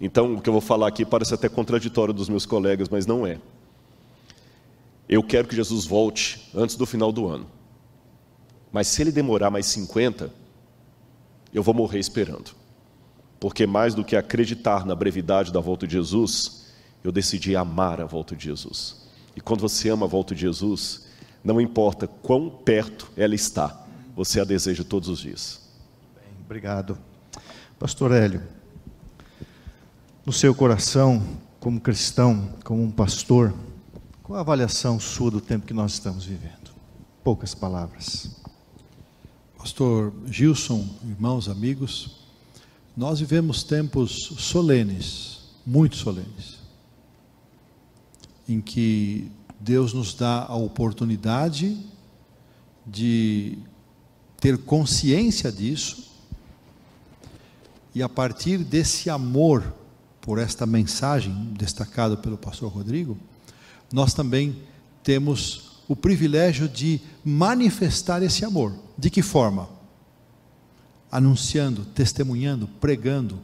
Então, 0.00 0.34
o 0.34 0.40
que 0.40 0.48
eu 0.48 0.52
vou 0.52 0.62
falar 0.62 0.88
aqui 0.88 1.04
parece 1.04 1.34
até 1.34 1.48
contraditório 1.48 2.12
dos 2.12 2.28
meus 2.28 2.44
colegas, 2.44 2.88
mas 2.88 3.06
não 3.06 3.26
é. 3.26 3.38
Eu 5.08 5.22
quero 5.22 5.46
que 5.46 5.54
Jesus 5.54 5.84
volte 5.84 6.50
antes 6.54 6.76
do 6.76 6.86
final 6.86 7.12
do 7.12 7.28
ano. 7.28 7.46
Mas 8.72 8.88
se 8.88 9.02
ele 9.02 9.12
demorar 9.12 9.50
mais 9.50 9.66
50, 9.66 10.30
eu 11.52 11.62
vou 11.62 11.74
morrer 11.74 11.98
esperando. 11.98 12.52
Porque 13.38 13.66
mais 13.66 13.94
do 13.94 14.04
que 14.04 14.16
acreditar 14.16 14.84
na 14.84 14.94
brevidade 14.94 15.52
da 15.52 15.60
volta 15.60 15.86
de 15.86 15.92
Jesus, 15.92 16.72
eu 17.04 17.12
decidi 17.12 17.54
amar 17.54 18.00
a 18.00 18.06
volta 18.06 18.34
de 18.34 18.44
Jesus. 18.44 19.04
E 19.36 19.40
quando 19.40 19.60
você 19.60 19.90
ama 19.90 20.06
a 20.06 20.08
volta 20.08 20.34
de 20.34 20.40
Jesus, 20.40 21.06
não 21.44 21.60
importa 21.60 22.06
quão 22.06 22.48
perto 22.48 23.10
ela 23.16 23.34
está, 23.34 23.83
você 24.14 24.40
a 24.40 24.44
deseja 24.44 24.84
todos 24.84 25.08
os 25.08 25.18
dias. 25.18 25.60
Bem, 26.14 26.32
obrigado. 26.44 26.98
Pastor 27.78 28.12
Hélio, 28.12 28.42
no 30.24 30.32
seu 30.32 30.54
coração, 30.54 31.22
como 31.58 31.80
cristão, 31.80 32.54
como 32.64 32.82
um 32.82 32.90
pastor, 32.90 33.52
qual 34.22 34.38
a 34.38 34.40
avaliação 34.40 35.00
sua 35.00 35.30
do 35.30 35.40
tempo 35.40 35.66
que 35.66 35.74
nós 35.74 35.94
estamos 35.94 36.24
vivendo? 36.24 36.70
Poucas 37.22 37.54
palavras. 37.54 38.30
Pastor 39.58 40.12
Gilson, 40.26 40.86
irmãos, 41.04 41.48
amigos, 41.48 42.20
nós 42.96 43.18
vivemos 43.18 43.64
tempos 43.64 44.34
solenes, 44.38 45.40
muito 45.66 45.96
solenes, 45.96 46.58
em 48.48 48.60
que 48.60 49.30
Deus 49.58 49.92
nos 49.92 50.14
dá 50.14 50.44
a 50.44 50.54
oportunidade 50.54 51.78
de 52.86 53.58
ter 54.44 54.58
consciência 54.58 55.50
disso 55.50 56.04
e 57.94 58.02
a 58.02 58.08
partir 58.10 58.58
desse 58.58 59.08
amor 59.08 59.72
por 60.20 60.38
esta 60.38 60.66
mensagem 60.66 61.32
destacada 61.56 62.14
pelo 62.14 62.36
pastor 62.36 62.70
Rodrigo, 62.70 63.16
nós 63.90 64.12
também 64.12 64.62
temos 65.02 65.80
o 65.88 65.96
privilégio 65.96 66.68
de 66.68 67.00
manifestar 67.24 68.22
esse 68.22 68.44
amor. 68.44 68.76
De 68.98 69.08
que 69.08 69.22
forma? 69.22 69.66
Anunciando, 71.10 71.86
testemunhando, 71.86 72.68
pregando 72.68 73.40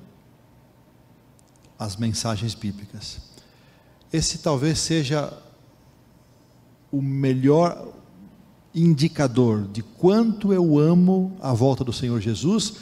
as 1.78 1.96
mensagens 1.96 2.54
bíblicas. 2.54 3.22
Esse 4.12 4.36
talvez 4.36 4.78
seja 4.78 5.32
o 6.92 7.00
melhor 7.00 7.90
indicador 8.74 9.66
de 9.72 9.82
quanto 9.82 10.52
eu 10.52 10.78
amo 10.78 11.36
a 11.40 11.52
volta 11.52 11.82
do 11.82 11.92
Senhor 11.92 12.20
Jesus 12.20 12.74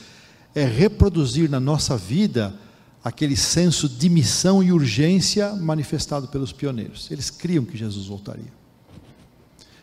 é 0.55 0.64
reproduzir 0.64 1.48
na 1.48 1.61
nossa 1.61 1.96
vida 1.96 2.55
aquele 3.03 3.37
senso 3.37 3.88
de 3.88 4.09
missão 4.09 4.62
e 4.62 4.72
urgência 4.72 5.55
manifestado 5.55 6.29
pelos 6.29 6.53
pioneiros. 6.53 7.11
Eles 7.11 7.31
criam 7.31 7.64
que 7.64 7.77
Jesus 7.77 8.07
voltaria. 8.07 8.53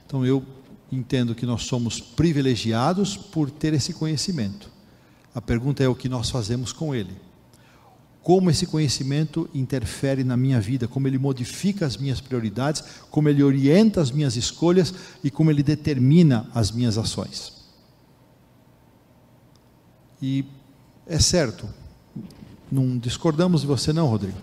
Então 0.05 0.25
eu 0.25 0.43
entendo 0.91 1.33
que 1.33 1.45
nós 1.45 1.63
somos 1.63 1.99
privilegiados 1.99 3.17
por 3.17 3.49
ter 3.49 3.73
esse 3.73 3.93
conhecimento. 3.93 4.69
A 5.33 5.41
pergunta 5.41 5.83
é 5.83 5.87
o 5.87 5.95
que 5.95 6.07
nós 6.07 6.29
fazemos 6.29 6.71
com 6.71 6.93
ele. 6.93 7.24
Como 8.25 8.49
esse 8.49 8.65
conhecimento 8.65 9.47
interfere 9.53 10.23
na 10.23 10.35
minha 10.35 10.59
vida, 10.59 10.88
como 10.88 11.07
ele 11.07 11.19
modifica 11.19 11.85
as 11.85 11.95
minhas 11.95 12.19
prioridades, 12.19 12.83
como 13.11 13.29
ele 13.29 13.43
orienta 13.43 14.01
as 14.01 14.09
minhas 14.09 14.35
escolhas 14.35 14.91
e 15.23 15.29
como 15.29 15.51
ele 15.51 15.61
determina 15.61 16.49
as 16.51 16.71
minhas 16.71 16.97
ações. 16.97 17.53
E 20.19 20.43
é 21.05 21.19
certo, 21.19 21.69
não 22.71 22.97
discordamos 22.97 23.61
de 23.61 23.67
você 23.67 23.93
não, 23.93 24.07
Rodrigo. 24.07 24.39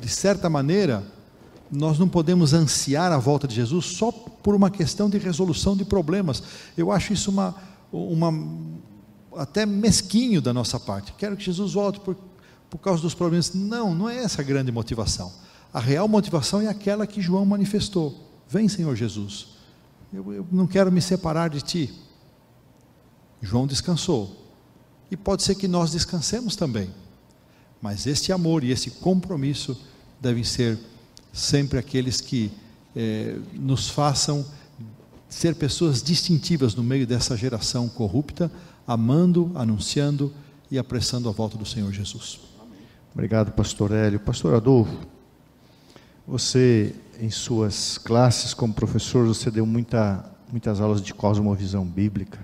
De 0.00 0.08
certa 0.08 0.48
maneira, 0.48 1.04
nós 1.70 1.98
não 1.98 2.08
podemos 2.08 2.54
ansiar 2.54 3.12
a 3.12 3.18
volta 3.18 3.46
de 3.46 3.54
Jesus 3.54 3.84
só 3.84 4.10
por 4.10 4.54
uma 4.54 4.70
questão 4.70 5.10
de 5.10 5.18
resolução 5.18 5.76
de 5.76 5.84
problemas. 5.84 6.42
Eu 6.74 6.90
acho 6.90 7.12
isso 7.12 7.30
uma, 7.30 7.54
uma 7.92 8.32
até 9.36 9.66
mesquinho 9.66 10.40
da 10.40 10.52
nossa 10.52 10.78
parte. 10.78 11.12
Quero 11.12 11.36
que 11.36 11.44
Jesus 11.44 11.72
volte 11.72 12.00
por, 12.00 12.16
por 12.70 12.78
causa 12.78 13.02
dos 13.02 13.14
problemas. 13.14 13.52
Não, 13.54 13.94
não 13.94 14.08
é 14.08 14.18
essa 14.18 14.42
a 14.42 14.44
grande 14.44 14.72
motivação. 14.72 15.32
A 15.72 15.80
real 15.80 16.06
motivação 16.06 16.60
é 16.60 16.68
aquela 16.68 17.06
que 17.06 17.20
João 17.20 17.44
manifestou. 17.46 18.28
Vem, 18.48 18.68
Senhor 18.68 18.94
Jesus. 18.94 19.48
Eu, 20.12 20.32
eu 20.32 20.46
não 20.52 20.66
quero 20.66 20.92
me 20.92 21.00
separar 21.00 21.48
de 21.48 21.60
ti. 21.62 21.94
João 23.40 23.66
descansou. 23.66 24.38
e 25.10 25.16
pode 25.16 25.42
ser 25.42 25.56
que 25.56 25.68
nós 25.68 25.90
descansemos 25.90 26.56
também. 26.56 26.90
Mas 27.80 28.06
este 28.06 28.32
amor 28.32 28.62
e 28.62 28.70
esse 28.70 28.90
compromisso 28.90 29.78
devem 30.20 30.44
ser 30.44 30.78
sempre 31.32 31.78
aqueles 31.78 32.20
que 32.20 32.52
eh, 32.94 33.36
nos 33.52 33.88
façam 33.88 34.46
ser 35.28 35.54
pessoas 35.54 36.02
distintivas 36.02 36.74
no 36.74 36.82
meio 36.82 37.06
dessa 37.06 37.36
geração 37.36 37.88
corrupta, 37.88 38.52
amando, 38.86 39.50
anunciando 39.54 40.32
e 40.70 40.78
apressando 40.78 41.28
a 41.28 41.32
volta 41.32 41.56
do 41.56 41.66
Senhor 41.66 41.92
Jesus. 41.92 42.40
Obrigado, 43.12 43.52
pastor 43.52 43.92
Hélio. 43.92 44.18
Pastor 44.18 44.54
Adolfo, 44.54 45.06
você, 46.26 46.94
em 47.20 47.30
suas 47.30 47.98
classes 47.98 48.54
como 48.54 48.72
professor, 48.72 49.26
você 49.26 49.50
deu 49.50 49.66
muita, 49.66 50.24
muitas 50.50 50.80
aulas 50.80 51.02
de 51.02 51.12
cosmovisão 51.12 51.84
bíblica. 51.84 52.38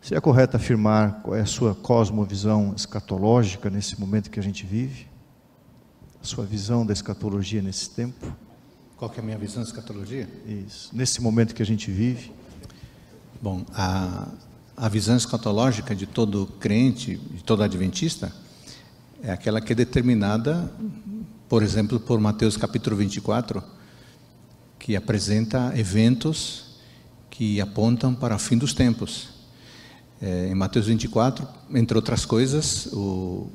Se 0.00 0.14
é 0.14 0.20
correto 0.20 0.56
afirmar 0.56 1.22
qual 1.22 1.34
é 1.34 1.40
a 1.40 1.46
sua 1.46 1.74
cosmovisão 1.74 2.74
escatológica 2.76 3.70
nesse 3.70 3.98
momento 3.98 4.30
que 4.30 4.38
a 4.38 4.42
gente 4.42 4.64
vive? 4.66 5.06
A 6.22 6.26
sua 6.26 6.44
visão 6.44 6.84
da 6.84 6.92
escatologia 6.92 7.60
nesse 7.60 7.90
tempo? 7.90 8.34
Qual 8.96 9.10
que 9.10 9.18
é 9.18 9.22
a 9.22 9.24
minha 9.24 9.38
visão 9.38 9.62
da 9.62 9.68
escatologia? 9.68 10.28
Isso, 10.46 10.90
nesse 10.94 11.20
momento 11.20 11.54
que 11.54 11.62
a 11.62 11.66
gente 11.66 11.90
vive. 11.90 12.32
Bom, 13.42 13.64
a, 13.74 14.28
a 14.76 14.88
visão 14.88 15.16
escatológica 15.16 15.94
de 15.94 16.06
todo 16.06 16.46
crente, 16.58 17.16
de 17.16 17.42
todo 17.44 17.62
adventista, 17.62 18.32
é 19.22 19.30
aquela 19.30 19.60
que 19.60 19.72
é 19.72 19.76
determinada, 19.76 20.70
por 21.48 21.62
exemplo, 21.62 22.00
por 22.00 22.20
Mateus 22.20 22.56
capítulo 22.56 22.96
24, 22.96 23.62
que 24.78 24.96
apresenta 24.96 25.72
eventos 25.76 26.64
que 27.30 27.60
apontam 27.60 28.14
para 28.14 28.36
o 28.36 28.38
fim 28.38 28.58
dos 28.58 28.74
tempos. 28.74 29.28
É, 30.20 30.48
em 30.48 30.54
Mateus 30.54 30.86
24, 30.86 31.46
entre 31.74 31.96
outras 31.96 32.24
coisas, 32.24 32.86
o 32.92 33.48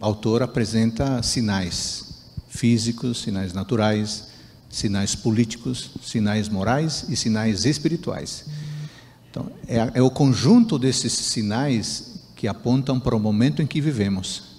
autor 0.00 0.42
apresenta 0.42 1.22
sinais 1.22 2.24
físicos, 2.48 3.22
sinais 3.22 3.52
naturais, 3.52 4.28
sinais 4.68 5.14
políticos, 5.14 5.90
sinais 6.02 6.48
morais 6.48 7.06
e 7.08 7.16
sinais 7.16 7.64
espirituais. 7.64 8.46
Então, 9.36 9.52
é, 9.68 9.98
é 9.98 10.02
o 10.02 10.08
conjunto 10.08 10.78
desses 10.78 11.12
sinais 11.12 12.20
que 12.34 12.48
apontam 12.48 12.98
para 12.98 13.14
o 13.14 13.20
momento 13.20 13.60
em 13.60 13.66
que 13.66 13.82
vivemos. 13.82 14.56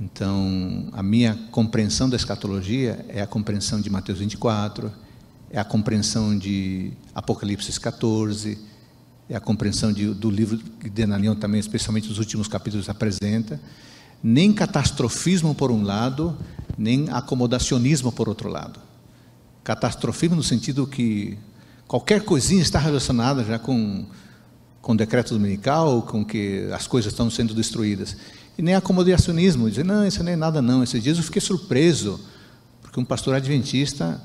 Então, 0.00 0.88
a 0.92 1.02
minha 1.02 1.38
compreensão 1.50 2.08
da 2.08 2.16
escatologia 2.16 3.04
é 3.06 3.20
a 3.20 3.26
compreensão 3.26 3.78
de 3.78 3.90
Mateus 3.90 4.18
24, 4.18 4.90
é 5.50 5.60
a 5.60 5.64
compreensão 5.64 6.38
de 6.38 6.90
Apocalipse 7.14 7.78
14, 7.78 8.56
é 9.28 9.36
a 9.36 9.40
compreensão 9.40 9.92
de, 9.92 10.06
do 10.14 10.30
livro 10.30 10.56
que 10.80 10.88
Denalion 10.88 11.34
também, 11.34 11.60
especialmente 11.60 12.10
os 12.10 12.18
últimos 12.18 12.48
capítulos, 12.48 12.88
apresenta. 12.88 13.60
Nem 14.22 14.54
catastrofismo 14.54 15.54
por 15.54 15.70
um 15.70 15.82
lado, 15.82 16.34
nem 16.78 17.10
acomodacionismo 17.10 18.10
por 18.10 18.26
outro 18.26 18.48
lado. 18.48 18.80
Catastrofismo 19.62 20.34
no 20.34 20.42
sentido 20.42 20.86
que 20.86 21.36
qualquer 21.86 22.22
coisinha 22.22 22.62
está 22.62 22.78
relacionada 22.78 23.44
já 23.44 23.58
com 23.58 24.04
com 24.86 24.92
o 24.92 24.96
decreto 24.96 25.34
dominical, 25.34 26.02
com 26.02 26.24
que 26.24 26.68
as 26.72 26.86
coisas 26.86 27.12
estão 27.12 27.28
sendo 27.28 27.52
destruídas. 27.52 28.16
E 28.56 28.62
nem 28.62 28.76
acomodacionismo, 28.76 29.68
dizer, 29.68 29.84
não, 29.84 30.06
isso 30.06 30.22
não 30.22 30.30
é 30.30 30.36
nada 30.36 30.62
não. 30.62 30.80
Esses 30.80 31.02
dias 31.02 31.16
eu 31.16 31.24
fiquei 31.24 31.42
surpreso, 31.42 32.20
porque 32.80 33.00
um 33.00 33.04
pastor 33.04 33.34
adventista, 33.34 34.22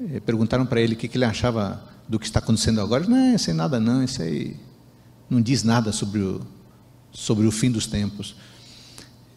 eh, 0.00 0.18
perguntaram 0.20 0.64
para 0.64 0.80
ele 0.80 0.94
o 0.94 0.96
que, 0.96 1.06
que, 1.06 1.18
ele 1.18 1.26
achava 1.26 1.84
do 2.08 2.18
que 2.18 2.24
está 2.24 2.38
acontecendo 2.38 2.80
agora. 2.80 3.06
Não, 3.06 3.34
isso 3.34 3.50
é 3.50 3.52
nada 3.52 3.78
não, 3.78 4.02
isso 4.02 4.22
aí 4.22 4.56
não 5.28 5.38
diz 5.38 5.62
nada 5.62 5.92
sobre 5.92 6.20
o, 6.20 6.40
sobre 7.12 7.46
o 7.46 7.50
fim 7.50 7.70
dos 7.70 7.86
tempos. 7.86 8.34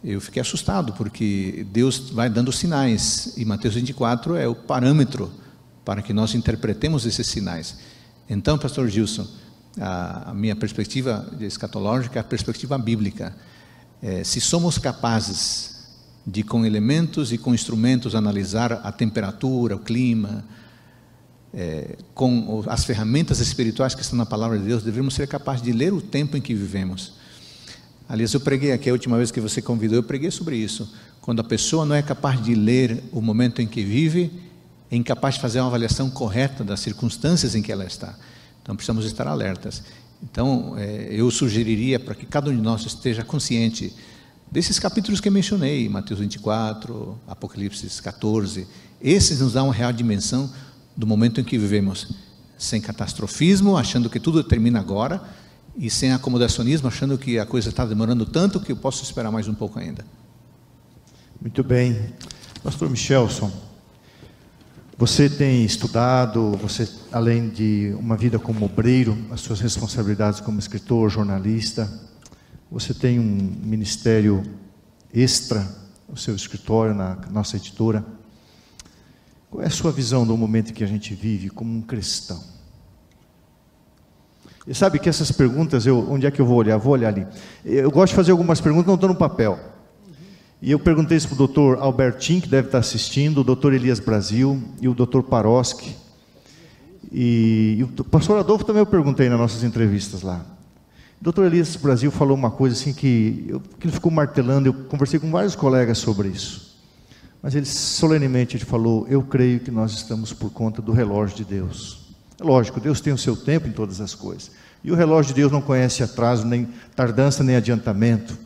Eu 0.02 0.18
fiquei 0.18 0.40
assustado, 0.40 0.94
porque 0.94 1.66
Deus 1.70 2.08
vai 2.08 2.30
dando 2.30 2.50
sinais, 2.50 3.34
e 3.36 3.44
Mateus 3.44 3.74
24 3.74 4.34
é 4.36 4.48
o 4.48 4.54
parâmetro 4.54 5.30
para 5.84 6.02
que 6.02 6.12
nós 6.12 6.34
interpretemos 6.34 7.04
esses 7.06 7.26
sinais. 7.26 7.76
Então, 8.28 8.56
pastor 8.58 8.88
Gilson, 8.88 9.26
a, 9.78 10.30
a 10.30 10.34
minha 10.34 10.56
perspectiva 10.56 11.28
escatológica 11.40 12.18
é 12.18 12.20
a 12.20 12.24
perspectiva 12.24 12.78
bíblica. 12.78 13.34
É, 14.02 14.24
se 14.24 14.40
somos 14.40 14.78
capazes 14.78 15.74
de, 16.26 16.42
com 16.42 16.64
elementos 16.64 17.32
e 17.32 17.38
com 17.38 17.54
instrumentos, 17.54 18.14
analisar 18.14 18.72
a 18.72 18.90
temperatura, 18.90 19.76
o 19.76 19.78
clima, 19.78 20.44
é, 21.52 21.96
com 22.14 22.64
as 22.66 22.84
ferramentas 22.84 23.40
espirituais 23.40 23.94
que 23.94 24.02
estão 24.02 24.18
na 24.18 24.26
palavra 24.26 24.58
de 24.58 24.64
Deus, 24.64 24.82
devemos 24.82 25.14
ser 25.14 25.28
capazes 25.28 25.62
de 25.62 25.72
ler 25.72 25.92
o 25.92 26.00
tempo 26.00 26.36
em 26.36 26.40
que 26.40 26.54
vivemos. 26.54 27.12
Aliás, 28.08 28.34
eu 28.34 28.40
preguei 28.40 28.72
aqui 28.72 28.90
a 28.90 28.92
última 28.92 29.16
vez 29.16 29.30
que 29.30 29.40
você 29.40 29.62
convidou, 29.62 29.96
eu 29.96 30.02
preguei 30.02 30.30
sobre 30.30 30.56
isso. 30.56 30.92
Quando 31.20 31.40
a 31.40 31.44
pessoa 31.44 31.86
não 31.86 31.94
é 31.94 32.02
capaz 32.02 32.42
de 32.42 32.54
ler 32.54 33.02
o 33.12 33.20
momento 33.20 33.62
em 33.62 33.66
que 33.66 33.82
vive, 33.82 34.30
é 34.94 34.96
incapaz 34.96 35.34
de 35.34 35.40
fazer 35.40 35.60
uma 35.60 35.66
avaliação 35.66 36.08
correta 36.08 36.62
das 36.62 36.80
circunstâncias 36.80 37.54
em 37.54 37.62
que 37.62 37.72
ela 37.72 37.84
está. 37.84 38.14
Então 38.62 38.76
precisamos 38.76 39.04
estar 39.04 39.26
alertas. 39.26 39.82
Então 40.22 40.74
é, 40.78 41.08
eu 41.10 41.30
sugeriria 41.30 41.98
para 41.98 42.14
que 42.14 42.24
cada 42.24 42.50
um 42.50 42.56
de 42.56 42.62
nós 42.62 42.86
esteja 42.86 43.24
consciente 43.24 43.92
desses 44.50 44.78
capítulos 44.78 45.20
que 45.20 45.28
eu 45.28 45.32
mencionei, 45.32 45.88
Mateus 45.88 46.20
24, 46.20 47.18
Apocalipse 47.26 48.02
14. 48.02 48.66
Esses 49.00 49.40
nos 49.40 49.52
dão 49.52 49.66
uma 49.66 49.74
real 49.74 49.92
dimensão 49.92 50.50
do 50.96 51.06
momento 51.06 51.40
em 51.40 51.44
que 51.44 51.58
vivemos, 51.58 52.14
sem 52.56 52.80
catastrofismo, 52.80 53.76
achando 53.76 54.08
que 54.08 54.20
tudo 54.20 54.44
termina 54.44 54.78
agora, 54.78 55.20
e 55.76 55.90
sem 55.90 56.12
acomodacionismo, 56.12 56.86
achando 56.86 57.18
que 57.18 57.36
a 57.36 57.44
coisa 57.44 57.68
está 57.68 57.84
demorando 57.84 58.24
tanto 58.24 58.60
que 58.60 58.70
eu 58.70 58.76
posso 58.76 59.02
esperar 59.02 59.32
mais 59.32 59.48
um 59.48 59.54
pouco 59.54 59.78
ainda. 59.80 60.06
Muito 61.40 61.64
bem. 61.64 62.14
Pastor 62.62 62.88
Michelson, 62.88 63.50
você 64.96 65.28
tem 65.28 65.64
estudado, 65.64 66.52
você, 66.52 66.88
além 67.10 67.48
de 67.48 67.94
uma 67.98 68.16
vida 68.16 68.38
como 68.38 68.64
obreiro, 68.64 69.18
as 69.30 69.40
suas 69.40 69.60
responsabilidades 69.60 70.40
como 70.40 70.58
escritor, 70.58 71.10
jornalista, 71.10 71.90
você 72.70 72.94
tem 72.94 73.18
um 73.18 73.24
ministério 73.64 74.42
extra, 75.12 75.66
o 76.08 76.16
seu 76.16 76.34
escritório 76.36 76.94
na 76.94 77.16
nossa 77.30 77.56
editora. 77.56 78.04
Qual 79.50 79.64
é 79.64 79.66
a 79.66 79.70
sua 79.70 79.90
visão 79.90 80.24
do 80.24 80.36
momento 80.36 80.72
que 80.72 80.84
a 80.84 80.86
gente 80.86 81.12
vive 81.12 81.50
como 81.50 81.76
um 81.76 81.82
cristão? 81.82 82.40
E 84.66 84.74
sabe 84.74 85.00
que 85.00 85.08
essas 85.08 85.32
perguntas, 85.32 85.86
eu, 85.86 86.08
onde 86.08 86.24
é 86.24 86.30
que 86.30 86.40
eu 86.40 86.46
vou 86.46 86.56
olhar? 86.56 86.78
Vou 86.78 86.92
olhar 86.92 87.08
ali. 87.08 87.26
Eu 87.64 87.90
gosto 87.90 88.12
de 88.12 88.16
fazer 88.16 88.30
algumas 88.30 88.60
perguntas, 88.60 88.86
não 88.86 88.94
estou 88.94 89.08
no 89.08 89.16
papel. 89.16 89.58
E 90.64 90.70
eu 90.70 90.78
perguntei 90.78 91.14
isso 91.14 91.28
para 91.28 91.34
o 91.34 91.36
doutor 91.36 91.76
Albertin, 91.78 92.40
que 92.40 92.48
deve 92.48 92.68
estar 92.68 92.78
assistindo, 92.78 93.42
o 93.42 93.44
doutor 93.44 93.74
Elias 93.74 94.00
Brasil 94.00 94.62
e 94.80 94.88
o 94.88 94.94
doutor 94.94 95.22
Paroski. 95.22 95.94
E, 97.12 97.76
e, 97.78 97.82
o 97.82 98.04
pastor 98.04 98.38
Adolfo 98.38 98.64
também 98.64 98.80
eu 98.80 98.86
perguntei 98.86 99.28
nas 99.28 99.38
nossas 99.38 99.62
entrevistas 99.62 100.22
lá. 100.22 100.38
O 101.20 101.24
doutor 101.24 101.44
Elias 101.44 101.76
Brasil 101.76 102.10
falou 102.10 102.34
uma 102.34 102.50
coisa 102.50 102.74
assim 102.74 102.94
que, 102.94 103.44
eu, 103.46 103.60
que 103.78 103.86
ele 103.88 103.92
ficou 103.92 104.10
martelando, 104.10 104.66
eu 104.66 104.72
conversei 104.72 105.20
com 105.20 105.30
vários 105.30 105.54
colegas 105.54 105.98
sobre 105.98 106.28
isso. 106.28 106.78
Mas 107.42 107.54
ele 107.54 107.66
solenemente 107.66 108.56
ele 108.56 108.64
falou: 108.64 109.06
Eu 109.06 109.22
creio 109.22 109.60
que 109.60 109.70
nós 109.70 109.92
estamos 109.92 110.32
por 110.32 110.50
conta 110.50 110.80
do 110.80 110.92
relógio 110.92 111.36
de 111.36 111.44
Deus. 111.44 112.14
É 112.40 112.42
lógico, 112.42 112.80
Deus 112.80 113.02
tem 113.02 113.12
o 113.12 113.18
seu 113.18 113.36
tempo 113.36 113.68
em 113.68 113.72
todas 113.72 114.00
as 114.00 114.14
coisas. 114.14 114.50
E 114.82 114.90
o 114.90 114.94
relógio 114.94 115.34
de 115.34 115.42
Deus 115.42 115.52
não 115.52 115.60
conhece 115.60 116.02
atraso, 116.02 116.46
nem 116.46 116.70
tardança, 116.96 117.44
nem 117.44 117.54
adiantamento. 117.54 118.38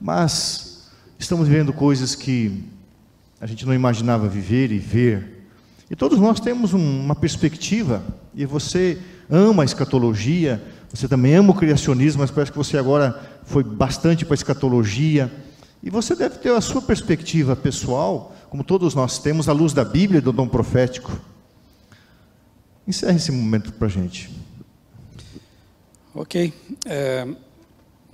Mas 0.00 0.67
Estamos 1.18 1.48
vivendo 1.48 1.72
coisas 1.72 2.14
que 2.14 2.62
a 3.40 3.46
gente 3.46 3.66
não 3.66 3.74
imaginava 3.74 4.28
viver 4.28 4.70
e 4.70 4.78
ver. 4.78 5.46
E 5.90 5.96
todos 5.96 6.18
nós 6.20 6.38
temos 6.38 6.72
uma 6.72 7.14
perspectiva, 7.14 8.04
e 8.34 8.46
você 8.46 8.98
ama 9.28 9.62
a 9.62 9.66
escatologia, 9.66 10.62
você 10.88 11.08
também 11.08 11.34
ama 11.34 11.50
o 11.50 11.54
criacionismo, 11.54 12.20
mas 12.20 12.30
parece 12.30 12.52
que 12.52 12.58
você 12.58 12.78
agora 12.78 13.20
foi 13.44 13.64
bastante 13.64 14.24
para 14.24 14.34
a 14.34 14.36
escatologia. 14.36 15.30
E 15.82 15.90
você 15.90 16.14
deve 16.14 16.38
ter 16.38 16.50
a 16.50 16.60
sua 16.60 16.80
perspectiva 16.80 17.56
pessoal, 17.56 18.34
como 18.48 18.62
todos 18.62 18.94
nós 18.94 19.18
temos, 19.18 19.48
à 19.48 19.52
luz 19.52 19.72
da 19.72 19.84
Bíblia 19.84 20.18
e 20.18 20.22
do 20.22 20.32
dom 20.32 20.46
profético. 20.46 21.18
Encerre 22.86 23.16
esse 23.16 23.32
momento 23.32 23.72
para 23.72 23.86
a 23.86 23.90
gente. 23.90 24.30
Ok. 26.14 26.52
É, 26.86 27.26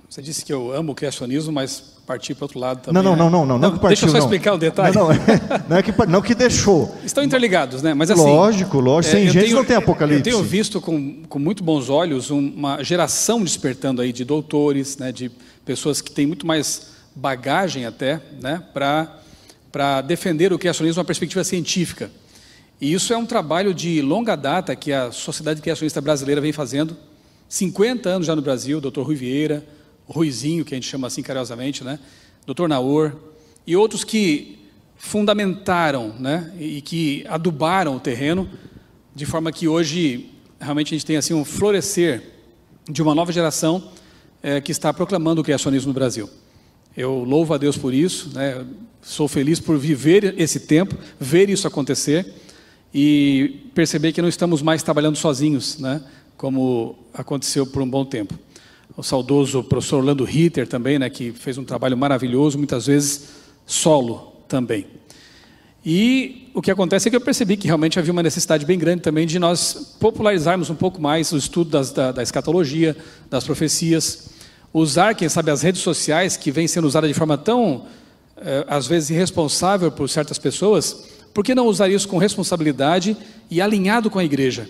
você 0.09 0.21
disse 0.21 0.43
que 0.43 0.51
eu 0.51 0.73
amo 0.73 0.91
o 0.91 0.95
criacionismo, 0.95 1.51
mas 1.51 1.94
partir 2.05 2.35
para 2.35 2.45
outro 2.45 2.59
lado 2.59 2.81
também. 2.81 3.01
Não, 3.01 3.15
não, 3.15 3.29
não, 3.29 3.29
não, 3.29 3.45
não, 3.45 3.57
não, 3.57 3.71
partiu, 3.71 3.87
Deixa 3.87 4.05
eu 4.05 4.09
só 4.09 4.17
explicar 4.19 4.53
o 4.53 4.57
detalhe. 4.57 4.95
Não, 4.95 5.09
não, 5.09 5.15
não, 5.69 5.77
é 5.77 5.81
que, 5.81 6.05
não 6.07 6.21
que 6.21 6.35
deixou. 6.35 6.95
Estão 7.03 7.23
interligados, 7.23 7.81
né? 7.81 7.93
Mas 7.93 8.11
assim. 8.11 8.21
Lógico, 8.21 8.79
lógico. 8.79 9.15
Sem 9.15 9.27
é, 9.27 9.31
gente 9.31 9.53
não 9.53 9.65
tem 9.65 9.75
apocalipse. 9.75 10.29
Eu 10.29 10.37
tenho 10.37 10.43
visto 10.43 10.79
com, 10.79 11.23
com 11.23 11.39
muito 11.39 11.63
bons 11.63 11.89
olhos 11.89 12.29
uma 12.29 12.83
geração 12.83 13.43
despertando 13.43 14.01
aí 14.01 14.13
de 14.13 14.23
doutores, 14.23 14.97
né, 14.97 15.11
de 15.11 15.31
pessoas 15.65 15.99
que 15.99 16.11
têm 16.11 16.27
muito 16.27 16.45
mais 16.45 16.93
bagagem 17.15 17.85
até, 17.85 18.21
né, 18.41 18.61
para 18.73 20.01
defender 20.01 20.53
o 20.53 20.59
criacionismo 20.59 20.99
uma 20.99 21.05
perspectiva 21.05 21.43
científica. 21.43 22.11
E 22.79 22.93
isso 22.93 23.13
é 23.13 23.17
um 23.17 23.25
trabalho 23.25 23.73
de 23.73 24.01
longa 24.01 24.35
data 24.35 24.75
que 24.75 24.91
a 24.91 25.11
Sociedade 25.11 25.61
Criacionista 25.61 26.01
Brasileira 26.01 26.41
vem 26.41 26.51
fazendo 26.51 26.95
50 27.47 28.09
anos 28.09 28.27
já 28.27 28.35
no 28.35 28.41
Brasil, 28.41 28.81
doutor 28.81 29.05
Rui 29.05 29.15
Vieira, 29.15 29.65
Ruizinho, 30.07 30.63
que 30.63 30.73
a 30.73 30.77
gente 30.77 30.87
chama 30.87 31.07
assim 31.07 31.21
carinhosamente, 31.21 31.83
né? 31.83 31.99
doutor 32.45 32.69
Naor, 32.69 33.15
e 33.65 33.75
outros 33.75 34.03
que 34.03 34.59
fundamentaram 34.95 36.15
né? 36.19 36.53
e 36.59 36.81
que 36.81 37.25
adubaram 37.27 37.95
o 37.95 37.99
terreno, 37.99 38.49
de 39.13 39.25
forma 39.25 39.51
que 39.51 39.67
hoje 39.67 40.29
realmente 40.59 40.93
a 40.93 40.97
gente 40.97 41.05
tem 41.05 41.17
assim 41.17 41.33
um 41.33 41.43
florescer 41.43 42.23
de 42.89 43.01
uma 43.01 43.15
nova 43.15 43.31
geração 43.31 43.91
é, 44.43 44.61
que 44.61 44.71
está 44.71 44.93
proclamando 44.93 45.41
o 45.41 45.43
criacionismo 45.43 45.87
no 45.87 45.93
Brasil. 45.93 46.29
Eu 46.95 47.23
louvo 47.23 47.53
a 47.53 47.57
Deus 47.57 47.77
por 47.77 47.93
isso, 47.93 48.31
né? 48.33 48.65
sou 49.01 49.27
feliz 49.27 49.59
por 49.59 49.77
viver 49.77 50.35
esse 50.37 50.61
tempo, 50.61 50.95
ver 51.19 51.49
isso 51.49 51.67
acontecer 51.67 52.33
e 52.93 53.69
perceber 53.73 54.13
que 54.13 54.21
não 54.21 54.29
estamos 54.29 54.61
mais 54.61 54.81
trabalhando 54.81 55.15
sozinhos, 55.15 55.79
né? 55.79 56.01
como 56.37 56.95
aconteceu 57.13 57.65
por 57.65 57.81
um 57.81 57.89
bom 57.89 58.05
tempo. 58.05 58.37
O 58.97 59.03
saudoso 59.03 59.63
professor 59.63 59.97
Orlando 59.97 60.23
Ritter 60.23 60.67
também, 60.67 60.97
né, 60.97 61.09
que 61.09 61.31
fez 61.31 61.57
um 61.57 61.65
trabalho 61.65 61.97
maravilhoso, 61.97 62.57
muitas 62.57 62.85
vezes 62.85 63.29
solo 63.65 64.33
também. 64.47 64.85
E 65.85 66.49
o 66.53 66.61
que 66.61 66.71
acontece 66.71 67.07
é 67.07 67.11
que 67.11 67.15
eu 67.15 67.21
percebi 67.21 67.57
que 67.57 67.67
realmente 67.67 67.99
havia 67.99 68.11
uma 68.11 68.23
necessidade 68.23 68.65
bem 68.65 68.79
grande 68.79 69.01
também 69.01 69.27
de 69.27 69.37
nós 69.37 69.95
popularizarmos 69.99 70.69
um 70.69 70.75
pouco 70.75 70.99
mais 70.99 71.31
o 71.31 71.37
estudo 71.37 71.69
das, 71.69 71.91
da, 71.91 72.11
da 72.11 72.23
escatologia, 72.23 72.95
das 73.29 73.43
profecias, 73.43 74.29
usar, 74.73 75.13
quem 75.13 75.29
sabe, 75.29 75.51
as 75.51 75.61
redes 75.61 75.81
sociais, 75.81 76.35
que 76.37 76.49
vem 76.49 76.67
sendo 76.67 76.87
usada 76.87 77.07
de 77.07 77.13
forma 77.13 77.37
tão, 77.37 77.85
eh, 78.37 78.65
às 78.67 78.87
vezes, 78.87 79.11
irresponsável 79.11 79.91
por 79.91 80.09
certas 80.09 80.39
pessoas, 80.39 81.05
por 81.33 81.43
que 81.43 81.53
não 81.53 81.67
usar 81.67 81.89
isso 81.89 82.07
com 82.07 82.17
responsabilidade 82.17 83.15
e 83.51 83.61
alinhado 83.61 84.09
com 84.09 84.17
a 84.17 84.23
igreja? 84.23 84.67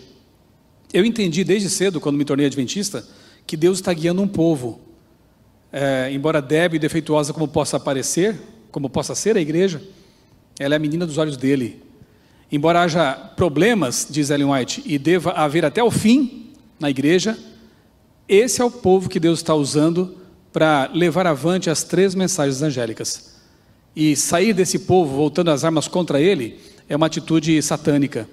Eu 0.91 1.05
entendi 1.05 1.43
desde 1.43 1.69
cedo, 1.69 2.01
quando 2.01 2.17
me 2.17 2.25
tornei 2.25 2.45
adventista, 2.45 3.07
que 3.45 3.55
Deus 3.55 3.77
está 3.77 3.93
guiando 3.93 4.21
um 4.21 4.27
povo. 4.27 4.81
É, 5.71 6.09
embora 6.11 6.41
débil 6.41 6.77
e 6.77 6.79
defeituosa 6.79 7.33
como 7.33 7.47
possa 7.47 7.79
parecer, 7.79 8.39
como 8.71 8.89
possa 8.89 9.13
ser 9.13 9.35
a 9.37 9.41
igreja, 9.41 9.81
ela 10.59 10.75
é 10.75 10.77
a 10.77 10.79
menina 10.79 11.05
dos 11.05 11.17
olhos 11.17 11.37
dele. 11.37 11.83
Embora 12.51 12.81
haja 12.81 13.13
problemas, 13.13 14.07
diz 14.09 14.29
Ellen 14.29 14.51
White, 14.51 14.83
e 14.85 14.97
deva 14.97 15.31
haver 15.31 15.65
até 15.65 15.83
o 15.83 15.91
fim 15.91 16.53
na 16.79 16.89
igreja, 16.89 17.37
esse 18.27 18.61
é 18.61 18.65
o 18.65 18.71
povo 18.71 19.09
que 19.09 19.19
Deus 19.19 19.39
está 19.39 19.53
usando 19.53 20.17
para 20.53 20.89
levar 20.93 21.27
avante 21.27 21.69
as 21.69 21.83
três 21.83 22.15
mensagens 22.15 22.61
angélicas. 22.61 23.35
E 23.95 24.15
sair 24.15 24.53
desse 24.53 24.79
povo 24.79 25.15
voltando 25.15 25.51
as 25.51 25.63
armas 25.63 25.87
contra 25.87 26.19
ele 26.19 26.59
é 26.87 26.95
uma 26.95 27.07
atitude 27.07 27.61
satânica. 27.61 28.27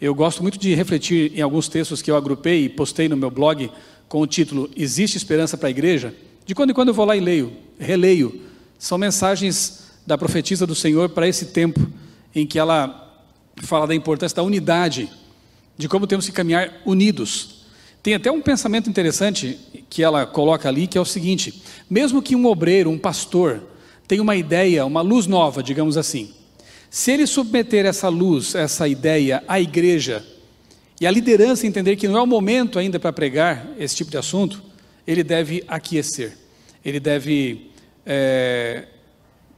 Eu 0.00 0.14
gosto 0.14 0.42
muito 0.42 0.58
de 0.58 0.74
refletir 0.74 1.32
em 1.34 1.40
alguns 1.40 1.68
textos 1.68 2.02
que 2.02 2.10
eu 2.10 2.16
agrupei 2.16 2.64
e 2.64 2.68
postei 2.68 3.08
no 3.08 3.16
meu 3.16 3.30
blog 3.30 3.70
com 4.08 4.20
o 4.20 4.26
título 4.26 4.70
Existe 4.76 5.16
Esperança 5.16 5.56
para 5.56 5.68
a 5.68 5.70
Igreja? 5.70 6.14
De 6.44 6.54
quando 6.54 6.70
em 6.70 6.74
quando 6.74 6.88
eu 6.88 6.94
vou 6.94 7.04
lá 7.04 7.16
e 7.16 7.20
leio, 7.20 7.52
releio. 7.78 8.42
São 8.78 8.98
mensagens 8.98 9.84
da 10.06 10.16
profetisa 10.16 10.66
do 10.66 10.74
Senhor 10.74 11.08
para 11.08 11.26
esse 11.26 11.46
tempo 11.46 11.80
em 12.34 12.46
que 12.46 12.58
ela 12.58 13.02
fala 13.56 13.86
da 13.86 13.94
importância 13.94 14.36
da 14.36 14.42
unidade, 14.42 15.10
de 15.76 15.88
como 15.88 16.06
temos 16.06 16.26
que 16.26 16.32
caminhar 16.32 16.82
unidos. 16.84 17.66
Tem 18.02 18.14
até 18.14 18.30
um 18.30 18.40
pensamento 18.40 18.88
interessante 18.88 19.58
que 19.90 20.02
ela 20.02 20.26
coloca 20.26 20.68
ali, 20.68 20.86
que 20.86 20.96
é 20.96 21.00
o 21.00 21.04
seguinte: 21.04 21.62
mesmo 21.90 22.22
que 22.22 22.36
um 22.36 22.46
obreiro, 22.46 22.90
um 22.90 22.98
pastor, 22.98 23.62
tenha 24.06 24.22
uma 24.22 24.36
ideia, 24.36 24.86
uma 24.86 25.00
luz 25.00 25.26
nova, 25.26 25.62
digamos 25.62 25.96
assim, 25.96 26.32
se 26.90 27.10
ele 27.10 27.26
submeter 27.26 27.84
essa 27.84 28.08
luz, 28.08 28.54
essa 28.54 28.86
ideia 28.86 29.42
à 29.48 29.60
igreja, 29.60 30.24
e 31.00 31.06
a 31.06 31.10
liderança 31.10 31.66
entender 31.66 31.96
que 31.96 32.08
não 32.08 32.18
é 32.18 32.22
o 32.22 32.26
momento 32.26 32.78
ainda 32.78 32.98
para 32.98 33.12
pregar 33.12 33.68
esse 33.78 33.94
tipo 33.96 34.10
de 34.10 34.16
assunto, 34.16 34.62
ele 35.06 35.22
deve 35.22 35.62
aquecer, 35.68 36.36
ele 36.84 36.98
deve 36.98 37.70
é, 38.04 38.86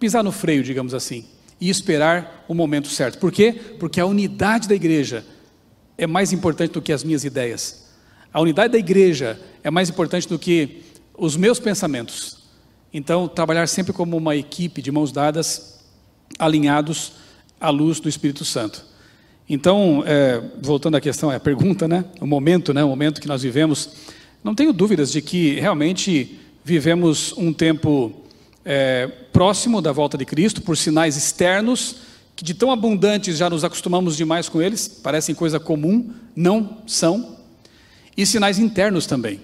pisar 0.00 0.24
no 0.24 0.32
freio, 0.32 0.62
digamos 0.62 0.94
assim, 0.94 1.24
e 1.60 1.70
esperar 1.70 2.44
o 2.48 2.54
momento 2.54 2.88
certo. 2.88 3.18
Por 3.18 3.30
quê? 3.30 3.52
Porque 3.78 4.00
a 4.00 4.06
unidade 4.06 4.68
da 4.68 4.74
igreja 4.74 5.24
é 5.96 6.06
mais 6.06 6.32
importante 6.32 6.72
do 6.72 6.82
que 6.82 6.92
as 6.92 7.04
minhas 7.04 7.24
ideias. 7.24 7.88
A 8.32 8.40
unidade 8.40 8.72
da 8.72 8.78
igreja 8.78 9.40
é 9.62 9.70
mais 9.70 9.88
importante 9.88 10.28
do 10.28 10.38
que 10.38 10.82
os 11.16 11.36
meus 11.36 11.58
pensamentos. 11.58 12.38
Então, 12.92 13.28
trabalhar 13.28 13.66
sempre 13.68 13.92
como 13.92 14.16
uma 14.16 14.36
equipe 14.36 14.80
de 14.80 14.90
mãos 14.90 15.12
dadas, 15.12 15.80
alinhados 16.38 17.12
à 17.60 17.70
luz 17.70 18.00
do 18.00 18.08
Espírito 18.08 18.44
Santo. 18.44 18.84
Então, 19.48 20.02
é, 20.06 20.42
voltando 20.60 20.96
à 20.96 21.00
questão, 21.00 21.30
a 21.30 21.40
pergunta, 21.40 21.88
né? 21.88 22.04
O 22.20 22.26
momento, 22.26 22.74
né? 22.74 22.84
O 22.84 22.88
momento 22.88 23.20
que 23.20 23.28
nós 23.28 23.42
vivemos, 23.42 23.90
não 24.44 24.54
tenho 24.54 24.72
dúvidas 24.72 25.10
de 25.10 25.22
que 25.22 25.58
realmente 25.58 26.38
vivemos 26.62 27.32
um 27.36 27.50
tempo 27.50 28.12
é, 28.62 29.06
próximo 29.32 29.80
da 29.80 29.90
volta 29.90 30.18
de 30.18 30.26
Cristo, 30.26 30.60
por 30.60 30.76
sinais 30.76 31.16
externos, 31.16 31.96
que 32.36 32.44
de 32.44 32.52
tão 32.52 32.70
abundantes 32.70 33.38
já 33.38 33.48
nos 33.48 33.64
acostumamos 33.64 34.16
demais 34.16 34.48
com 34.50 34.60
eles, 34.60 34.86
parecem 34.86 35.34
coisa 35.34 35.58
comum, 35.58 36.12
não 36.36 36.82
são, 36.86 37.38
e 38.14 38.26
sinais 38.26 38.58
internos 38.58 39.06
também. 39.06 39.40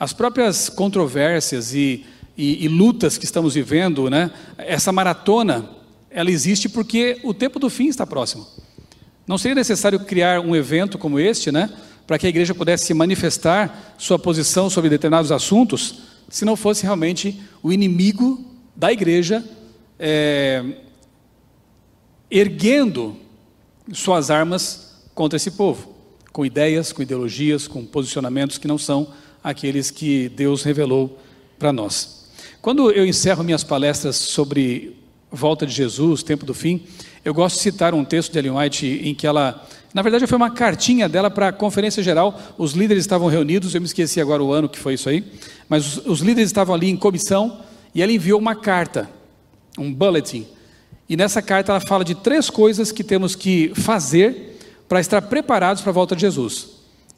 As 0.00 0.14
próprias 0.14 0.70
controvérsias 0.70 1.74
e, 1.74 2.06
e, 2.36 2.64
e 2.64 2.68
lutas 2.68 3.18
que 3.18 3.26
estamos 3.26 3.54
vivendo, 3.54 4.08
né, 4.08 4.30
essa 4.56 4.90
maratona, 4.90 5.68
ela 6.10 6.30
existe 6.30 6.68
porque 6.68 7.20
o 7.22 7.34
tempo 7.34 7.58
do 7.58 7.68
fim 7.68 7.88
está 7.88 8.06
próximo. 8.06 8.46
Não 9.26 9.38
seria 9.38 9.54
necessário 9.54 10.00
criar 10.00 10.40
um 10.40 10.54
evento 10.54 10.98
como 10.98 11.18
este, 11.18 11.52
né, 11.52 11.70
para 12.06 12.18
que 12.18 12.26
a 12.26 12.28
igreja 12.28 12.54
pudesse 12.54 12.92
manifestar 12.92 13.94
sua 13.96 14.18
posição 14.18 14.68
sobre 14.68 14.90
determinados 14.90 15.30
assuntos, 15.30 16.00
se 16.28 16.44
não 16.44 16.56
fosse 16.56 16.82
realmente 16.82 17.40
o 17.62 17.72
inimigo 17.72 18.44
da 18.74 18.92
igreja 18.92 19.44
é, 19.98 20.64
erguendo 22.30 23.16
suas 23.92 24.30
armas 24.30 25.04
contra 25.14 25.36
esse 25.36 25.52
povo, 25.52 25.94
com 26.32 26.44
ideias, 26.46 26.92
com 26.92 27.02
ideologias, 27.02 27.68
com 27.68 27.84
posicionamentos 27.84 28.58
que 28.58 28.66
não 28.66 28.78
são 28.78 29.12
aqueles 29.44 29.90
que 29.90 30.28
Deus 30.30 30.62
revelou 30.62 31.18
para 31.58 31.72
nós. 31.72 32.30
Quando 32.60 32.90
eu 32.90 33.06
encerro 33.06 33.44
minhas 33.44 33.62
palestras 33.62 34.16
sobre 34.16 34.96
volta 35.30 35.66
de 35.66 35.72
Jesus, 35.72 36.22
tempo 36.22 36.46
do 36.46 36.54
fim, 36.54 36.84
eu 37.24 37.32
gosto 37.32 37.56
de 37.56 37.62
citar 37.62 37.94
um 37.94 38.04
texto 38.04 38.32
de 38.32 38.38
Ellen 38.38 38.52
White 38.52 38.86
em 39.04 39.14
que 39.14 39.26
ela, 39.26 39.64
na 39.94 40.02
verdade, 40.02 40.26
foi 40.26 40.36
uma 40.36 40.50
cartinha 40.50 41.08
dela 41.08 41.30
para 41.30 41.48
a 41.48 41.52
conferência 41.52 42.02
geral. 42.02 42.40
Os 42.58 42.72
líderes 42.72 43.04
estavam 43.04 43.28
reunidos, 43.28 43.74
eu 43.74 43.80
me 43.80 43.86
esqueci 43.86 44.20
agora 44.20 44.42
o 44.42 44.52
ano 44.52 44.68
que 44.68 44.78
foi 44.78 44.94
isso 44.94 45.08
aí, 45.08 45.24
mas 45.68 45.98
os, 45.98 46.06
os 46.06 46.20
líderes 46.20 46.48
estavam 46.48 46.74
ali 46.74 46.90
em 46.90 46.96
comissão 46.96 47.60
e 47.94 48.02
ela 48.02 48.10
enviou 48.10 48.40
uma 48.40 48.56
carta, 48.56 49.08
um 49.78 49.92
bulletin. 49.92 50.46
E 51.08 51.16
nessa 51.16 51.40
carta 51.40 51.72
ela 51.72 51.80
fala 51.80 52.04
de 52.04 52.14
três 52.14 52.50
coisas 52.50 52.90
que 52.90 53.04
temos 53.04 53.36
que 53.36 53.72
fazer 53.74 54.58
para 54.88 55.00
estar 55.00 55.22
preparados 55.22 55.82
para 55.82 55.90
a 55.90 55.94
volta 55.94 56.16
de 56.16 56.22
Jesus. 56.22 56.70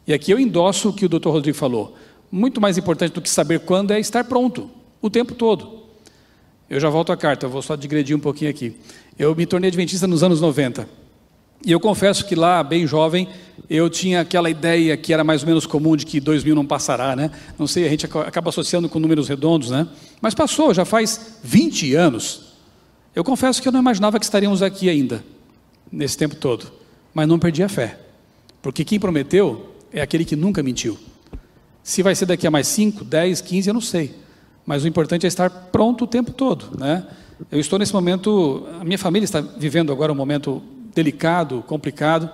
E 0.07 0.12
aqui 0.12 0.31
eu 0.33 0.38
endosso 0.38 0.90
o 0.90 0.93
que 0.93 1.07
o 1.07 1.09
Dr. 1.09 1.29
Rodrigo 1.29 1.57
falou. 1.57 1.97
Muito 2.31 2.61
mais 2.61 2.77
importante 2.77 3.12
do 3.12 3.23
que 3.23 3.31
saber 3.31 3.61
quando 3.61 3.93
é 3.93 3.99
estar 3.99 4.25
pronto, 4.25 4.71
o 5.01 5.09
tempo 5.09 5.35
todo. 5.35 5.84
Eu 6.68 6.81
já 6.81 6.88
volto 6.88 7.12
à 7.12 7.16
carta, 7.16 7.46
eu 7.46 7.50
vou 7.50 7.62
só 7.62 7.77
digredir 7.77 8.16
um 8.16 8.20
pouquinho 8.20 8.50
aqui. 8.50 8.77
Eu 9.18 9.35
me 9.35 9.46
tornei 9.46 9.68
adventista 9.68 10.07
nos 10.07 10.22
anos 10.22 10.40
90. 10.40 10.88
E 11.64 11.72
eu 11.72 11.81
confesso 11.81 12.27
que 12.27 12.35
lá, 12.35 12.62
bem 12.62 12.87
jovem, 12.87 13.29
eu 13.70 13.88
tinha 13.88 14.20
aquela 14.20 14.50
ideia 14.50 14.96
que 14.96 15.12
era 15.14 15.24
mais 15.24 15.42
ou 15.42 15.48
menos 15.48 15.66
comum 15.66 15.96
de 15.96 16.05
que 16.05 16.20
2000 16.20 16.55
não 16.55 16.66
passará, 16.66 17.16
né? 17.16 17.31
Não 17.59 17.66
sei, 17.66 17.87
a 17.87 17.88
gente 17.88 18.05
acaba 18.05 18.50
associando 18.50 18.88
com 18.88 18.98
números 18.98 19.29
redondos, 19.29 19.70
né? 19.70 19.88
Mas 20.20 20.35
passou, 20.35 20.74
já 20.74 20.85
faz 20.85 21.38
20 21.42 21.94
anos. 21.94 22.55
Eu 23.14 23.24
confesso 23.24 23.62
que 23.62 23.68
eu 23.68 23.72
não 23.72 23.81
imaginava 23.81 24.18
que 24.18 24.24
estaríamos 24.24 24.61
aqui 24.61 24.90
ainda, 24.90 25.24
nesse 25.90 26.18
tempo 26.18 26.35
todo. 26.35 26.70
Mas 27.14 27.29
não 27.29 27.38
perdi 27.38 27.62
a 27.62 27.68
fé. 27.68 27.98
Porque 28.61 28.85
quem 28.85 29.00
prometeu 29.00 29.74
é 29.92 30.03
aquele 30.03 30.24
que 30.24 30.37
nunca 30.37 30.62
mentiu. 30.62 30.98
Se 31.83 32.03
vai 32.03 32.14
ser 32.14 32.27
daqui 32.27 32.46
a 32.46 32.50
mais 32.50 32.67
5, 32.69 33.04
10, 33.04 33.40
15, 33.40 33.69
eu 33.69 33.75
não 33.75 33.81
sei. 33.81 34.23
Mas 34.67 34.85
o 34.85 34.88
importante 34.88 35.27
é 35.27 35.29
estar 35.29 35.50
pronto 35.50 36.04
o 36.04 36.06
tempo 36.06 36.33
todo, 36.33 36.79
né? 36.79 37.06
Eu 37.50 37.60
estou 37.60 37.79
nesse 37.79 37.92
momento, 37.92 38.67
a 38.81 38.85
minha 38.85 38.98
família 38.98 39.25
está 39.25 39.40
vivendo 39.40 39.92
agora 39.92 40.12
um 40.12 40.15
momento 40.15 40.62
delicado, 40.94 41.62
complicado. 41.67 42.31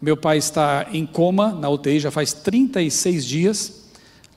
Meu 0.00 0.16
pai 0.16 0.38
está 0.38 0.86
em 0.92 1.04
coma 1.04 1.52
na 1.52 1.68
UTI 1.68 1.98
já 1.98 2.10
faz 2.10 2.32
36 2.32 3.24
dias, 3.24 3.84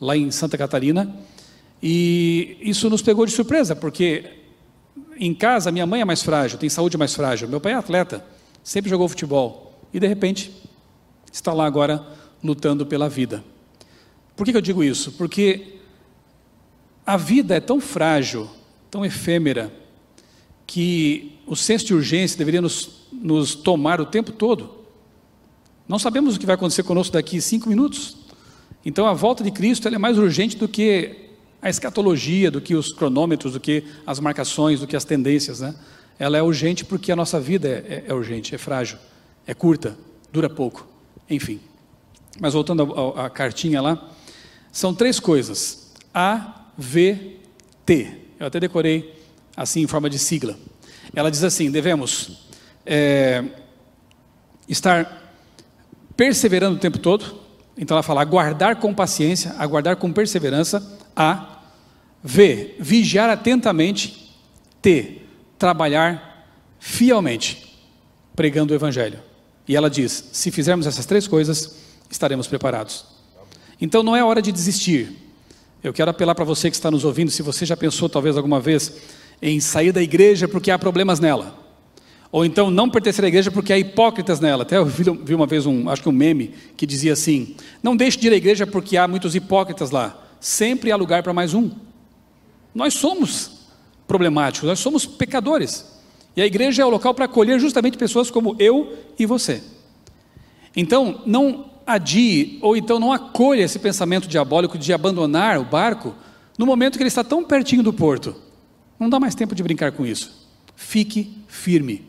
lá 0.01 0.17
em 0.17 0.31
Santa 0.31 0.57
Catarina. 0.57 1.15
E 1.81 2.57
isso 2.61 2.89
nos 2.89 3.01
pegou 3.01 3.25
de 3.25 3.31
surpresa, 3.31 3.75
porque 3.75 4.25
em 5.17 5.33
casa 5.33 5.71
minha 5.71 5.85
mãe 5.85 6.01
é 6.01 6.05
mais 6.05 6.21
frágil, 6.21 6.57
tem 6.57 6.69
saúde 6.69 6.97
mais 6.97 7.13
frágil. 7.13 7.47
Meu 7.47 7.61
pai 7.61 7.73
é 7.73 7.75
atleta, 7.75 8.25
sempre 8.63 8.89
jogou 8.89 9.07
futebol. 9.07 9.79
E 9.93 9.99
de 9.99 10.07
repente 10.07 10.51
está 11.31 11.53
lá 11.53 11.65
agora 11.65 12.05
lutando 12.43 12.85
pela 12.85 13.07
vida. 13.07 13.43
Por 14.35 14.45
que, 14.45 14.51
que 14.51 14.57
eu 14.57 14.61
digo 14.61 14.83
isso? 14.83 15.13
Porque 15.13 15.78
a 17.09 17.17
vida 17.17 17.55
é 17.55 17.59
tão 17.59 17.81
frágil, 17.81 18.47
tão 18.91 19.03
efêmera, 19.03 19.73
que 20.67 21.39
o 21.47 21.55
senso 21.55 21.87
de 21.87 21.95
urgência 21.95 22.37
deveria 22.37 22.61
nos 22.61 22.99
nos 23.11 23.55
tomar 23.55 23.99
o 23.99 24.05
tempo 24.05 24.31
todo. 24.31 24.69
Não 25.87 25.97
sabemos 25.97 26.35
o 26.35 26.39
que 26.39 26.45
vai 26.45 26.53
acontecer 26.53 26.83
conosco 26.83 27.13
daqui 27.13 27.41
cinco 27.41 27.67
minutos. 27.67 28.15
Então 28.85 29.07
a 29.07 29.13
volta 29.13 29.43
de 29.43 29.49
Cristo 29.49 29.87
é 29.87 29.97
mais 29.97 30.19
urgente 30.19 30.55
do 30.55 30.67
que 30.67 31.31
a 31.59 31.67
escatologia, 31.67 32.51
do 32.51 32.61
que 32.61 32.75
os 32.75 32.93
cronômetros, 32.93 33.53
do 33.53 33.59
que 33.59 33.83
as 34.05 34.19
marcações, 34.19 34.79
do 34.79 34.85
que 34.85 34.95
as 34.95 35.03
tendências. 35.03 35.61
Né? 35.61 35.73
Ela 36.19 36.37
é 36.37 36.43
urgente 36.43 36.85
porque 36.85 37.11
a 37.11 37.15
nossa 37.15 37.39
vida 37.39 37.67
é, 37.67 37.71
é, 37.71 38.03
é 38.09 38.13
urgente, 38.13 38.53
é 38.53 38.59
frágil, 38.59 38.99
é 39.47 39.55
curta, 39.55 39.97
dura 40.31 40.47
pouco, 40.47 40.87
enfim. 41.27 41.59
Mas 42.39 42.53
voltando 42.53 42.83
à 43.17 43.27
cartinha 43.31 43.81
lá, 43.81 44.11
são 44.71 44.93
três 44.93 45.19
coisas: 45.19 45.91
A, 46.13 46.58
V, 46.79 47.37
T. 47.85 48.07
Eu 48.39 48.47
até 48.47 48.59
decorei 48.59 49.13
assim 49.55 49.81
em 49.81 49.87
forma 49.87 50.09
de 50.09 50.17
sigla. 50.17 50.57
Ela 51.13 51.29
diz 51.29 51.43
assim: 51.43 51.69
devemos 51.69 52.47
é, 52.85 53.43
estar 54.67 55.33
perseverando 56.15 56.77
o 56.77 56.79
tempo 56.79 56.97
todo. 56.97 57.37
Então 57.77 57.95
ela 57.95 58.03
fala 58.03 58.21
aguardar 58.21 58.77
com 58.77 58.93
paciência, 58.93 59.53
aguardar 59.57 59.97
com 59.97 60.11
perseverança. 60.13 60.97
A. 61.15 61.59
V. 62.23 62.75
Vigiar 62.79 63.29
atentamente. 63.29 64.37
T. 64.81 65.21
Trabalhar 65.57 66.47
fielmente, 66.79 67.77
pregando 68.33 68.71
o 68.71 68.75
Evangelho. 68.75 69.19
E 69.67 69.75
ela 69.75 69.89
diz: 69.89 70.29
se 70.31 70.49
fizermos 70.49 70.87
essas 70.87 71.05
três 71.05 71.27
coisas, 71.27 71.75
estaremos 72.09 72.47
preparados. 72.47 73.05
Então 73.81 74.01
não 74.01 74.15
é 74.15 74.23
hora 74.23 74.41
de 74.41 74.53
desistir. 74.53 75.28
Eu 75.81 75.93
quero 75.93 76.11
apelar 76.11 76.35
para 76.35 76.43
você 76.43 76.69
que 76.69 76.75
está 76.75 76.91
nos 76.91 77.05
ouvindo, 77.05 77.31
se 77.31 77.41
você 77.41 77.65
já 77.65 77.77
pensou 77.77 78.09
talvez 78.09 78.35
alguma 78.35 78.59
vez 78.59 78.93
em 79.41 79.59
sair 79.61 79.93
da 79.93 80.01
igreja 80.01 80.47
porque 80.47 80.71
há 80.71 80.77
problemas 80.77 81.21
nela. 81.21 81.57
Ou 82.31 82.45
então 82.45 82.69
não 82.69 82.89
pertencer 82.89 83.23
à 83.23 83.27
igreja 83.27 83.49
porque 83.49 83.71
há 83.71 83.79
hipócritas 83.79 84.41
nela. 84.41 84.63
Até 84.63 84.77
eu 84.77 84.85
vi 84.85 85.33
uma 85.33 85.47
vez 85.47 85.65
um, 85.65 85.89
acho 85.89 86.03
que 86.03 86.09
um 86.09 86.13
meme 86.13 86.53
que 86.75 86.85
dizia 86.85 87.13
assim: 87.13 87.55
"Não 87.81 87.95
deixe 87.95 88.19
de 88.19 88.27
ir 88.27 88.33
à 88.33 88.35
igreja 88.35 88.67
porque 88.67 88.97
há 88.97 89.07
muitos 89.07 89.35
hipócritas 89.35 89.89
lá. 89.89 90.21
Sempre 90.39 90.91
há 90.91 90.97
lugar 90.97 91.23
para 91.23 91.33
mais 91.33 91.53
um". 91.53 91.71
Nós 92.75 92.93
somos 92.93 93.67
problemáticos, 94.05 94.67
nós 94.67 94.79
somos 94.79 95.05
pecadores. 95.05 95.97
E 96.35 96.41
a 96.41 96.45
igreja 96.45 96.83
é 96.83 96.85
o 96.85 96.89
local 96.89 97.13
para 97.13 97.25
acolher 97.25 97.59
justamente 97.59 97.97
pessoas 97.97 98.29
como 98.29 98.55
eu 98.59 98.97
e 99.17 99.25
você. 99.25 99.63
Então, 100.75 101.21
não 101.25 101.68
adie 101.89 102.59
ou 102.61 102.77
então 102.77 102.99
não 102.99 103.11
acolha 103.11 103.63
esse 103.63 103.79
pensamento 103.79 104.27
diabólico 104.27 104.77
de 104.77 104.93
abandonar 104.93 105.57
o 105.57 105.65
barco 105.65 106.13
no 106.57 106.65
momento 106.65 106.97
que 106.97 107.01
ele 107.01 107.07
está 107.07 107.23
tão 107.23 107.43
pertinho 107.43 107.81
do 107.81 107.91
porto. 107.91 108.35
Não 108.99 109.09
dá 109.09 109.19
mais 109.19 109.33
tempo 109.33 109.55
de 109.55 109.63
brincar 109.63 109.91
com 109.91 110.05
isso. 110.05 110.47
Fique 110.75 111.35
firme. 111.47 112.05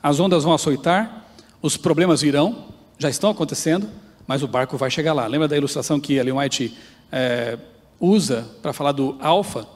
As 0.00 0.20
ondas 0.20 0.44
vão 0.44 0.52
açoitar, 0.52 1.26
os 1.60 1.76
problemas 1.76 2.22
virão, 2.22 2.66
já 2.98 3.10
estão 3.10 3.30
acontecendo, 3.30 3.88
mas 4.26 4.42
o 4.42 4.48
barco 4.48 4.76
vai 4.76 4.90
chegar 4.90 5.12
lá. 5.12 5.26
Lembra 5.26 5.48
da 5.48 5.56
ilustração 5.56 5.98
que 5.98 6.14
Ellen 6.14 6.38
White 6.38 6.76
é, 7.10 7.58
usa 7.98 8.48
para 8.62 8.72
falar 8.72 8.92
do 8.92 9.16
alfa? 9.20 9.66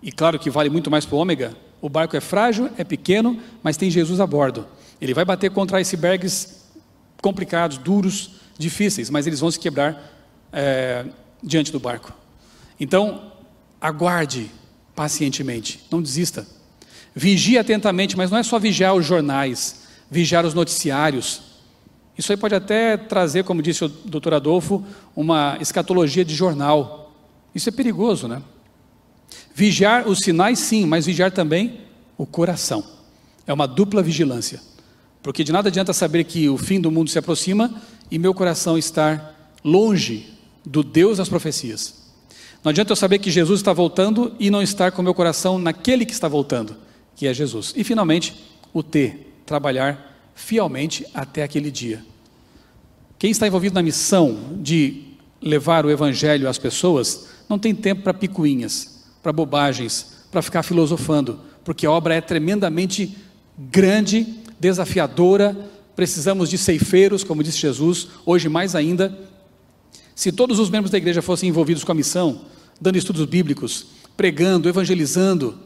E 0.00 0.12
claro 0.12 0.38
que 0.38 0.50
vale 0.50 0.70
muito 0.70 0.90
mais 0.90 1.04
para 1.04 1.16
o 1.16 1.18
ômega. 1.18 1.56
O 1.80 1.88
barco 1.88 2.16
é 2.16 2.20
frágil, 2.20 2.70
é 2.78 2.84
pequeno, 2.84 3.38
mas 3.60 3.76
tem 3.76 3.90
Jesus 3.90 4.20
a 4.20 4.26
bordo. 4.26 4.66
Ele 5.00 5.14
vai 5.14 5.24
bater 5.24 5.50
contra 5.50 5.78
icebergs 5.78 6.67
complicados, 7.22 7.78
duros, 7.78 8.30
difíceis, 8.58 9.10
mas 9.10 9.26
eles 9.26 9.40
vão 9.40 9.50
se 9.50 9.58
quebrar 9.58 10.12
é, 10.52 11.04
diante 11.42 11.70
do 11.72 11.78
barco. 11.78 12.12
Então, 12.78 13.32
aguarde 13.80 14.50
pacientemente, 14.94 15.86
não 15.90 16.02
desista. 16.02 16.46
Vigie 17.14 17.58
atentamente, 17.58 18.16
mas 18.16 18.30
não 18.30 18.38
é 18.38 18.42
só 18.42 18.58
vigiar 18.58 18.94
os 18.94 19.06
jornais, 19.06 19.82
vigiar 20.10 20.44
os 20.44 20.54
noticiários. 20.54 21.42
Isso 22.16 22.32
aí 22.32 22.36
pode 22.36 22.54
até 22.54 22.96
trazer, 22.96 23.44
como 23.44 23.62
disse 23.62 23.84
o 23.84 23.88
doutor 23.88 24.34
Adolfo, 24.34 24.84
uma 25.14 25.56
escatologia 25.60 26.24
de 26.24 26.34
jornal. 26.34 27.12
Isso 27.54 27.68
é 27.68 27.72
perigoso, 27.72 28.26
né? 28.26 28.42
Vigiar 29.54 30.08
os 30.08 30.20
sinais, 30.20 30.58
sim, 30.58 30.84
mas 30.84 31.06
vigiar 31.06 31.30
também 31.30 31.80
o 32.16 32.26
coração. 32.26 32.84
É 33.46 33.52
uma 33.52 33.66
dupla 33.66 34.02
vigilância. 34.02 34.60
Porque 35.22 35.44
de 35.44 35.52
nada 35.52 35.68
adianta 35.68 35.92
saber 35.92 36.24
que 36.24 36.48
o 36.48 36.56
fim 36.56 36.80
do 36.80 36.90
mundo 36.90 37.10
se 37.10 37.18
aproxima 37.18 37.74
e 38.10 38.18
meu 38.18 38.32
coração 38.32 38.78
estar 38.78 39.52
longe 39.64 40.34
do 40.64 40.82
Deus 40.82 41.18
das 41.18 41.28
profecias. 41.28 41.94
Não 42.62 42.70
adianta 42.70 42.92
eu 42.92 42.96
saber 42.96 43.18
que 43.18 43.30
Jesus 43.30 43.60
está 43.60 43.72
voltando 43.72 44.34
e 44.38 44.50
não 44.50 44.62
estar 44.62 44.92
com 44.92 45.02
meu 45.02 45.14
coração 45.14 45.58
naquele 45.58 46.04
que 46.04 46.12
está 46.12 46.28
voltando, 46.28 46.76
que 47.14 47.26
é 47.26 47.34
Jesus. 47.34 47.72
E 47.76 47.84
finalmente, 47.84 48.34
o 48.72 48.82
T, 48.82 49.26
trabalhar 49.46 50.08
fielmente 50.34 51.06
até 51.14 51.42
aquele 51.42 51.70
dia. 51.70 52.04
Quem 53.18 53.30
está 53.30 53.46
envolvido 53.46 53.74
na 53.74 53.82
missão 53.82 54.58
de 54.60 55.02
levar 55.40 55.86
o 55.86 55.90
evangelho 55.90 56.48
às 56.48 56.58
pessoas, 56.58 57.28
não 57.48 57.58
tem 57.58 57.74
tempo 57.74 58.02
para 58.02 58.14
picuinhas, 58.14 59.04
para 59.22 59.32
bobagens, 59.32 60.18
para 60.30 60.42
ficar 60.42 60.62
filosofando, 60.62 61.40
porque 61.64 61.86
a 61.86 61.90
obra 61.90 62.14
é 62.14 62.20
tremendamente 62.20 63.16
grande 63.56 64.26
desafiadora, 64.58 65.56
precisamos 65.94 66.48
de 66.48 66.58
ceifeiros, 66.58 67.24
como 67.24 67.42
disse 67.42 67.58
Jesus, 67.58 68.08
hoje 68.24 68.48
mais 68.48 68.74
ainda. 68.74 69.16
Se 70.14 70.32
todos 70.32 70.58
os 70.58 70.70
membros 70.70 70.90
da 70.90 70.98
igreja 70.98 71.22
fossem 71.22 71.48
envolvidos 71.48 71.84
com 71.84 71.92
a 71.92 71.94
missão, 71.94 72.42
dando 72.80 72.96
estudos 72.96 73.24
bíblicos, 73.24 73.86
pregando, 74.16 74.68
evangelizando, 74.68 75.58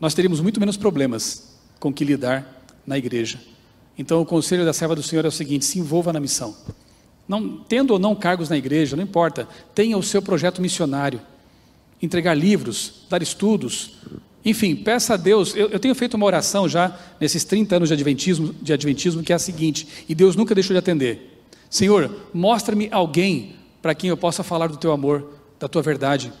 nós 0.00 0.14
teríamos 0.14 0.40
muito 0.40 0.58
menos 0.58 0.76
problemas 0.76 1.56
com 1.78 1.92
que 1.92 2.04
lidar 2.04 2.64
na 2.86 2.98
igreja. 2.98 3.40
Então, 3.96 4.20
o 4.20 4.26
conselho 4.26 4.64
da 4.64 4.72
serva 4.72 4.96
do 4.96 5.02
Senhor 5.02 5.24
é 5.24 5.28
o 5.28 5.32
seguinte: 5.32 5.64
se 5.64 5.78
envolva 5.78 6.12
na 6.12 6.20
missão. 6.20 6.56
Não, 7.28 7.58
tendo 7.58 7.92
ou 7.92 7.98
não 7.98 8.14
cargos 8.14 8.48
na 8.48 8.56
igreja, 8.56 8.96
não 8.96 9.04
importa, 9.04 9.48
tenha 9.74 9.96
o 9.96 10.02
seu 10.02 10.20
projeto 10.20 10.60
missionário. 10.60 11.20
Entregar 12.00 12.34
livros, 12.34 13.06
dar 13.08 13.22
estudos, 13.22 13.92
enfim, 14.44 14.74
peça 14.74 15.14
a 15.14 15.16
Deus. 15.16 15.54
Eu, 15.54 15.68
eu, 15.68 15.78
tenho 15.78 15.94
feito 15.94 16.14
uma 16.14 16.26
oração 16.26 16.68
já 16.68 16.98
nesses 17.20 17.44
30 17.44 17.76
anos 17.76 17.88
de 17.88 17.94
adventismo, 17.94 18.54
de 18.60 18.72
adventismo, 18.72 19.22
que 19.22 19.32
é 19.32 19.36
a 19.36 19.38
seguinte, 19.38 19.86
e 20.08 20.14
Deus 20.14 20.34
nunca 20.34 20.54
deixou 20.54 20.74
de 20.74 20.78
atender. 20.78 21.44
Senhor, 21.70 22.10
mostra-me 22.34 22.88
alguém 22.90 23.54
para 23.80 23.94
quem 23.94 24.10
eu 24.10 24.16
possa 24.16 24.42
falar 24.42 24.66
do 24.66 24.76
teu 24.76 24.92
amor, 24.92 25.32
da 25.58 25.68
tua 25.68 25.80
verdade. 25.80 26.32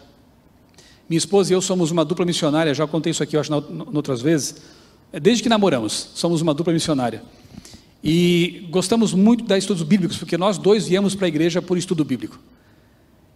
Minha 1.08 1.18
esposa 1.18 1.52
e 1.52 1.54
eu 1.54 1.60
somos 1.60 1.90
uma 1.90 2.04
dupla 2.04 2.24
missionária, 2.24 2.74
já 2.74 2.86
contei 2.86 3.10
isso 3.10 3.22
aqui, 3.22 3.36
eu 3.36 3.40
acho, 3.40 3.52
em 3.52 3.96
outras 3.96 4.20
vezes. 4.20 4.56
É, 5.12 5.20
desde 5.20 5.42
que 5.42 5.48
namoramos, 5.48 6.10
somos 6.14 6.40
uma 6.40 6.52
dupla 6.52 6.72
missionária. 6.72 7.22
E 8.02 8.66
gostamos 8.70 9.14
muito 9.14 9.44
de 9.44 9.56
estudos 9.56 9.82
bíblicos, 9.82 10.16
porque 10.16 10.36
nós 10.36 10.58
dois 10.58 10.88
viemos 10.88 11.14
para 11.14 11.26
a 11.26 11.28
igreja 11.28 11.62
por 11.62 11.78
estudo 11.78 12.04
bíblico. 12.04 12.38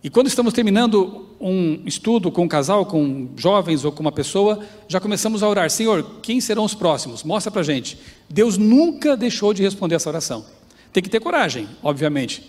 E 0.06 0.08
quando 0.08 0.28
estamos 0.28 0.52
terminando 0.52 1.26
um 1.40 1.82
estudo 1.84 2.30
com 2.30 2.44
um 2.44 2.48
casal, 2.48 2.86
com 2.86 3.28
jovens 3.36 3.84
ou 3.84 3.90
com 3.90 4.02
uma 4.02 4.12
pessoa, 4.12 4.64
já 4.86 5.00
começamos 5.00 5.42
a 5.42 5.48
orar: 5.48 5.68
Senhor, 5.68 6.20
quem 6.22 6.40
serão 6.40 6.62
os 6.62 6.76
próximos? 6.76 7.24
Mostra 7.24 7.50
para 7.50 7.64
gente. 7.64 7.98
Deus 8.30 8.56
nunca 8.56 9.16
deixou 9.16 9.52
de 9.52 9.64
responder 9.64 9.96
essa 9.96 10.08
oração. 10.08 10.46
Tem 10.92 11.02
que 11.02 11.10
ter 11.10 11.18
coragem, 11.18 11.68
obviamente, 11.82 12.48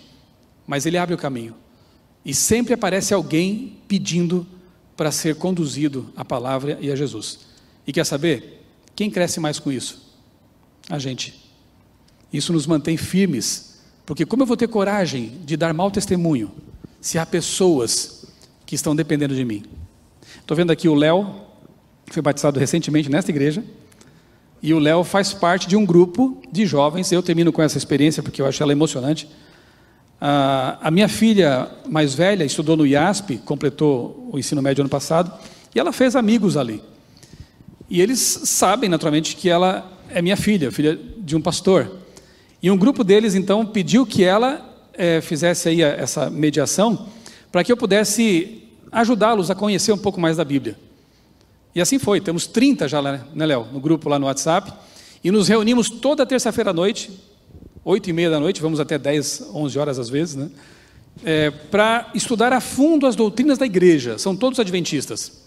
mas 0.68 0.86
Ele 0.86 0.96
abre 0.96 1.16
o 1.16 1.18
caminho. 1.18 1.52
E 2.24 2.32
sempre 2.32 2.74
aparece 2.74 3.12
alguém 3.12 3.76
pedindo 3.88 4.46
para 4.96 5.10
ser 5.10 5.34
conduzido 5.34 6.12
à 6.14 6.24
palavra 6.24 6.78
e 6.80 6.92
a 6.92 6.94
Jesus. 6.94 7.40
E 7.84 7.92
quer 7.92 8.06
saber? 8.06 8.64
Quem 8.94 9.10
cresce 9.10 9.40
mais 9.40 9.58
com 9.58 9.72
isso? 9.72 10.16
A 10.88 11.00
gente. 11.00 11.34
Isso 12.32 12.52
nos 12.52 12.68
mantém 12.68 12.96
firmes, 12.96 13.80
porque 14.06 14.24
como 14.24 14.44
eu 14.44 14.46
vou 14.46 14.56
ter 14.56 14.68
coragem 14.68 15.40
de 15.44 15.56
dar 15.56 15.74
mau 15.74 15.90
testemunho? 15.90 16.52
Se 17.00 17.18
há 17.18 17.24
pessoas 17.26 18.26
que 18.66 18.74
estão 18.74 18.94
dependendo 18.94 19.34
de 19.34 19.44
mim. 19.44 19.64
Estou 20.40 20.56
vendo 20.56 20.70
aqui 20.70 20.88
o 20.88 20.94
Léo, 20.94 21.34
que 22.06 22.12
foi 22.12 22.22
batizado 22.22 22.58
recentemente 22.58 23.10
nesta 23.10 23.30
igreja, 23.30 23.62
e 24.62 24.74
o 24.74 24.78
Léo 24.78 25.04
faz 25.04 25.32
parte 25.32 25.68
de 25.68 25.76
um 25.76 25.86
grupo 25.86 26.42
de 26.50 26.66
jovens. 26.66 27.12
Eu 27.12 27.22
termino 27.22 27.52
com 27.52 27.62
essa 27.62 27.78
experiência 27.78 28.22
porque 28.22 28.42
eu 28.42 28.46
acho 28.46 28.62
ela 28.62 28.72
emocionante. 28.72 29.28
A 30.20 30.90
minha 30.90 31.08
filha 31.08 31.70
mais 31.88 32.14
velha 32.14 32.44
estudou 32.44 32.76
no 32.76 32.84
IASP, 32.84 33.38
completou 33.38 34.28
o 34.32 34.38
ensino 34.38 34.60
médio 34.60 34.82
ano 34.82 34.90
passado, 34.90 35.32
e 35.74 35.78
ela 35.78 35.92
fez 35.92 36.16
amigos 36.16 36.56
ali. 36.56 36.82
E 37.88 38.00
eles 38.00 38.18
sabem, 38.44 38.88
naturalmente, 38.88 39.36
que 39.36 39.48
ela 39.48 39.90
é 40.10 40.20
minha 40.20 40.36
filha, 40.36 40.72
filha 40.72 40.98
de 41.18 41.36
um 41.36 41.40
pastor. 41.40 41.90
E 42.60 42.70
um 42.70 42.76
grupo 42.76 43.04
deles, 43.04 43.36
então, 43.36 43.64
pediu 43.64 44.04
que 44.04 44.24
ela 44.24 44.67
é, 44.98 45.20
fizesse 45.20 45.68
aí 45.68 45.80
essa 45.80 46.28
mediação 46.28 47.06
para 47.52 47.62
que 47.62 47.70
eu 47.70 47.76
pudesse 47.76 48.64
ajudá-los 48.90 49.50
a 49.50 49.54
conhecer 49.54 49.92
um 49.92 49.98
pouco 49.98 50.20
mais 50.20 50.36
da 50.36 50.44
Bíblia. 50.44 50.76
E 51.74 51.80
assim 51.80 51.98
foi, 51.98 52.20
temos 52.20 52.46
30 52.46 52.88
já, 52.88 53.00
né, 53.00 53.46
Léo, 53.46 53.68
no 53.72 53.80
grupo 53.80 54.08
lá 54.08 54.18
no 54.18 54.26
WhatsApp, 54.26 54.72
e 55.22 55.30
nos 55.30 55.48
reunimos 55.48 55.88
toda 55.88 56.26
terça-feira 56.26 56.70
à 56.70 56.72
noite, 56.72 57.10
8 57.84 58.10
e 58.10 58.12
meia 58.12 58.30
da 58.30 58.40
noite, 58.40 58.60
vamos 58.60 58.80
até 58.80 58.98
10, 58.98 59.50
11 59.54 59.78
horas 59.78 59.98
às 59.98 60.08
vezes, 60.08 60.34
né? 60.34 60.50
É, 61.24 61.50
para 61.50 62.10
estudar 62.14 62.52
a 62.52 62.60
fundo 62.60 63.06
as 63.06 63.16
doutrinas 63.16 63.58
da 63.58 63.66
igreja, 63.66 64.18
são 64.18 64.36
todos 64.36 64.60
adventistas, 64.60 65.40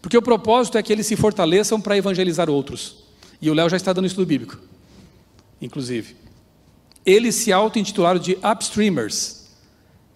porque 0.00 0.16
o 0.16 0.22
propósito 0.22 0.78
é 0.78 0.82
que 0.82 0.92
eles 0.92 1.06
se 1.06 1.16
fortaleçam 1.16 1.80
para 1.80 1.96
evangelizar 1.96 2.48
outros. 2.48 3.04
E 3.40 3.50
o 3.50 3.54
Léo 3.54 3.68
já 3.68 3.76
está 3.76 3.92
dando 3.92 4.06
estudo 4.06 4.26
bíblico, 4.26 4.58
inclusive. 5.60 6.16
Eles 7.08 7.36
se 7.36 7.50
auto-intitularam 7.50 8.20
de 8.20 8.36
upstreamers. 8.44 9.46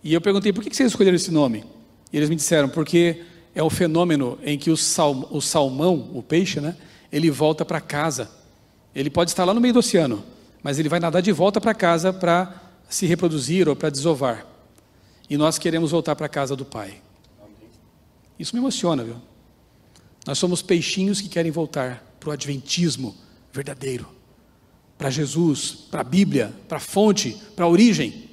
E 0.05 0.12
eu 0.12 0.20
perguntei, 0.20 0.53
por 0.53 0.62
que 0.62 0.76
vocês 0.76 0.90
escolheram 0.90 1.16
esse 1.16 1.30
nome? 1.30 1.64
E 2.12 2.18
eles 2.18 2.28
me 2.28 2.36
disseram, 2.36 2.68
porque 2.68 3.22
é 3.55 3.62
um 3.62 3.70
fenômeno 3.70 4.38
em 4.43 4.59
que 4.59 4.70
o, 4.70 4.76
sal, 4.76 5.26
o 5.30 5.40
salmão, 5.40 6.11
o 6.12 6.22
peixe, 6.22 6.61
né, 6.61 6.76
ele 7.11 7.30
volta 7.30 7.64
para 7.64 7.80
casa. 7.80 8.30
Ele 8.95 9.09
pode 9.09 9.30
estar 9.30 9.47
lá 9.47 9.55
no 9.55 9.61
meio 9.61 9.72
do 9.72 9.78
oceano, 9.78 10.22
mas 10.62 10.78
ele 10.78 10.90
vai 10.90 11.01
nadar 11.01 11.22
de 11.22 11.32
volta 11.32 11.62
para 11.62 11.72
casa 11.72 12.12
para 12.12 12.61
se 12.90 13.07
reproduzir 13.07 13.70
ou 13.70 13.74
para 13.74 13.88
desovar. 13.88 14.47
E 15.30 15.38
nós 15.38 15.57
queremos 15.57 15.93
voltar 15.93 16.14
para 16.14 16.26
a 16.26 16.28
casa 16.28 16.55
do 16.55 16.66
Pai. 16.66 17.01
Isso 18.38 18.55
me 18.55 18.61
emociona, 18.61 19.03
viu? 19.03 19.16
Nós 20.26 20.36
somos 20.36 20.61
peixinhos 20.61 21.22
que 21.22 21.28
querem 21.30 21.51
voltar 21.51 22.05
para 22.20 22.28
o 22.28 22.32
adventismo 22.32 23.16
verdadeiro, 23.51 24.07
para 25.03 25.11
Jesus, 25.11 25.74
para 25.90 26.03
a 26.03 26.05
Bíblia, 26.05 26.55
para 26.68 26.76
a 26.76 26.80
fonte, 26.80 27.36
para 27.57 27.64
a 27.64 27.68
origem. 27.68 28.30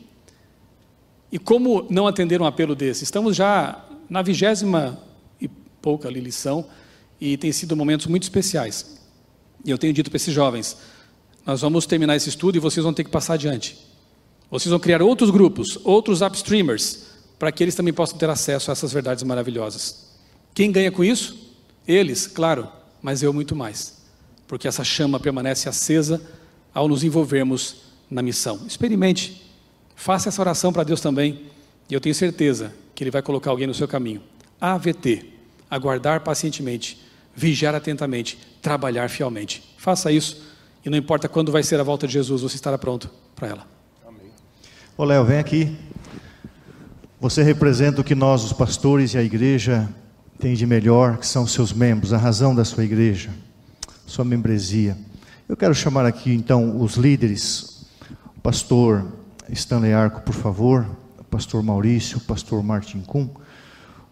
E 1.32 1.39
como 1.39 1.88
não 1.89 2.05
atender 2.05 2.39
um 2.39 2.45
apelo 2.45 2.76
desse? 2.76 3.03
Estamos 3.03 3.36
já 3.36 3.84
na 4.07 4.22
vigésima 4.22 4.99
e 5.41 5.47
pouca 5.82 6.07
lição 6.11 6.67
e 7.20 7.38
tem 7.38 7.51
sido 7.51 7.76
momentos 7.76 8.05
muito 8.05 8.22
especiais. 8.22 8.99
E 9.65 9.72
eu 9.72 9.80
tenho 9.80 9.91
dito 9.91 10.11
para 10.11 10.17
esses 10.17 10.32
jovens: 10.32 10.78
nós 11.43 11.61
vamos 11.61 11.88
terminar 11.88 12.15
esse 12.15 12.30
estudo 12.30 12.57
e 12.57 12.59
vocês 12.59 12.84
vão 12.84 12.93
ter 12.93 13.03
que 13.03 13.09
passar 13.09 13.34
adiante. 13.34 13.76
Vocês 14.51 14.70
vão 14.70 14.80
criar 14.80 15.01
outros 15.01 15.32
grupos, 15.32 15.80
outros 15.84 16.22
upstreamers, 16.22 17.07
para 17.39 17.51
que 17.51 17.63
eles 17.63 17.74
também 17.74 17.95
possam 17.95 18.15
ter 18.15 18.30
acesso 18.30 18.70
a 18.70 18.74
essas 18.74 18.93
verdades 18.93 19.24
maravilhosas. 19.24 20.07
Quem 20.53 20.72
ganha 20.72 20.91
com 20.91 21.03
isso? 21.03 21.36
Eles, 21.88 22.28
claro, 22.28 22.70
mas 23.01 23.24
eu 23.24 23.34
muito 23.34 23.55
mais. 23.55 24.03
Porque 24.47 24.67
essa 24.67 24.84
chama 24.84 25.20
permanece 25.20 25.67
acesa 25.67 26.22
ao 26.74 26.88
nos 26.88 27.03
envolvermos 27.03 27.78
na 28.09 28.22
missão. 28.22 28.61
Experimente, 28.67 29.45
faça 29.95 30.30
essa 30.30 30.41
oração 30.41 30.72
para 30.74 30.84
Deus 30.84 31.01
também, 31.01 31.45
e 31.89 31.93
eu 31.93 32.01
tenho 32.01 32.15
certeza 32.15 32.74
que 32.95 33.03
Ele 33.03 33.11
vai 33.11 33.22
colocar 33.22 33.51
alguém 33.51 33.67
no 33.67 33.74
seu 33.74 33.88
caminho. 33.88 34.22
AVT, 34.59 35.26
aguardar 35.70 36.22
pacientemente, 36.22 37.01
vigiar 37.36 37.76
atentamente, 37.76 38.38
trabalhar 38.61 39.09
fielmente. 39.09 39.63
Faça 39.78 40.11
isso, 40.11 40.43
e 40.86 40.89
não 40.89 40.97
importa 40.97 41.28
quando 41.28 41.51
vai 41.51 41.63
ser 41.63 41.80
a 41.80 41.84
volta 41.84 42.07
de 42.07 42.13
Jesus, 42.13 42.41
você 42.41 42.55
estará 42.55 42.78
pronto 42.78 43.09
para 43.36 43.47
ela. 43.47 43.67
Amém. 44.07 44.32
Ô 44.97 45.03
Léo, 45.03 45.26
vem 45.26 45.39
aqui. 45.39 45.76
Você 47.20 47.43
representa 47.43 47.99
o 47.99 48.03
que 48.03 48.15
nós, 48.15 48.43
os 48.43 48.53
pastores 48.53 49.13
e 49.13 49.17
a 49.17 49.24
igreja, 49.24 49.89
tem 50.39 50.53
de 50.53 50.65
melhor, 50.65 51.17
que 51.17 51.28
são 51.28 51.45
seus 51.45 51.74
membros, 51.74 52.13
a 52.13 52.17
razão 52.17 52.55
da 52.55 52.63
sua 52.63 52.86
igreja, 52.86 53.30
sua 54.05 54.24
membresia. 54.24 54.97
Eu 55.50 55.58
quero 55.58 55.74
chamar 55.74 56.06
aqui 56.06 56.32
então 56.32 56.80
os 56.80 56.93
líderes, 56.93 57.88
o 58.38 58.39
pastor 58.39 59.06
Stanley 59.50 59.91
Arco, 59.91 60.22
por 60.22 60.36
favor, 60.36 60.86
o 61.18 61.24
pastor 61.24 61.64
Maurício, 61.64 62.20
o 62.20 62.22
pastor 62.22 62.64
Martin 62.64 63.02
Kuhn, 63.02 63.28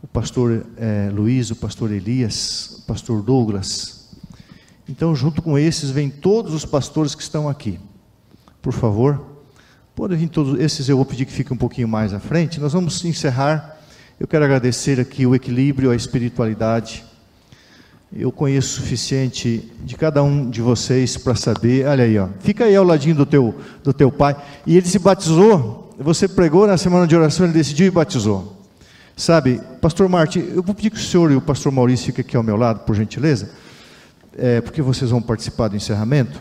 o 0.01 0.07
pastor 0.07 0.65
eh, 0.77 1.11
Luiz, 1.13 1.51
o 1.51 1.55
pastor 1.55 1.91
Elias, 1.91 2.79
o 2.79 2.81
pastor 2.87 3.21
Douglas. 3.21 4.09
Então, 4.89 5.15
junto 5.15 5.43
com 5.43 5.59
esses, 5.59 5.91
vem 5.91 6.09
todos 6.09 6.55
os 6.55 6.65
pastores 6.65 7.13
que 7.13 7.21
estão 7.21 7.47
aqui. 7.47 7.79
Por 8.59 8.73
favor, 8.73 9.23
podem 9.95 10.17
vir 10.17 10.29
todos 10.29 10.59
esses, 10.59 10.89
eu 10.89 10.97
vou 10.97 11.05
pedir 11.05 11.25
que 11.25 11.31
fiquem 11.31 11.53
um 11.53 11.59
pouquinho 11.59 11.87
mais 11.87 12.13
à 12.13 12.19
frente. 12.19 12.59
Nós 12.59 12.73
vamos 12.73 13.05
encerrar 13.05 13.77
eu 14.19 14.27
quero 14.27 14.43
agradecer 14.43 14.99
aqui 14.99 15.27
o 15.27 15.35
equilíbrio, 15.35 15.91
a 15.91 15.95
espiritualidade. 15.95 17.05
Eu 18.15 18.31
conheço 18.31 18.79
o 18.79 18.81
suficiente 18.81 19.69
de 19.83 19.95
cada 19.95 20.23
um 20.23 20.49
de 20.49 20.61
vocês 20.61 21.17
para 21.17 21.35
saber. 21.35 21.85
Olha 21.85 22.05
aí, 22.05 22.17
ó. 22.17 22.29
Fica 22.39 22.65
aí 22.65 22.75
ao 22.75 22.85
ladinho 22.85 23.15
do 23.15 23.25
teu, 23.25 23.53
do 23.83 23.91
teu 23.91 24.11
pai. 24.11 24.35
E 24.65 24.77
ele 24.77 24.87
se 24.87 24.97
batizou. 24.97 25.93
Você 25.99 26.27
pregou 26.27 26.65
na 26.65 26.77
semana 26.77 27.05
de 27.05 27.15
oração, 27.15 27.45
ele 27.45 27.53
decidiu 27.53 27.87
e 27.87 27.91
batizou. 27.91 28.55
Sabe, 29.15 29.59
Pastor 29.81 30.07
Martin, 30.07 30.39
eu 30.53 30.61
vou 30.61 30.75
pedir 30.75 30.91
que 30.91 30.97
o 30.97 30.99
senhor 30.99 31.31
e 31.31 31.35
o 31.35 31.41
Pastor 31.41 31.71
Maurício 31.71 32.05
fiquem 32.05 32.23
aqui 32.23 32.37
ao 32.37 32.43
meu 32.43 32.55
lado, 32.55 32.81
por 32.81 32.95
gentileza, 32.95 33.49
é, 34.37 34.61
porque 34.61 34.79
vocês 34.79 35.09
vão 35.09 35.19
participar 35.19 35.69
do 35.69 35.75
encerramento. 35.75 36.39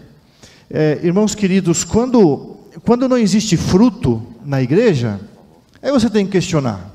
É, 0.71 1.01
irmãos 1.03 1.35
queridos, 1.35 1.85
quando, 1.85 2.59
quando 2.85 3.09
não 3.09 3.17
existe 3.17 3.57
fruto 3.57 4.23
na 4.45 4.63
igreja, 4.63 5.19
aí 5.83 5.91
você 5.91 6.11
tem 6.11 6.27
que 6.27 6.33
questionar. 6.33 6.95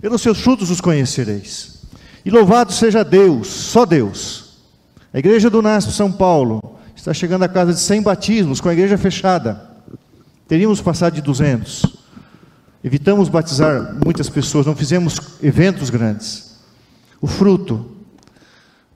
Pelos 0.00 0.22
seus 0.22 0.40
frutos 0.40 0.70
os 0.70 0.80
conhecereis. 0.80 1.81
E 2.24 2.30
louvado 2.30 2.72
seja 2.72 3.04
Deus, 3.04 3.48
só 3.48 3.84
Deus. 3.84 4.58
A 5.12 5.18
igreja 5.18 5.50
do 5.50 5.60
NASP 5.60 5.92
São 5.92 6.10
Paulo 6.10 6.78
está 6.94 7.12
chegando 7.12 7.42
a 7.42 7.48
casa 7.48 7.74
de 7.74 7.80
100 7.80 8.02
batismos, 8.02 8.60
com 8.60 8.68
a 8.68 8.72
igreja 8.72 8.96
fechada. 8.96 9.70
Teríamos 10.46 10.80
passado 10.80 11.14
de 11.14 11.20
200. 11.20 11.96
Evitamos 12.84 13.28
batizar 13.28 13.94
muitas 14.04 14.28
pessoas, 14.28 14.66
não 14.66 14.76
fizemos 14.76 15.38
eventos 15.42 15.90
grandes. 15.90 16.58
O 17.20 17.26
fruto, 17.26 17.92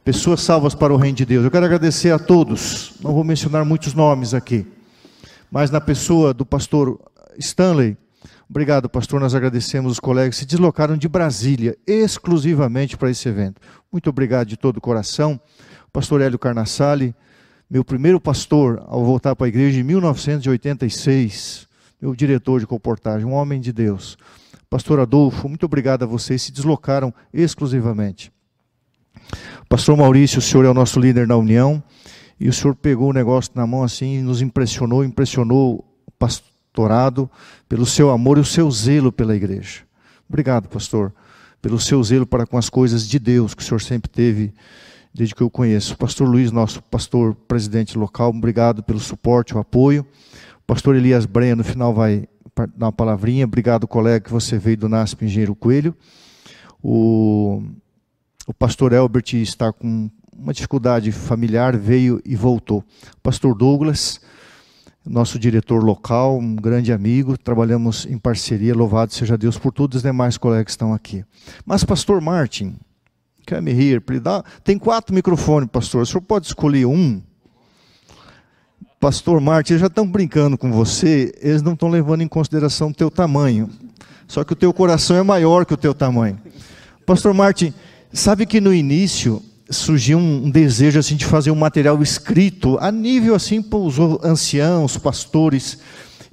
pessoas 0.04 0.40
salvas 0.40 0.74
para 0.74 0.92
o 0.92 0.96
reino 0.96 1.16
de 1.16 1.24
Deus. 1.24 1.44
Eu 1.44 1.50
quero 1.50 1.66
agradecer 1.66 2.12
a 2.12 2.18
todos, 2.18 2.94
não 3.02 3.12
vou 3.12 3.24
mencionar 3.24 3.64
muitos 3.64 3.92
nomes 3.92 4.34
aqui, 4.34 4.66
mas 5.50 5.70
na 5.70 5.80
pessoa 5.80 6.32
do 6.32 6.46
pastor 6.46 7.00
Stanley, 7.38 7.96
Obrigado, 8.48 8.88
pastor. 8.88 9.20
Nós 9.20 9.34
agradecemos 9.34 9.92
os 9.92 10.00
colegas 10.00 10.36
que 10.36 10.40
se 10.40 10.46
deslocaram 10.46 10.96
de 10.96 11.08
Brasília 11.08 11.76
exclusivamente 11.86 12.96
para 12.96 13.10
esse 13.10 13.28
evento. 13.28 13.60
Muito 13.90 14.08
obrigado 14.08 14.46
de 14.46 14.56
todo 14.56 14.76
o 14.76 14.80
coração. 14.80 15.40
Pastor 15.92 16.20
Hélio 16.20 16.38
Carnassali, 16.38 17.14
meu 17.68 17.84
primeiro 17.84 18.20
pastor 18.20 18.82
ao 18.86 19.04
voltar 19.04 19.34
para 19.34 19.46
a 19.46 19.48
igreja 19.48 19.80
em 19.80 19.82
1986, 19.82 21.66
meu 22.00 22.14
diretor 22.14 22.60
de 22.60 22.66
comportagem, 22.66 23.26
um 23.26 23.32
homem 23.32 23.60
de 23.60 23.72
Deus. 23.72 24.16
Pastor 24.70 25.00
Adolfo, 25.00 25.48
muito 25.48 25.66
obrigado 25.66 26.04
a 26.04 26.06
vocês, 26.06 26.42
se 26.42 26.52
deslocaram 26.52 27.12
exclusivamente. 27.32 28.30
Pastor 29.68 29.96
Maurício, 29.96 30.38
o 30.38 30.42
senhor 30.42 30.64
é 30.64 30.68
o 30.68 30.74
nosso 30.74 31.00
líder 31.00 31.26
na 31.26 31.36
União, 31.36 31.82
e 32.38 32.48
o 32.48 32.52
senhor 32.52 32.76
pegou 32.76 33.10
o 33.10 33.12
negócio 33.12 33.50
na 33.56 33.66
mão 33.66 33.82
assim 33.82 34.18
e 34.18 34.22
nos 34.22 34.40
impressionou, 34.42 35.02
impressionou 35.02 35.84
o 36.06 36.10
pastor 36.12 36.55
pastorado, 36.76 37.30
pelo 37.66 37.86
seu 37.86 38.10
amor 38.10 38.36
e 38.36 38.42
o 38.42 38.44
seu 38.44 38.70
zelo 38.70 39.10
pela 39.10 39.34
igreja. 39.34 39.80
Obrigado, 40.28 40.68
pastor, 40.68 41.10
pelo 41.62 41.80
seu 41.80 42.02
zelo 42.04 42.26
para 42.26 42.46
com 42.46 42.58
as 42.58 42.68
coisas 42.68 43.08
de 43.08 43.18
Deus 43.18 43.54
que 43.54 43.62
o 43.62 43.64
senhor 43.64 43.80
sempre 43.80 44.10
teve 44.10 44.52
desde 45.14 45.34
que 45.34 45.42
eu 45.42 45.48
conheço. 45.48 45.96
Pastor 45.96 46.28
Luiz, 46.28 46.52
nosso 46.52 46.82
pastor 46.82 47.34
presidente 47.48 47.96
local, 47.96 48.28
obrigado 48.28 48.82
pelo 48.82 49.00
suporte, 49.00 49.56
o 49.56 49.58
apoio. 49.58 50.06
pastor 50.66 50.94
Elias 50.94 51.24
Brenha, 51.24 51.56
no 51.56 51.64
final, 51.64 51.94
vai 51.94 52.28
dar 52.76 52.86
uma 52.86 52.92
palavrinha. 52.92 53.46
Obrigado, 53.46 53.88
colega, 53.88 54.20
que 54.20 54.30
você 54.30 54.58
veio 54.58 54.76
do 54.76 54.88
NASP 54.88 55.24
Engenheiro 55.24 55.54
Coelho. 55.54 55.94
O, 56.82 57.62
o 58.46 58.52
pastor 58.52 58.92
Elbert 58.92 59.32
está 59.32 59.72
com 59.72 60.10
uma 60.36 60.52
dificuldade 60.52 61.10
familiar, 61.10 61.74
veio 61.74 62.20
e 62.22 62.36
voltou. 62.36 62.84
Pastor 63.22 63.54
Douglas, 63.54 64.20
nosso 65.06 65.38
diretor 65.38 65.82
local, 65.82 66.38
um 66.38 66.56
grande 66.56 66.92
amigo, 66.92 67.38
trabalhamos 67.38 68.06
em 68.06 68.18
parceria, 68.18 68.74
louvado 68.74 69.14
seja 69.14 69.38
Deus 69.38 69.56
por 69.56 69.72
todos 69.72 69.96
os 69.96 70.02
demais 70.02 70.36
colegas 70.36 70.64
que 70.64 70.70
estão 70.72 70.92
aqui. 70.92 71.24
Mas, 71.64 71.84
pastor 71.84 72.20
Martin, 72.20 72.76
come 73.48 73.70
here, 73.70 74.02
tem 74.64 74.78
quatro 74.78 75.14
microfones, 75.14 75.68
pastor, 75.70 76.02
o 76.02 76.06
senhor 76.06 76.22
pode 76.22 76.46
escolher 76.46 76.86
um? 76.86 77.22
Pastor 78.98 79.40
Martin, 79.40 79.74
eles 79.74 79.80
já 79.82 79.86
estão 79.86 80.06
brincando 80.06 80.58
com 80.58 80.72
você, 80.72 81.32
eles 81.40 81.62
não 81.62 81.74
estão 81.74 81.88
levando 81.88 82.22
em 82.22 82.28
consideração 82.28 82.88
o 82.88 82.94
teu 82.94 83.10
tamanho, 83.10 83.70
só 84.26 84.42
que 84.42 84.54
o 84.54 84.56
teu 84.56 84.72
coração 84.72 85.16
é 85.16 85.22
maior 85.22 85.64
que 85.64 85.74
o 85.74 85.76
teu 85.76 85.94
tamanho. 85.94 86.40
Pastor 87.04 87.32
Martin, 87.32 87.72
sabe 88.12 88.46
que 88.46 88.60
no 88.60 88.74
início 88.74 89.40
surgiu 89.68 90.18
um 90.18 90.50
desejo 90.50 90.98
assim 90.98 91.16
de 91.16 91.24
fazer 91.24 91.50
um 91.50 91.56
material 91.56 92.00
escrito 92.02 92.78
a 92.80 92.90
nível 92.90 93.34
assim 93.34 93.60
para 93.60 93.78
os 93.78 93.98
anciãos, 94.24 94.96
pastores 94.96 95.78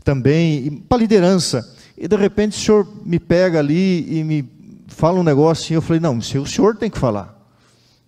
também, 0.03 0.83
para 0.87 0.97
a 0.97 1.01
liderança. 1.01 1.75
E 1.97 2.07
de 2.07 2.15
repente 2.15 2.57
o 2.57 2.61
senhor 2.61 2.87
me 3.05 3.19
pega 3.19 3.59
ali 3.59 4.19
e 4.19 4.23
me 4.23 4.49
fala 4.87 5.19
um 5.19 5.23
negócio 5.23 5.73
e 5.73 5.75
eu 5.75 5.81
falei, 5.81 5.99
não, 5.99 6.17
o 6.17 6.45
senhor 6.45 6.75
tem 6.75 6.89
que 6.89 6.97
falar. 6.97 7.33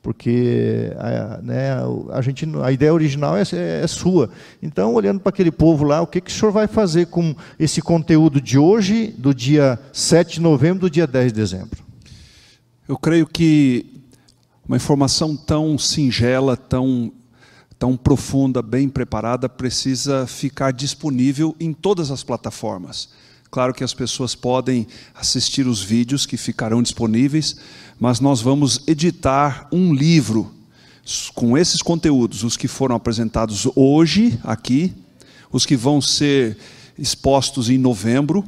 Porque 0.01 0.93
a, 0.99 1.39
né, 1.41 1.71
a, 2.11 2.21
gente, 2.21 2.47
a 2.63 2.71
ideia 2.71 2.93
original 2.93 3.35
é, 3.35 3.41
é, 3.41 3.81
é 3.83 3.87
sua. 3.87 4.29
Então, 4.61 4.93
olhando 4.93 5.19
para 5.19 5.31
aquele 5.31 5.49
povo 5.49 5.83
lá, 5.83 5.99
o 5.99 6.05
que, 6.05 6.21
que 6.21 6.29
o 6.29 6.33
senhor 6.33 6.51
vai 6.51 6.67
fazer 6.67 7.07
com 7.07 7.35
esse 7.57 7.81
conteúdo 7.81 8.39
de 8.39 8.55
hoje, 8.55 9.07
do 9.17 9.33
dia 9.33 9.79
7 9.91 10.35
de 10.35 10.41
novembro, 10.41 10.81
do 10.81 10.89
dia 10.91 11.07
10 11.07 11.33
de 11.33 11.39
dezembro? 11.39 11.83
Eu 12.87 12.99
creio 12.99 13.25
que 13.25 13.94
uma 14.67 14.77
informação 14.77 15.35
tão 15.35 15.77
singela, 15.77 16.57
tão, 16.57 17.11
tão 17.77 17.95
profunda, 17.95 18.61
bem 18.61 18.89
preparada, 18.89 19.47
precisa 19.47 20.25
ficar 20.25 20.71
disponível 20.71 21.55
em 21.59 21.71
todas 21.71 22.09
as 22.09 22.23
plataformas. 22.23 23.09
Claro 23.51 23.73
que 23.73 23.83
as 23.83 23.93
pessoas 23.93 24.33
podem 24.33 24.87
assistir 25.13 25.67
os 25.67 25.81
vídeos 25.81 26.25
que 26.25 26.35
ficarão 26.35 26.81
disponíveis, 26.81 27.55
mas 27.99 28.19
nós 28.19 28.41
vamos 28.41 28.81
editar 28.87 29.67
um 29.71 29.93
livro 29.93 30.51
com 31.35 31.55
esses 31.57 31.81
conteúdos, 31.81 32.43
os 32.43 32.57
que 32.57 32.67
foram 32.67 32.95
apresentados 32.95 33.67
hoje 33.75 34.39
aqui, 34.43 34.93
os 35.51 35.65
que 35.65 35.77
vão 35.77 36.01
ser 36.01 36.57
expostos 36.97 37.69
em 37.69 37.77
novembro 37.77 38.43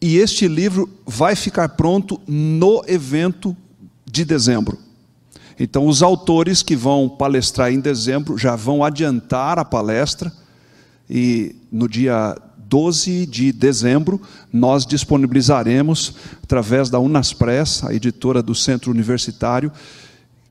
e 0.00 0.16
este 0.16 0.46
livro 0.46 0.88
vai 1.04 1.34
ficar 1.34 1.70
pronto 1.70 2.20
no 2.26 2.82
evento 2.86 3.56
de 4.06 4.24
dezembro. 4.24 4.78
Então, 5.58 5.86
os 5.86 6.02
autores 6.02 6.62
que 6.62 6.76
vão 6.76 7.08
palestrar 7.08 7.72
em 7.72 7.80
dezembro 7.80 8.38
já 8.38 8.54
vão 8.54 8.84
adiantar 8.84 9.58
a 9.58 9.64
palestra, 9.64 10.32
e 11.10 11.56
no 11.72 11.88
dia 11.88 12.36
12 12.56 13.26
de 13.26 13.50
dezembro 13.50 14.20
nós 14.52 14.86
disponibilizaremos, 14.86 16.14
através 16.42 16.90
da 16.90 17.00
Unaspress, 17.00 17.84
a 17.84 17.92
editora 17.92 18.42
do 18.42 18.54
Centro 18.54 18.90
Universitário, 18.90 19.72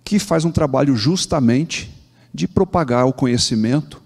que 0.04 0.20
faz 0.20 0.44
um 0.44 0.52
trabalho 0.52 0.96
justamente 0.96 1.90
de 2.34 2.48
propagar 2.48 3.06
o 3.06 3.14
conhecimento, 3.14 4.02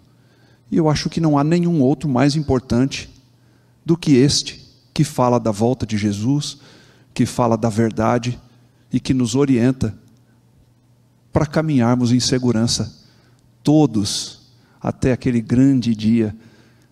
e 0.69 0.77
eu 0.77 0.87
acho 0.87 1.09
que 1.09 1.19
não 1.19 1.37
há 1.37 1.43
nenhum 1.43 1.81
outro 1.81 2.07
mais 2.07 2.35
importante 2.35 3.09
do 3.85 3.97
que 3.97 4.15
este, 4.15 4.61
que 4.93 5.03
fala 5.03 5.39
da 5.39 5.51
volta 5.51 5.85
de 5.85 5.97
Jesus, 5.97 6.59
que 7.13 7.25
fala 7.25 7.57
da 7.57 7.69
verdade 7.69 8.39
e 8.93 8.99
que 8.99 9.13
nos 9.13 9.35
orienta 9.35 9.95
para 11.31 11.45
caminharmos 11.45 12.11
em 12.11 12.19
segurança, 12.19 12.93
todos, 13.63 14.41
até 14.81 15.11
aquele 15.11 15.41
grande 15.41 15.95
dia 15.95 16.35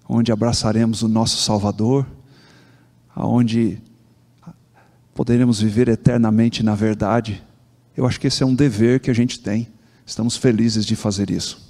onde 0.07 0.31
abraçaremos 0.31 1.01
o 1.01 1.07
nosso 1.07 1.41
Salvador, 1.41 2.05
aonde 3.15 3.81
poderemos 5.13 5.61
viver 5.61 5.87
eternamente 5.89 6.63
na 6.63 6.73
verdade. 6.73 7.43
Eu 7.95 8.07
acho 8.07 8.19
que 8.19 8.27
esse 8.27 8.41
é 8.41 8.45
um 8.45 8.55
dever 8.55 8.99
que 8.99 9.11
a 9.11 9.13
gente 9.13 9.39
tem. 9.39 9.67
Estamos 10.05 10.37
felizes 10.37 10.85
de 10.85 10.95
fazer 10.95 11.29
isso. 11.29 11.68